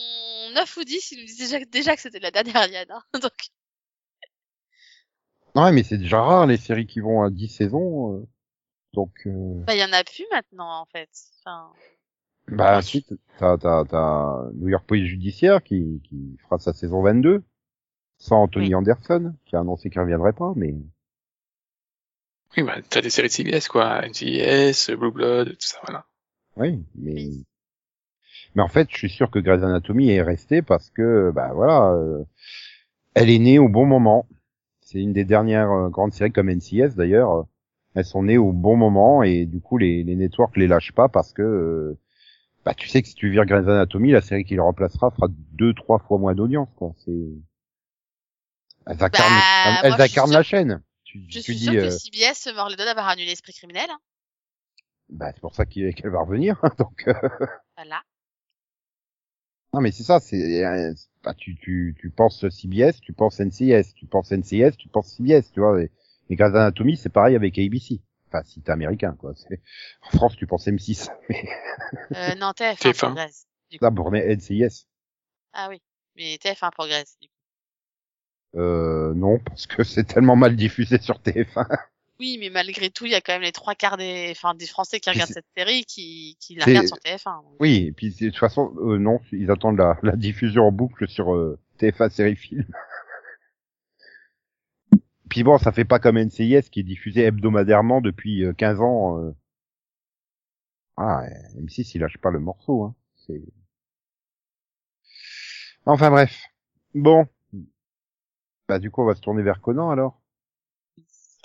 [0.54, 2.90] 9 ou 10, il nous disait déjà, déjà que c'était la dernière Yann.
[2.90, 3.02] hein.
[3.20, 3.32] Donc
[5.54, 8.14] Ouais, mais c'est déjà rare les séries qui vont à 10 saisons.
[8.14, 8.26] euh.
[8.92, 9.64] Donc, euh...
[9.66, 11.08] bah il y en a plus maintenant en fait.
[11.40, 11.72] Enfin,
[12.48, 17.42] bah ensuite, t'as, t'as, t'as New York Police Judiciaire qui, qui fera sa saison 22,
[18.20, 18.74] sans Anthony Oui.
[18.76, 20.76] Anderson, qui a annoncé qu'il reviendrait pas, mais...
[22.56, 24.06] oui, bah, t'as des séries de CBS, quoi.
[24.06, 26.04] NCIS, Blue Blood, tout ça, voilà.
[26.56, 27.28] Oui, mais...
[28.54, 31.92] Mais en fait, je suis sûr que Grey's Anatomy est restée parce que, bah voilà,
[31.92, 32.24] euh,
[33.14, 34.26] elle est née au bon moment.
[34.80, 37.30] C'est une des dernières euh, grandes séries comme NCS d'ailleurs.
[37.32, 37.42] euh,
[37.94, 41.08] Elles sont nées au bon moment et du coup les, les networks les lâchent pas
[41.08, 41.98] parce que, euh,
[42.64, 45.28] bah tu sais que si tu vires Grey's Anatomy, la série qui le remplacera fera
[45.52, 46.92] deux trois fois moins d'audience quoi.
[46.98, 47.12] C'est
[48.86, 50.82] elles incarnent, Bah, elles moi, incarnent la chaîne.
[51.04, 53.30] Tu, je tu suis dis, sûre que euh, CBS se mord les doigts d'avoir annulé
[53.32, 53.88] Esprit criminel.
[53.90, 53.98] hein.
[55.08, 56.60] bah c'est pour ça qu'il- qu'elle va revenir.
[56.78, 57.14] Donc euh,
[57.76, 58.02] Voilà.
[59.72, 63.94] Non, mais c'est ça, c'est, euh, bah, tu, tu, tu penses CBS, tu penses NCIS,
[63.94, 65.80] tu penses NCIS, tu penses CBS, tu vois.
[65.80, 65.90] Et,
[66.28, 68.00] et Grey's Anatomy, c'est pareil avec ABC.
[68.28, 69.32] Enfin, si t'es américain, quoi.
[70.02, 71.08] En France, tu penses M6.
[71.28, 71.48] Mais,
[72.16, 72.98] Euh, non, TF1 TF1.
[72.98, 73.46] progresse.
[73.78, 73.84] coup.
[73.84, 74.86] là, pour NCIS.
[75.52, 75.80] Ah oui,
[76.16, 77.16] mais TF1 progresse.
[77.20, 77.34] du coup.
[78.56, 81.66] Euh, non, parce que c'est tellement mal diffusé sur TF1.
[82.18, 84.66] Oui, mais malgré tout, il y a quand même les trois quarts des, enfin, des
[84.66, 87.42] Français qui regardent cette série qui, qui la regardent sur TF1.
[87.44, 87.54] donc.
[87.60, 91.08] Oui, et puis de toute façon, euh, non, ils attendent la, la diffusion en boucle
[91.08, 92.66] sur euh, TF1 série film.
[95.30, 99.18] puis bon, ça fait pas comme NCIS qui est diffusé hebdomadairement depuis euh, 15 ans.
[99.24, 99.34] euh.
[100.98, 102.82] Ah, euh, M6 il lâche pas le morceau.
[102.82, 102.94] Hein.
[103.26, 103.40] C'est...
[105.86, 106.38] Enfin bref.
[106.94, 107.26] Bon.
[108.70, 110.20] Bah du coup on va se tourner vers Conan alors.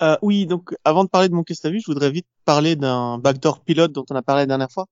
[0.00, 2.28] Euh, oui, donc avant de parler de mon qu'est-ce que t'as vu, je voudrais vite
[2.44, 4.86] parler d'un backdoor pilote dont on a parlé la dernière fois.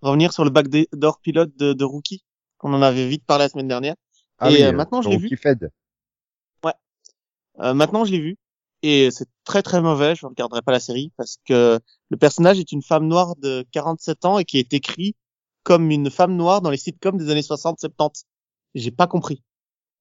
[0.00, 2.24] Revenir sur le backdoor pilote de, de Rookie,
[2.56, 3.96] qu'on en avait vite parlé la semaine dernière.
[4.38, 5.36] Ah Et, oui, euh, euh, maintenant, je l'ai vu.
[5.36, 5.70] Fed.
[7.60, 8.38] Euh, maintenant, je l'ai vu
[8.82, 10.14] et c'est très très mauvais.
[10.14, 11.78] Je ne regarderai pas la série parce que
[12.08, 15.14] le personnage est une femme noire de 47 ans et qui est écrit
[15.62, 18.24] comme une femme noire dans les sitcoms des années 60-70.
[18.74, 19.42] J'ai pas compris.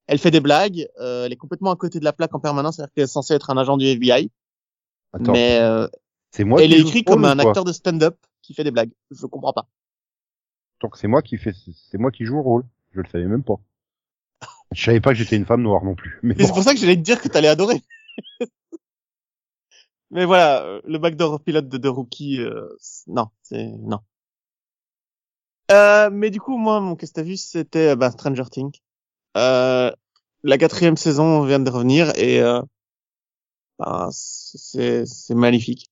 [0.08, 2.76] Elle fait des blagues, euh, elle est complètement à côté de la plaque en permanence,
[2.76, 4.30] c'est-à-dire qu'elle est censée être un agent du FBI,
[5.14, 5.88] Attends, mais euh,
[6.32, 8.92] c'est moi elle est écrite comme un acteur de stand-up qui fait des blagues.
[9.12, 9.68] Je comprends pas.
[10.82, 12.64] Donc c'est moi qui fais, c'est moi qui joue le rôle.
[12.92, 13.60] Je le savais même pas.
[14.74, 16.20] Je savais pas que j'étais une femme noire non plus.
[16.24, 17.82] Mais Mais c'est pour ça que j'allais te dire que t'allais adorer.
[20.12, 22.68] Mais voilà, euh, le backdoor pilote de, de Rookie, euh,
[23.08, 24.00] non, c'est non.
[25.72, 28.80] Euh, mais du coup, moi, mon qu'est-ce que t'as vu, c'était bah, Stranger Things.
[29.38, 29.92] Euh,
[30.44, 32.62] la quatrième saison vient de revenir et euh,
[33.80, 35.90] bah, c'est c'est magnifique.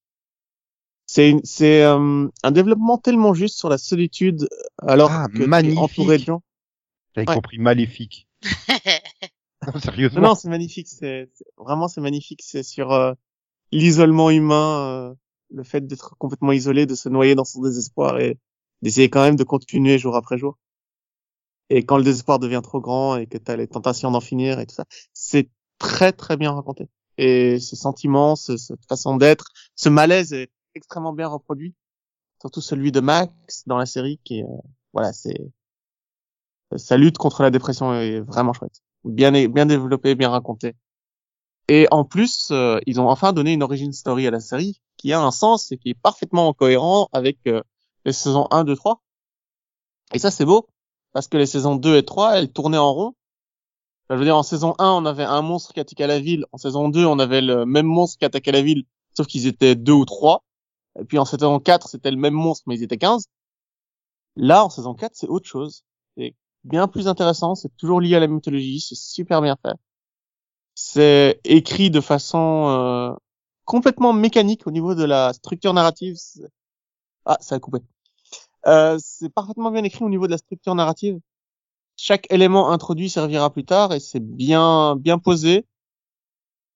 [1.06, 4.48] C'est une- c'est euh, un développement tellement juste sur la solitude
[4.82, 5.80] alors Ah, que es magnifique.
[5.80, 6.44] entouré de gens.
[7.16, 7.36] J'avais Ouais.
[7.36, 8.28] compris maléfique.
[8.44, 8.50] Non,
[9.76, 10.22] Non, sérieusement.
[10.22, 10.88] non, c'est magnifique.
[10.88, 12.42] C'est c'est- vraiment c'est magnifique.
[12.44, 13.14] C'est sur euh,
[13.72, 15.16] l'isolement humain, euh,
[15.52, 18.38] le fait d'être complètement isolé, de se noyer dans son désespoir et
[18.82, 20.58] d'essayer quand même de continuer jour après jour.
[21.74, 24.60] Et quand le désespoir devient trop grand et que tu as les tentations d'en finir
[24.60, 25.50] et tout ça, c'est
[25.80, 26.90] très très bien raconté.
[27.18, 29.46] Et ce sentiment, ce- cette façon d'être,
[29.76, 31.74] ce malaise est extrêmement bien reproduit.
[32.42, 34.48] Surtout celui de Max dans la série qui euh,
[34.94, 35.38] voilà, c'est
[36.76, 40.76] sa lutte contre la dépression est vraiment chouette bien bien développé, bien raconté.
[41.70, 45.14] Et en plus, euh, ils ont enfin donné une origin story à la série qui
[45.14, 47.38] a un sens et qui est parfaitement cohérent avec
[48.06, 49.02] les saisons 1, 2, 3.
[50.14, 50.68] Et ça, c'est beau
[51.14, 53.14] parce que les saisons 2 et 3, elles tournaient en rond.
[54.06, 56.46] Enfin, je veux dire, en saison 1, on avait un monstre qui attaquait la ville.
[56.52, 58.84] En saison 2, on avait le même monstre qui attaquait la ville,
[59.14, 60.44] sauf qu'ils étaient deux ou trois.
[61.00, 63.28] Et puis en saison 4, c'était le même monstre, mais ils étaient 15.
[64.36, 65.84] Là, en saison 4, c'est autre chose.
[66.18, 69.76] C'est bien plus intéressant, c'est toujours lié à la mythologie, c'est super bien fait.
[70.76, 73.14] C'est écrit de façon euh,
[73.66, 76.18] complètement mécanique au niveau de la structure narrative.
[77.26, 77.80] Ah, ça a coupé.
[78.68, 81.20] Euh, c'est parfaitement bien écrit au niveau de la structure narrative.
[81.98, 85.66] Chaque élément introduit servira plus tard et c'est bien bien posé,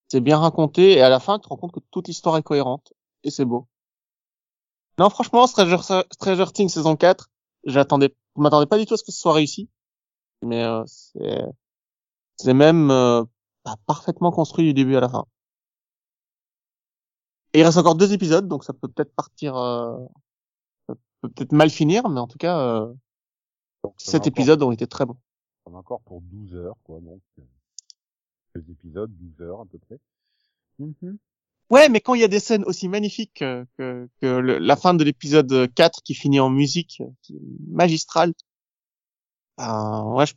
[0.07, 2.43] c'est bien raconté et à la fin tu te rends compte que toute l'histoire est
[2.43, 3.67] cohérente et c'est beau.
[4.97, 5.77] Non, franchement, Stranger,
[6.13, 7.29] Stranger Things saison 4,
[7.65, 9.69] j'attendais, je m'attendais pas du tout à ce que ce soit réussi
[10.41, 11.43] mais euh, c'est
[12.37, 13.23] c'est même euh,
[13.65, 15.25] bah, parfaitement construit du début à la fin.
[17.53, 19.97] Et il reste encore deux épisodes, donc ça peut peut-être partir, euh,
[21.27, 22.93] peut peut-être mal finir, mais en tout cas, euh,
[23.97, 25.17] sept épisodes ont été très bons.
[25.65, 27.21] En a encore pour 12 heures, quoi, donc.
[27.39, 29.99] euh, épisodes, 12 heures, à peu près.
[30.79, 31.17] Mhm.
[31.69, 34.75] Ouais, mais quand il y a des scènes aussi magnifiques que, que, que le- la
[34.75, 38.33] fin de l'épisode 4 qui finit en musique, euh, qui est magistrale,
[39.57, 40.33] ben, ouais, je,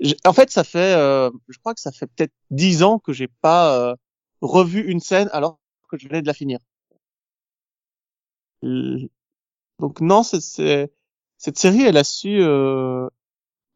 [0.00, 3.12] je- en fait, ça fait, euh, je crois que ça fait peut-être dix ans que
[3.12, 3.96] j'ai pas euh,
[4.40, 5.58] revu une scène alors
[5.88, 6.58] que je venais de la finir.
[9.78, 10.92] Donc non, c'est, c'est-
[11.38, 13.08] cette série, elle a su euh,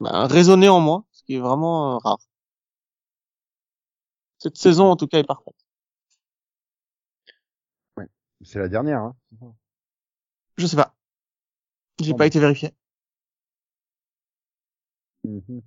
[0.01, 2.19] ben, résonner en moi, ce qui est vraiment euh, rare.
[4.39, 5.55] Cette saison, en tout cas, est parfaite.
[8.43, 9.15] C'est la dernière, hein.
[10.59, 10.95] Je sais pas.
[12.01, 12.27] J'ai pas bah.
[12.27, 12.71] été vérifié.
[15.25, 15.63] Mhm.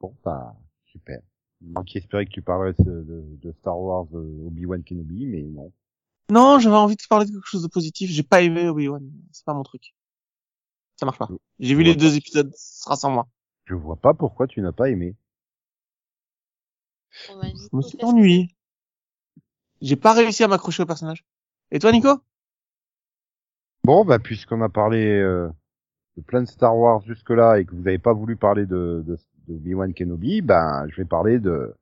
[0.00, 0.54] Bon, bah,
[0.86, 1.20] super.
[1.62, 5.42] Moi qui espérais que tu parlerais de, de, de Star Wars euh, Obi-Wan Kenobi, mais
[5.42, 5.72] non.
[6.32, 8.10] Non, j'avais envie de parler de quelque chose de positif.
[8.10, 9.06] J'ai pas aimé Obi-Wan.
[9.32, 9.94] C'est pas mon truc.
[10.96, 11.28] Ça marche pas.
[11.58, 13.28] J'ai vu les deux épisodes, ce sera sans moi.
[13.66, 15.14] Je vois pas pourquoi tu n'as pas aimé.
[17.28, 18.48] Je me suis ennuyé.
[19.82, 21.22] J'ai pas réussi à m'accrocher au personnage.
[21.70, 22.22] Et toi, Nico?
[23.84, 25.50] Bon, bah, puisqu'on a parlé euh,
[26.16, 29.18] de plein de Star Wars jusque-là et que vous n'avez pas voulu parler de, de,
[29.48, 31.74] de Obi-Wan Kenobi, ben, je vais parler de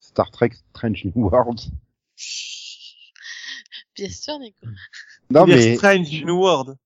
[0.00, 1.70] Star Trek Strange New Worlds.
[4.00, 4.66] Bien sûr, Nico.
[5.30, 6.76] Non, Il mais Strange New World.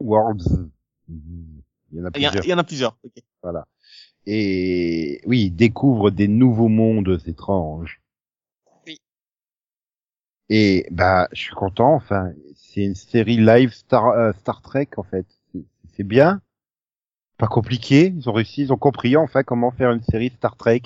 [0.00, 0.68] Worlds.
[1.08, 2.44] Il y en a plusieurs.
[2.44, 2.98] il y en a plusieurs.
[3.04, 3.12] ok.
[3.42, 3.66] Voilà.
[4.26, 8.00] Et oui, il découvre des nouveaux mondes étranges.
[8.86, 9.00] Oui.
[10.48, 11.94] Et bah, je suis content.
[11.94, 15.26] Enfin, c'est une série live Star euh, Star Trek en fait.
[15.94, 16.40] C'est- bien,
[17.38, 18.12] pas compliqué.
[18.16, 20.82] Ils ont réussi, ils ont compris enfin comment faire une série Star Trek.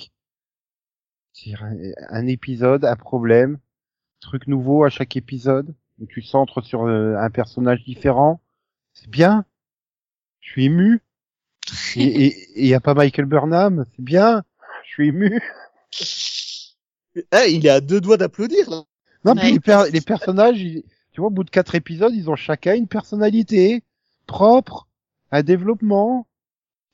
[1.33, 1.75] C'est un,
[2.09, 3.59] un épisode, un problème,
[4.23, 5.73] truc nouveau à chaque épisode.
[5.99, 8.41] où tu centres sur euh, un personnage différent.
[8.93, 9.45] C'est bien.
[10.41, 11.01] Je suis ému.
[11.95, 13.85] Et il y a pas Michael Burnham.
[13.95, 14.43] C'est bien.
[14.85, 15.41] Je suis ému.
[17.15, 18.83] Eh, il est à deux doigts d'applaudir, là.
[19.25, 19.39] Non, Ouais.
[19.41, 22.35] puis les, per- les personnages, ils- tu vois, au bout de quatre épisodes, ils ont
[22.35, 23.83] chacun une personnalité
[24.25, 24.87] propre,
[25.31, 26.25] un développement.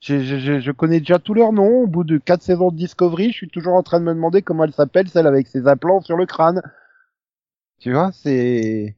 [0.00, 1.82] Je, je, je, je connais déjà tous leurs noms.
[1.82, 4.42] Au bout de quatre saisons de Discovery, je suis toujours en train de me demander
[4.42, 6.62] comment elle s'appelle, celle avec ses implants sur le crâne.
[7.80, 8.96] Tu vois, c'est...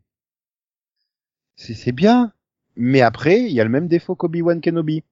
[1.56, 2.32] C'est c'est bien.
[2.76, 5.04] Mais après, il y a le même défaut qu'Obi-Wan Kenobi.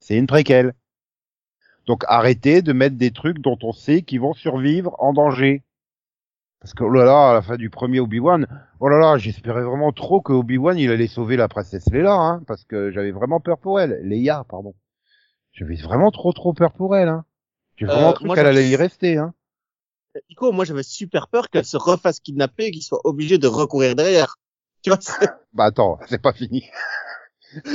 [0.00, 0.74] C'est une préquelle.
[1.86, 5.62] Donc arrêtez de mettre des trucs dont on sait qu'ils vont survivre en danger.
[6.60, 8.46] Parce que oh là là, à la fin du premier Obi-Wan,
[8.80, 12.42] oh là là, j'espérais vraiment trop que Obi-Wan il allait sauver la princesse Leia, hein,
[12.46, 14.00] parce que j'avais vraiment peur pour elle.
[14.02, 14.74] Leia, pardon.
[15.52, 17.24] J'avais vraiment trop trop peur pour elle, hein.
[17.76, 19.34] J'ai vraiment Euh, cru qu'elle allait y rester, hein.
[20.30, 23.94] Nico, moi, j'avais super peur qu'elle se refasse kidnapper et qu'il soit obligé de recourir
[23.96, 24.36] derrière.
[24.82, 26.64] Tu vois, c'est- Bah attends, c'est pas fini.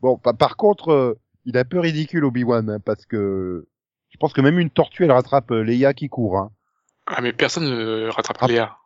[0.00, 3.66] bon, pa- par contre, euh, il est un peu ridicule Obi-Wan, hein, parce que
[4.10, 6.50] je pense que même une tortue elle rattrape euh, Leia qui court, hein.
[7.06, 8.46] Ah, mais personne ne rattrape Ah.
[8.48, 8.76] Léa.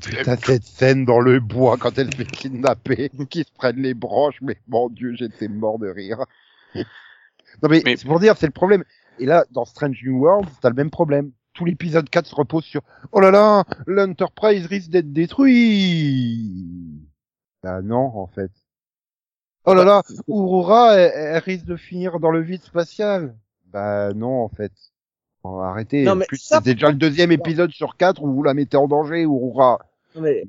[0.00, 3.94] Putain, cette scène dans le bois quand elle se fait kidnapper, qui se prennent les
[3.94, 6.18] branches, mais mon dieu, j'étais mort de rire.
[6.76, 8.84] Non mais, Mais- c'est pour dire, c'est le problème.
[9.18, 11.32] Et là, dans Strange New World, t'as le même problème.
[11.54, 17.02] Tout l'épisode 4 se repose sur «Oh là là, l'Enterprise risque d'être détruit!»
[17.62, 18.50] Bah non, en fait.
[19.64, 23.36] Oh là là, Aurora, elle, elle risque de finir dans le vide spatial.
[23.66, 24.72] Bah non, en fait.
[25.42, 26.04] Bon, arrêtez.
[26.04, 28.76] Non, mais plus, ça, c'est déjà le deuxième épisode sur quatre où vous la mettez
[28.76, 29.78] en danger, Aurora.
[30.16, 30.44] Mais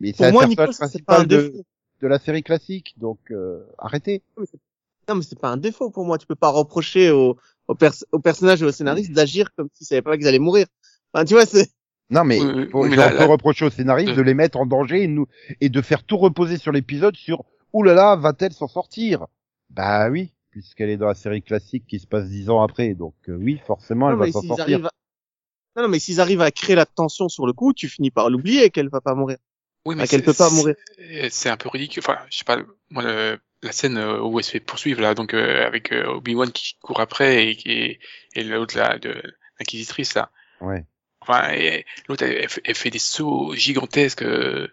[0.00, 1.64] Mais c'est un moi, personnage Nico, c'est pas un principal de,
[2.00, 4.22] de la série classique, donc euh, arrêtez.
[5.08, 6.18] Non, mais c'est pas un défaut pour moi.
[6.18, 7.36] Tu peux pas reprocher au,
[7.68, 10.66] au, pers- au personnage et au scénariste d'agir comme s'ils savaient pas qu'ils allaient mourir.
[11.12, 11.70] Enfin, tu vois, c'est,
[12.10, 14.34] Non mais, Oui, faut- mais on là- peut là- reprocher au scénariste de- de les
[14.34, 15.26] mettre en danger et, nous,
[15.60, 19.26] et de faire tout reposer sur l'épisode sur «Ouh là là, va-t-elle s'en sortir?»
[19.70, 23.14] Bah oui, puisqu'elle est dans la série classique qui se passe dix ans après, donc
[23.28, 24.86] euh, oui, forcément, elle va mais s'en sortir.
[24.86, 24.90] à...
[25.76, 28.30] Non, non, mais s'ils arrivent à créer la tension sur le coup, tu finis par
[28.30, 29.38] l'oublier qu'elle va pas mourir.
[29.86, 30.76] Oui, Ah, qu'elle peut pas mourir.
[30.96, 32.02] c'est- C'est un peu ridicule.
[32.06, 32.58] Enfin, je sais pas,
[32.90, 36.06] moi, le- la scène euh, où elle se fait poursuivre, là, donc, euh, avec euh,
[36.06, 37.98] Obi-Wan qui court après et, qui
[38.34, 39.22] et l'autre, là, de
[39.58, 40.30] l'inquisitrice, là.
[40.60, 40.84] Ouais.
[41.20, 44.68] Enfin, et l'autre, elle, elle fait- des sauts gigantesques, euh,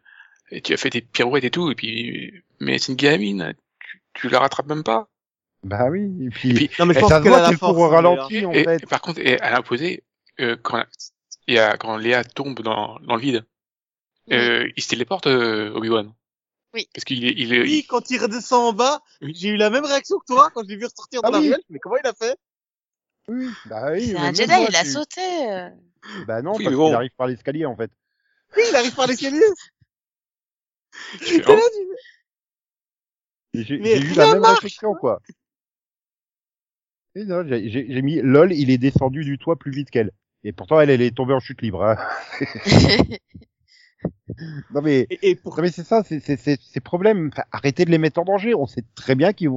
[0.52, 4.02] et tu as fait des pirouettes et tout, et puis, mais c'est une gamine, tu,
[4.14, 5.08] tu la rattrapes même pas.
[5.64, 7.36] Bah oui, et puis, Et puis, Non, mais je et pense ça se qu'elle a
[7.36, 7.74] voit la qu'elle force.
[7.74, 8.84] court au ralenti, en et, fait.
[8.84, 10.04] et par contre, et à l'opposé,
[10.40, 10.84] euh, quand,
[11.48, 13.46] il y a, quand Léa tombe dans, dans le vide,
[14.28, 14.36] Oui.
[14.38, 16.14] euh, il se téléporte, euh, Obi-Wan.
[16.74, 16.88] Oui.
[16.94, 19.34] Parce qu'il est, il est, Oui, quand il redescend en bas, Oui.
[19.36, 21.40] j'ai eu la même réaction que toi quand je l'ai vu ressortir de Ah la
[21.40, 21.48] oui.
[21.48, 21.62] ruelle.
[21.70, 22.38] Mais comment il a fait?
[23.28, 24.08] Oui, bah oui.
[24.08, 25.22] C'est un Jedi, moi, il a tu- sauté.
[25.50, 25.70] euh.
[26.26, 26.86] Bah non, Oui, parce bon.
[26.88, 27.92] qu'il arrive par l'escalier, en fait.
[28.56, 29.42] Oui, il arrive par l'escalier.
[33.54, 34.56] J'ai eu la même marche.
[34.56, 35.22] réflexion, quoi.
[37.16, 40.12] J'ai mis lol, il est descendu du toit plus vite qu'elle.
[40.44, 41.84] Et pourtant, elle, elle est tombée en chute libre.
[41.84, 41.98] Hein.
[44.74, 47.30] Non mais, Et, et pour non mais c'est ça, c'est ces problèmes.
[47.34, 48.56] Enfin, arrêtez de les mettre en danger.
[48.56, 49.50] On sait très bien qu'il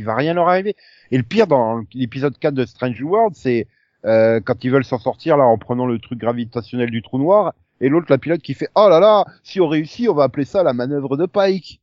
[0.00, 0.74] va rien leur arriver.
[1.10, 3.66] Et le pire dans l'épisode 4 de Strange World, c'est
[4.04, 7.54] euh, quand ils veulent s'en sortir là en prenant le truc gravitationnel du trou noir,
[7.80, 10.44] et l'autre la pilote qui fait oh là là, si on réussit, on va appeler
[10.44, 11.80] ça la manœuvre de Pike.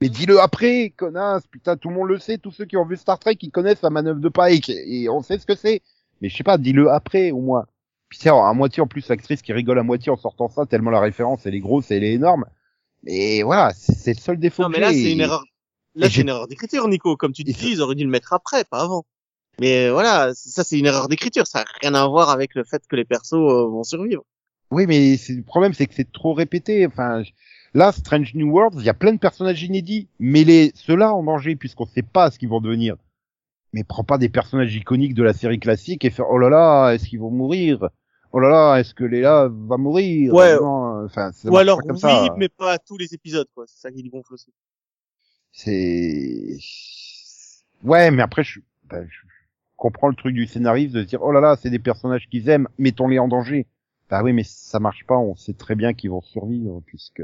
[0.00, 2.96] Mais dis-le après, connasse, putain, tout le monde le sait, tous ceux qui ont vu
[2.96, 5.82] Star Trek, ils connaissent la manœuvre de Pike, et on sait ce que c'est.
[6.20, 7.66] Mais je sais pas, dis-le après, au moins.
[8.16, 10.90] Puis c'est à moitié en plus l'actrice qui rigole à moitié en sortant ça, tellement
[10.90, 12.46] la référence, elle est grosse et elle est énorme.
[13.02, 15.44] Mais voilà, c'est le seul défaut non, mais là c'est une erreur.
[15.94, 17.14] Là c'est une erreur d'écriture, Nico.
[17.18, 19.04] Comme tu dis, ils auraient dû le mettre après, pas avant.
[19.60, 21.46] Mais voilà, ça c'est une erreur d'écriture.
[21.46, 24.24] Ça n'a rien à voir avec le fait que les persos euh, vont survivre.
[24.70, 26.86] Oui, mais le problème, c'est que c'est trop répété.
[26.86, 27.22] Enfin,
[27.74, 30.08] là, Strange New Worlds, il y a plein de personnages inédits.
[30.20, 32.96] Mais les ceux-là en danger, puisqu'on sait pas ce qu'ils vont devenir.
[33.74, 36.92] Mais prends pas des personnages iconiques de la série classique et faire oh là là,
[36.92, 37.90] est-ce qu'ils vont mourir?
[38.36, 40.58] Oh là là, est-ce que Léla va mourir Ouais.
[40.60, 42.34] Enfin, ça Ou alors comme oui, ça.
[42.36, 43.64] mais pas à tous les épisodes, quoi.
[43.66, 44.52] C'est ça qui gonfle aussi.
[45.52, 46.58] C'est
[47.82, 48.60] ouais, mais après, je...
[48.90, 49.16] ben, je
[49.78, 52.50] comprends le truc du scénariste de se dire oh là là, c'est des personnages qu'ils
[52.50, 53.66] aiment, mettons-les en danger.
[54.10, 55.16] Bah oui, mais ça marche pas.
[55.16, 57.22] On sait très bien qu'ils vont survivre puisque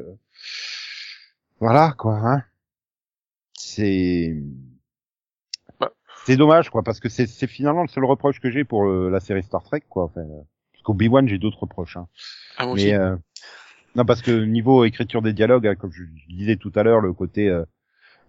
[1.61, 2.15] voilà quoi.
[2.15, 2.43] Hein.
[3.53, 4.35] C'est
[5.79, 5.93] Bah.
[6.25, 9.21] c'est dommage quoi parce que c'est finalement le seul reproche que j'ai pour euh, la
[9.21, 10.05] série Star Trek quoi.
[10.05, 10.43] Enfin, euh,
[10.83, 11.97] Parce qu'Obi-Wan, j'ai d'autres reproches.
[11.97, 12.09] Hein.
[12.59, 13.17] Ah, Mais euh,
[13.95, 17.13] non, parce que niveau écriture des dialogues, hein, comme je, disais tout à l'heure, le
[17.13, 17.65] côté euh,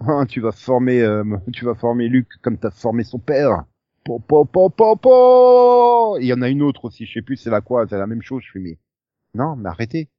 [0.01, 3.63] Ah, tu vas former, euh, tu vas former Luke comme t'as formé son père.
[4.03, 7.37] Po, po, po, po, po Il y en a une autre aussi, je sais plus
[7.37, 8.43] c'est la quoi, c'est la même chose.
[8.45, 8.77] Je fais mais
[9.33, 10.09] non, mais arrêtez.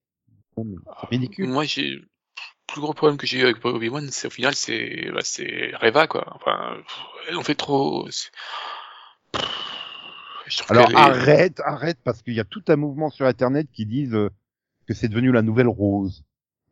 [0.56, 1.48] C'est ridicule.
[1.48, 2.08] Moi, j'ai le
[2.66, 6.08] plus gros problème que j'ai eu avec Obi-Wan, c'est au final, c'est bah, c'est Reva
[6.08, 6.32] quoi.
[6.34, 6.78] Enfin,
[7.36, 8.10] ont fait trop.
[8.10, 8.30] c'est-
[9.32, 10.33] Pff, Je trouve
[10.68, 14.30] Alors arrête, arrête, parce qu'il y a tout un mouvement sur Internet qui disent euh,
[14.86, 16.24] que c'est devenu la nouvelle Rose.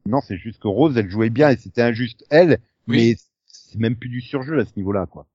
[0.07, 2.59] Non, c'est juste que Rose, elle jouait bien et c'était injuste elle,
[2.89, 2.97] Oui.
[2.97, 3.16] mais
[3.47, 5.27] c'est même plus du surjeu à ce niveau-là, quoi.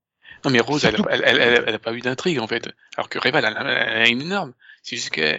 [0.46, 2.70] Non mais Rose, elle, Surtout- elle, elle, elle, elle a pas eu d'intrigue en fait.
[2.96, 4.54] Alors que Reva, elle, a- elle a une énorme.
[4.84, 5.38] C'est juste que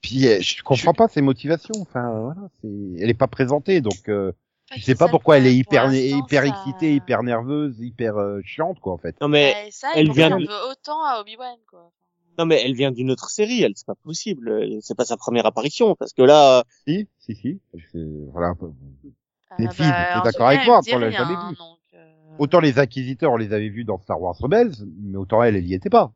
[0.00, 1.74] Puis je comprends pas ses motivations.
[1.80, 2.68] Enfin voilà, c'est,
[3.02, 4.32] elle est pas présentée, donc euh,
[4.76, 8.80] je sais pas pourquoi elle est hyper, hyper ça- excitée, hyper nerveuse, hyper euh, chiante,
[8.80, 9.14] quoi, en fait.
[9.20, 10.38] Non mais Ouais, ça, elle elle vient
[10.70, 11.90] autant à Obi-Wan, quoi.
[12.38, 15.16] non mais elle vient d'une autre série, elle c'est pas possible, euh, c'est pas sa
[15.16, 17.60] première apparition parce que là Si, si, si.
[17.92, 17.98] C'est-
[18.32, 18.54] Voilà.
[19.58, 21.56] Les Ah, filles, bah, t'es en d'accord avec moi, on l'a jamais hein, vu.
[21.56, 24.72] donc, euh, Autant les inquisiteurs, on les avait vus dans Star Wars Rebels,
[25.02, 26.12] mais autant elle, elle y était pas.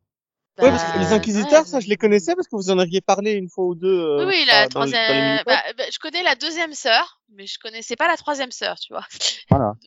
[0.62, 2.78] Ouais, parce que bah, les inquisiteurs, ouais, ça je les connaissais parce que vous en
[2.78, 3.88] aviez parlé une fois ou deux.
[4.00, 5.40] euh, Oui, oui, la troisième.
[5.44, 8.92] Bah, bah, je connais la deuxième sœur, mais je connaissais pas la troisième sœur, tu
[8.92, 9.04] vois.
[9.50, 9.74] Voilà.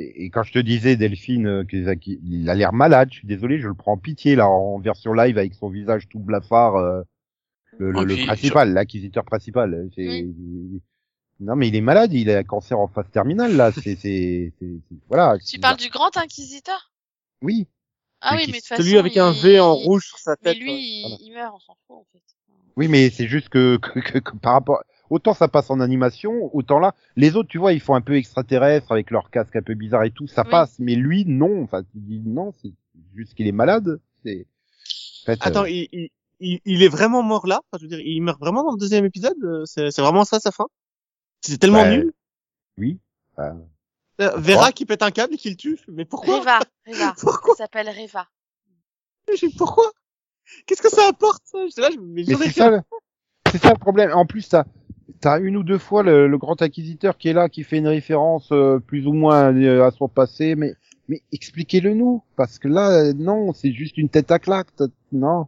[0.00, 3.08] Et, et quand je te disais, Delphine, euh, que les inqui- il a l'air malade,
[3.10, 6.06] je suis désolé, je le prends en pitié, là, en version live, avec son visage
[6.08, 7.02] tout blafard, euh,
[7.78, 9.88] le, le, le principal, l'acquisiteur principal.
[9.96, 10.24] C'est-
[11.40, 14.52] Non, mais il est malade, il a un cancer en phase terminale, là, c'est, c'est,
[14.60, 15.36] c'est- c'est- voilà.
[15.44, 16.92] Tu parles du grand inquisiteur?
[17.42, 17.66] Oui.
[18.20, 18.82] Ah Mais oui, mais de toute façon.
[18.82, 20.62] Celui avec un V en rouge sur sa Mais tête.
[20.62, 20.80] lui, ouais.
[20.80, 21.16] il, Voilà.
[21.20, 22.22] il meurt, on s'en fout, en fait.
[22.76, 26.54] Oui, mais c'est juste que, que, que- que par rapport, autant ça passe en animation,
[26.54, 29.62] autant là, les autres, tu vois, ils font un peu extraterrestre avec leur casque un
[29.62, 30.50] peu bizarre et tout, ça Oui.
[30.50, 32.72] passe, mais lui, non, enfin, tu dis non, c'est
[33.16, 34.46] juste qu'il est malade, c'est,
[35.22, 37.60] en fait, Attends, euh, il, il, il, est vraiment mort là?
[37.72, 39.36] Enfin, Je veux dire, il meurt vraiment dans le deuxième épisode?
[39.42, 40.66] Euh, C'est vraiment ça sa fin?
[41.40, 42.12] C'est tellement nul?
[42.76, 42.98] oui.
[43.36, 43.58] enfin,
[44.20, 45.78] Euh, Vera qui pète un câble et qui le tue.
[45.88, 47.14] Mais pourquoi Reva, Reva.
[47.20, 48.26] Pourquoi Elle s'appelle Reva.
[49.34, 49.90] J'ai- Pourquoi?
[50.66, 51.58] Qu'est-ce que ça apporte ça?
[51.66, 52.80] J'étais là, je- mais Mais j'aurais c'est ça, le-
[53.52, 54.10] c'est ça le problème.
[54.12, 54.64] En plus, t'as,
[55.20, 57.86] t'as une ou deux fois le, le grand acquisiteur qui est là, qui fait une
[57.88, 60.74] référence euh, plus ou moins euh, à son passé, mais,
[61.08, 65.46] mais expliquez-le nous, parce que là, non, c'est juste une tête à claque, t'as- non.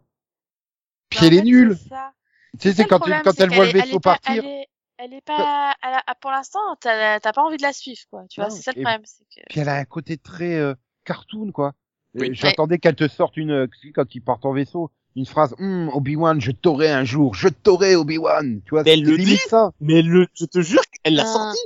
[1.09, 1.77] Puis Mais en elle est nulle.
[1.83, 2.13] c'est ça.
[2.59, 4.45] Tu sais, Ça, c'est le quand, quand elle voit le vaisseau elle est pas- partir.
[4.45, 4.67] Elle est,
[5.03, 8.25] elle est pas, elle a- pour l'instant, t'as t'as pas envie de la suivre, quoi.
[8.29, 9.41] Tu vois, c'est ça le problème, c'est que.
[9.49, 10.75] Puis elle a un côté très euh,
[11.05, 11.69] cartoon, quoi.
[12.17, 12.31] Euh, Oui.
[12.33, 16.41] J'attendais qu'elle te sorte une, euh, quand ils partent en vaisseau, une phrase, Hum, Obi-Wan,
[16.41, 18.61] je t'aurai un jour, je t'aurai Obi-Wan.
[18.65, 19.49] Tu vois, Mais elle c'est le limite dit.
[19.49, 19.71] ça.
[19.81, 21.33] Mais le, je te jure qu'elle l'a Ah.
[21.33, 21.59] sorti.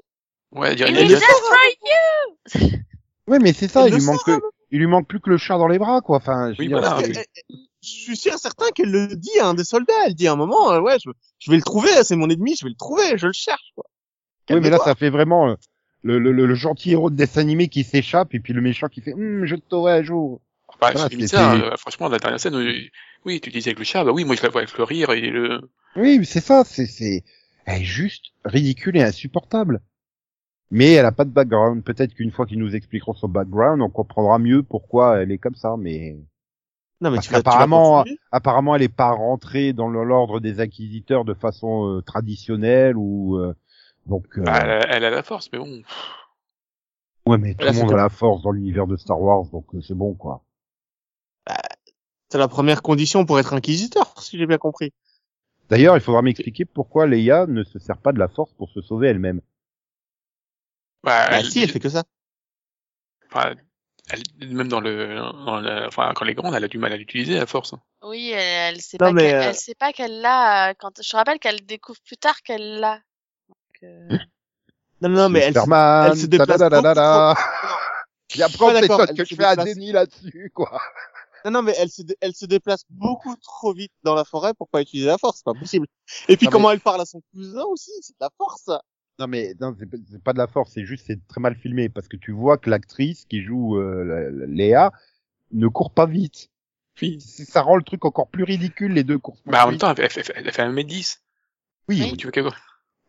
[0.52, 1.56] Ouais, elle dirait Il just for
[2.62, 2.70] you!
[3.26, 4.40] Ouais, mais c'est ça, Elle il lui manque, sort, que-
[4.70, 6.18] il lui manque plus que le chat dans les bras, quoi.
[6.18, 7.02] Enfin, je veux Oui, dire, voilà.
[7.84, 9.92] Je suis sûr certain qu'elle le dit à un des soldats.
[10.06, 12.56] Elle dit à un moment, euh, ouais, je, je vais le trouver, c'est mon ennemi,
[12.56, 13.72] je vais le trouver, je le cherche.
[13.74, 13.84] Quoi.
[14.50, 15.54] Oui, mais là, ça fait vraiment euh,
[16.02, 18.88] le, le, le, le gentil héros de dessin animé qui s'échappe et puis le méchant
[18.88, 20.40] qui fait Hum, je t'aurai un jour.
[20.80, 21.74] Bah, Voilà, c'est ça, hein.
[21.78, 22.72] franchement, la dernière scène, euh,
[23.24, 25.10] oui, tu disais avec le chat, bah oui, moi je la vois avec le rire
[25.10, 25.60] et le...
[25.96, 27.22] Oui, mais c'est ça, c'est, c'est,
[27.64, 29.80] elle est juste ridicule et insupportable.
[30.70, 31.84] Mais elle a pas de background.
[31.84, 35.54] Peut-être qu'une fois qu'ils nous expliqueront son background, on comprendra mieux pourquoi elle est comme
[35.54, 35.76] ça.
[35.78, 36.16] Mais
[37.00, 38.18] Non, mais Parce tu continuer.
[38.30, 43.36] apparemment, elle est pas rentrée dans le- l'ordre des inquisiteurs de façon euh, traditionnelle ou
[43.38, 43.54] euh,
[44.06, 44.26] donc.
[44.38, 45.82] euh, Bah, elle, a- elle a la force, mais bon.
[47.26, 49.82] ouais, mais tout le monde a la force dans l'univers de Star Wars, donc euh,
[49.82, 50.42] c'est bon quoi.
[52.30, 54.92] c'est la première condition pour être inquisiteur, si j'ai bien compris.
[55.68, 58.80] D'ailleurs, il faudra m'expliquer pourquoi Leia ne se sert pas de la force pour se
[58.80, 59.40] sauver elle-même.
[61.02, 62.02] Bah, Bah elle- si, elle fait que ça.
[64.10, 65.16] Elle- même dans le,
[65.46, 67.74] dans le- enfin, quand elle est grande, elle a du mal à l'utiliser, la force.
[68.02, 70.74] Oui, elle, elle sait Non, pas mais, qu'elle, euh, elle sait pas qu'elle l'a, euh,
[70.78, 73.00] quand, je rappelle qu'elle découvre plus tard qu'elle l'a.
[73.82, 74.08] Euh,
[75.00, 76.60] Non, non, mais elle, se- Superman, elle se déplace.
[78.34, 79.74] Il y a pas elle que se je fais à déplace.
[79.74, 80.80] Denis là-dessus, quoi.
[81.44, 84.68] non, non, mais elle se, elle se déplace beaucoup trop vite dans la forêt pour
[84.68, 85.86] pas utiliser la force, c'est pas possible.
[86.28, 88.70] Et puis Non, comment elle parle à son cousin aussi, c'est de la force.
[89.18, 91.54] Non mais non, c'est pas- c'est pas de la force, c'est juste c'est très mal
[91.54, 94.92] filmé parce que tu vois que l'actrice qui joue euh, la- la- Léa
[95.52, 96.50] ne court pas vite.
[97.00, 97.20] Oui.
[97.20, 99.40] Ça rend le truc encore plus ridicule les deux courses.
[99.46, 101.22] Bah, en même temps, elle fait, elle fait, un mètre 10.
[101.88, 102.16] oui, Oui.
[102.16, 102.44] Tu veux qu'elle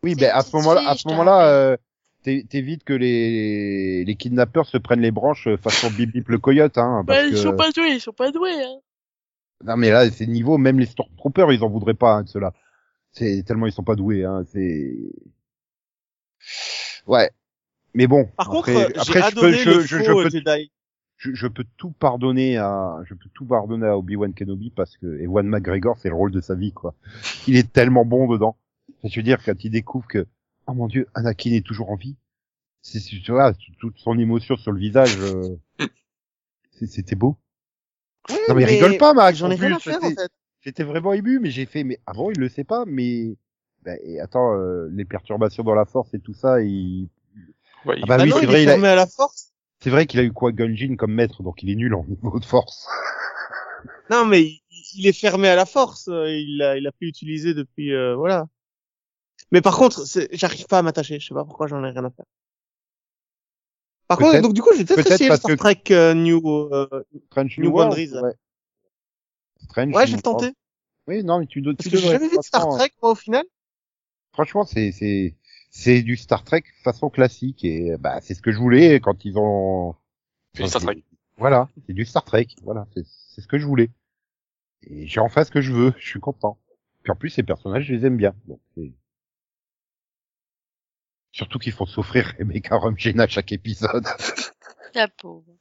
[0.02, 1.54] oui, ben une à ce moment-là, à ce moment-là, rappelle.
[1.54, 1.76] euh,
[2.22, 6.38] t'é- t'évites que les les kidnappeurs se prennent les branches euh, façon Bip Bip le
[6.38, 8.78] coyote, hein, parce bah, ils que sont pas doués, ils sont pas doués, hein.
[9.64, 12.52] non mais là c'est niveau même les Stormtroopers ils en voudraient pas hein, de ceux-là.
[13.12, 14.94] C'est tellement ils sont pas doués, hein, c'est
[17.06, 17.30] ouais.
[17.94, 18.26] Mais bon.
[18.36, 20.70] Par contre, après, euh, j'ai après je peux je, le je, faux je peux Jedi.
[21.16, 25.20] je, je peux tout pardonner à, je peux tout pardonner à Obi-Wan Kenobi parce que
[25.20, 26.94] Ewan McGregor, c'est le rôle de sa vie, quoi.
[27.46, 28.56] Il est tellement bon dedans.
[29.04, 30.26] Je veux dire, quand il découvre que,
[30.66, 32.16] oh mon dieu, Anakin est toujours en vie,
[32.82, 35.56] c'est, tu vois, toute son émotion sur le visage, euh,
[36.86, 37.36] c'était beau.
[38.28, 39.38] Oui, Non mais, rigole pas, Max.
[39.38, 40.30] J'en en ai rien plus, à faire, en j'étais- fait.
[40.60, 43.36] J'étais vraiment ému, mais j'ai fait, mais avant il le sait pas, mais
[43.86, 47.08] ben, et attends, euh, les perturbations dans la force et tout ça, il...
[47.84, 49.52] Ouais, Ah bah Bah oui, c'est vrai, il a- à la force.
[49.80, 52.38] c'est vrai qu'il a eu quoi Gunjin comme maître, donc il est nul en niveau
[52.40, 52.88] de force.
[54.10, 54.60] Non, mais il,
[54.96, 56.08] il est fermé à la force.
[56.08, 58.46] euh, Il l'a, il a pu utiliser depuis, euh, voilà.
[59.52, 61.20] Mais par contre, j'arrive pas à m'attacher.
[61.20, 62.24] Je sais pas pourquoi j'en ai rien à faire.
[64.08, 66.40] Par contre, donc du coup, j'ai peut-être peut-être essayé Star que- Trek euh, New.
[66.72, 66.88] euh,
[67.30, 68.12] Strange New Boundaries.
[68.12, 68.34] ouais.
[69.68, 70.52] Strange Ouais, j'ai New tenté.
[71.08, 73.12] Oui, non, mais tu, dois- Parce tu que j'ai jamais vu de Star Trek, moi,
[73.12, 73.44] au final.
[74.36, 75.34] Franchement, c'est c'est
[75.70, 79.38] c'est du Star Trek façon classique et bah c'est ce que je voulais quand ils
[79.38, 79.94] ont.
[80.52, 81.02] C'est du Star Trek.
[81.38, 82.48] Voilà, c'est du Star Trek.
[82.62, 83.88] Voilà, c'est c'est ce que je voulais.
[84.82, 85.94] Et j'ai enfin ce que je veux.
[85.98, 86.58] Je suis content.
[87.02, 88.34] Puis en plus, ces personnages, je les aime bien.
[88.46, 88.60] Donc
[91.32, 94.04] surtout qu'ils font souffrir Rebecca Romijn à chaque épisode.
[94.94, 95.56] La pauvre.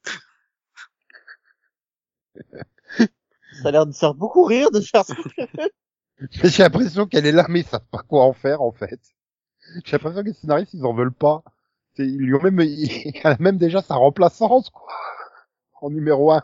[2.43, 5.15] Ça a l'air de faire beaucoup rire de faire ça.
[6.43, 8.99] j'ai l'impression qu'elle est là, mais ils savent pas quoi en faire en fait.
[9.83, 11.43] J'ai l'impression que les scénaristes, ils en veulent pas.
[11.95, 12.59] C'est- Ils lui ont même,
[13.23, 14.93] elle a même déjà sa remplaçante quoi,
[15.81, 16.43] en numéro un.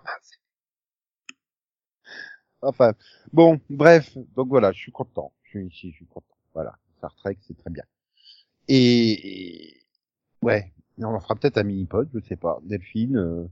[2.61, 2.93] Enfin,
[3.33, 5.33] bon, bref, donc voilà, je suis content.
[5.43, 6.35] Je suis ici, je suis content.
[6.53, 7.83] Voilà, Star Trek, c'est très bien.
[8.67, 9.83] Et,
[10.41, 12.59] ouais, on en fera peut-être un mini-pod, je sais pas.
[12.63, 13.47] Delphine, euh...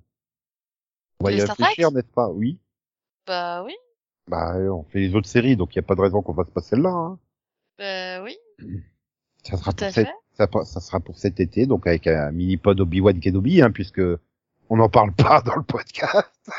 [1.20, 2.30] on va y réfléchir, n'est-ce pas?
[2.30, 2.60] Oui.
[3.26, 3.76] Bah oui.
[4.30, 6.34] Bah, euh, on fait les autres séries, donc il n'y a pas de raison qu'on
[6.36, 6.90] fasse pas celle-là.
[6.90, 7.20] Hein.
[7.78, 8.38] Bah oui.
[9.44, 10.14] Ça sera Tout à pour cet, fait.
[10.34, 14.02] ça, ça sera pour cet été, donc avec un mini-pod Obi-Wan Kenobi, hein, puisque
[14.70, 16.30] on n'en parle pas dans le podcast.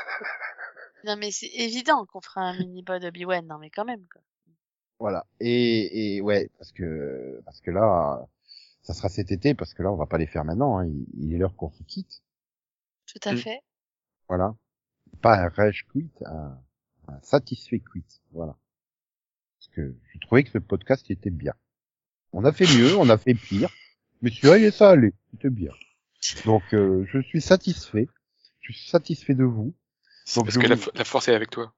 [1.04, 3.46] Non mais c'est évident qu'on fera un mini pod Obi-Wan.
[3.46, 4.20] Non mais quand même quoi.
[4.98, 5.24] Voilà.
[5.40, 8.28] Et, et ouais, parce que parce que là,
[8.82, 10.76] ça sera cet été, parce que là, on va pas les faire maintenant.
[10.78, 10.84] Hein.
[10.88, 12.20] Il, il est l'heure qu'on se quitte.
[13.06, 13.36] Tout à Mm.
[13.38, 13.60] fait.
[14.28, 14.54] Voilà.
[15.22, 16.58] Pas un rage quit, un,
[17.10, 18.04] un satisfait quit.
[18.32, 18.56] Voilà.
[19.58, 21.54] Parce que je trouvais que ce podcast était bien.
[22.32, 23.70] On a fait mieux, on a fait pire,
[24.22, 25.72] mais celui-là, il est ça allait, c'était bien.
[26.44, 28.08] Donc, euh, je suis satisfait.
[28.60, 29.74] Je suis satisfait de vous.
[30.36, 31.74] Donc, parce que vous- la force est avec toi.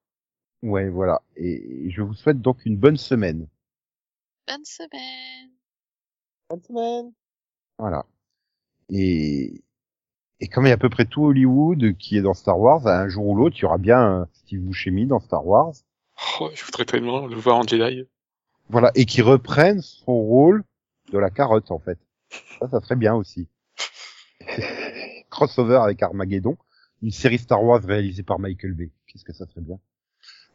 [0.62, 1.22] Ouais, voilà.
[1.36, 3.48] Et je vous souhaite donc une bonne semaine.
[4.46, 5.50] Bonne semaine.
[6.50, 7.12] Bonne semaine.
[7.78, 8.04] Voilà.
[8.90, 9.64] Et,
[10.42, 12.84] et comme il y a à peu près tout Hollywood qui est dans Star Wars,
[12.88, 15.72] un jour ou l'autre, il y aura bien un Steve Buscemi dans Star Wars.
[16.40, 18.08] Oh, je voudrais tellement le voir en Jedi.
[18.68, 18.90] Voilà.
[18.96, 20.64] Et qui reprenne son rôle
[21.12, 21.96] de la carotte, en fait.
[22.58, 23.46] Ça, ça serait bien aussi.
[25.30, 26.56] Crossover avec Armageddon.
[27.02, 28.90] Une série Star Wars réalisée par Michael Bay.
[29.06, 29.78] Qu'est-ce que ça serait bien?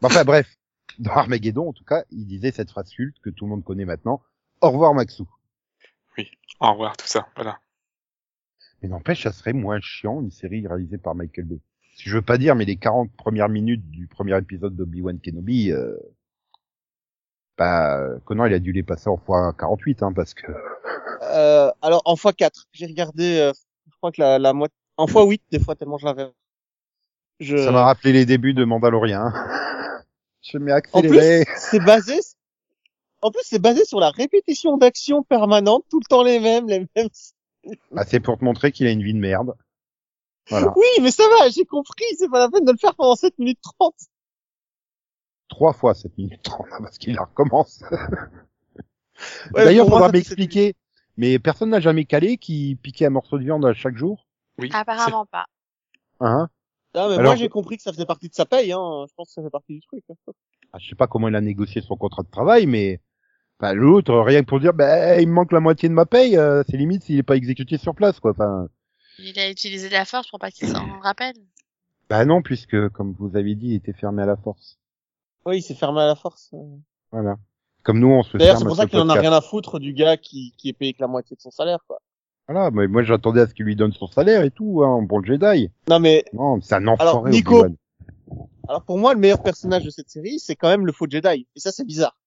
[0.03, 0.53] Enfin, bref.
[0.99, 3.85] Dans Armageddon, en tout cas, il disait cette phrase culte que tout le monde connaît
[3.85, 4.21] maintenant.
[4.59, 5.29] Au revoir, Maxou.
[6.59, 7.29] Au revoir, tout ça.
[7.37, 7.61] Voilà.
[8.81, 11.59] Mais n'empêche, ça serait moins chiant une série réalisée par Michael Bay.
[11.95, 15.71] Si je veux pas dire, mais les 40 premières minutes du premier épisode d'Obi-Wan Kenobi,
[15.71, 15.95] euh,
[17.57, 20.51] bah, Conan, il a dû les passer en fois 48, hein, parce que,
[21.23, 23.51] Euh, alors, en x4, j'ai regardé, euh,
[23.87, 26.27] je crois que la, la moitié, en x8, des fois, tellement je l'avais.
[27.39, 27.57] Je...
[27.57, 29.31] ça m'a rappelé les débuts de Mandalorian.
[30.43, 31.45] je m'ai En accéléré.
[31.45, 32.19] plus, c'est basé,
[33.21, 36.87] en plus, c'est basé sur la répétition d'actions permanentes, tout le temps les mêmes, les
[36.95, 37.09] mêmes.
[37.91, 39.55] Bah, c'est pour te montrer qu'il a une vie de merde.
[40.49, 40.73] Voilà.
[40.77, 43.37] Oui, mais ça va, j'ai compris, c'est pas la peine de le faire pendant 7
[43.39, 43.93] minutes 30.
[45.49, 47.83] Trois fois 7 minutes 30, hein, parce qu'il la recommence.
[47.89, 47.97] Ouais,
[49.65, 50.75] D'ailleurs, ça fait m'expliquer.
[51.17, 54.27] Mais personne n'a jamais calé qui piquait un morceau de viande à chaque jour?
[54.59, 54.69] Oui.
[54.73, 55.47] Apparemment pas.
[56.19, 56.47] Hein?
[56.93, 59.05] Ah, mais Alors- moi, j'ai compris que ça faisait partie de sa paye, hein.
[59.09, 60.03] Je pense que ça fait partie du truc.
[60.09, 60.31] hein.
[60.73, 63.01] Ah, je sais pas comment il a négocié son contrat de travail, mais
[63.59, 66.37] enfin, l'autre, rien que pour dire, bah, il me manque la moitié de ma paye,
[66.37, 68.31] euh, c'est limite s'il est pas exécuté sur place, quoi.
[68.31, 68.67] Enfin,
[69.19, 71.35] Il a utilisé la force pour pas qu'il s'en rappelle.
[72.09, 74.77] bah non, puisque, comme vous avez dit, il était fermé à la force.
[75.45, 76.51] Oui, il s'est fermé à la force.
[77.11, 77.37] Voilà.
[77.83, 79.79] Comme nous, on se D'ailleurs, c'est pour ça ce qu'il en a rien à foutre
[79.79, 81.99] du gars qui, qui est payé que la moitié de son salaire, quoi.
[82.49, 85.19] Voilà, mais moi, j'attendais à ce qu'il lui donne son salaire et tout, hein, pour
[85.19, 85.69] le Jedi.
[85.89, 87.65] Non, mais, Non, c'est un Alors, Nico-
[88.69, 91.47] alors pour moi, le meilleur personnage de cette série, c'est quand même le faux Jedi.
[91.55, 92.17] Et ça, c'est bizarre.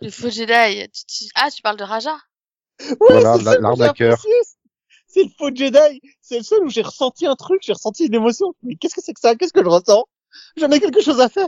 [0.00, 0.88] Le faux Jedi.
[0.92, 2.14] Tu- tu- Ah, tu parles de Raja
[2.80, 4.18] Ouais, Voilà, c'est l'arnaqueur.
[5.06, 6.00] C'est le faux Jedi.
[6.20, 8.54] C'est le seul où j'ai ressenti un truc, j'ai ressenti une émotion.
[8.62, 9.34] Mais qu'est-ce que c'est que ça?
[9.36, 10.04] Qu'est-ce que je ressens?
[10.56, 11.46] J'en ai quelque chose à faire.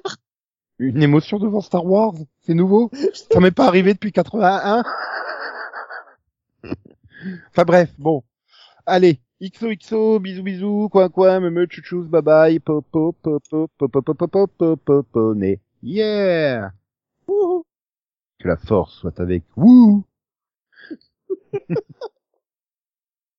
[0.79, 2.91] Une émotion devant Star Wars, c'est nouveau.
[3.31, 4.85] Ça m'est pas arrivé depuis 81.
[7.51, 8.23] enfin bref, bon.
[8.85, 13.71] Allez, XOXO, bisous bisous, coin coin, me me chouchous, bye bye, pop pop pop pop
[13.79, 15.39] pop pop pop pop pop.
[15.83, 16.71] Yeah!
[17.29, 17.65] Wouhou.
[18.39, 20.05] Que la force soit avec vous.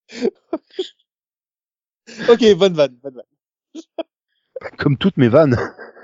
[2.29, 3.83] Ok, bonne vanne, bonne vanne.
[4.77, 5.57] Comme toutes mes vannes.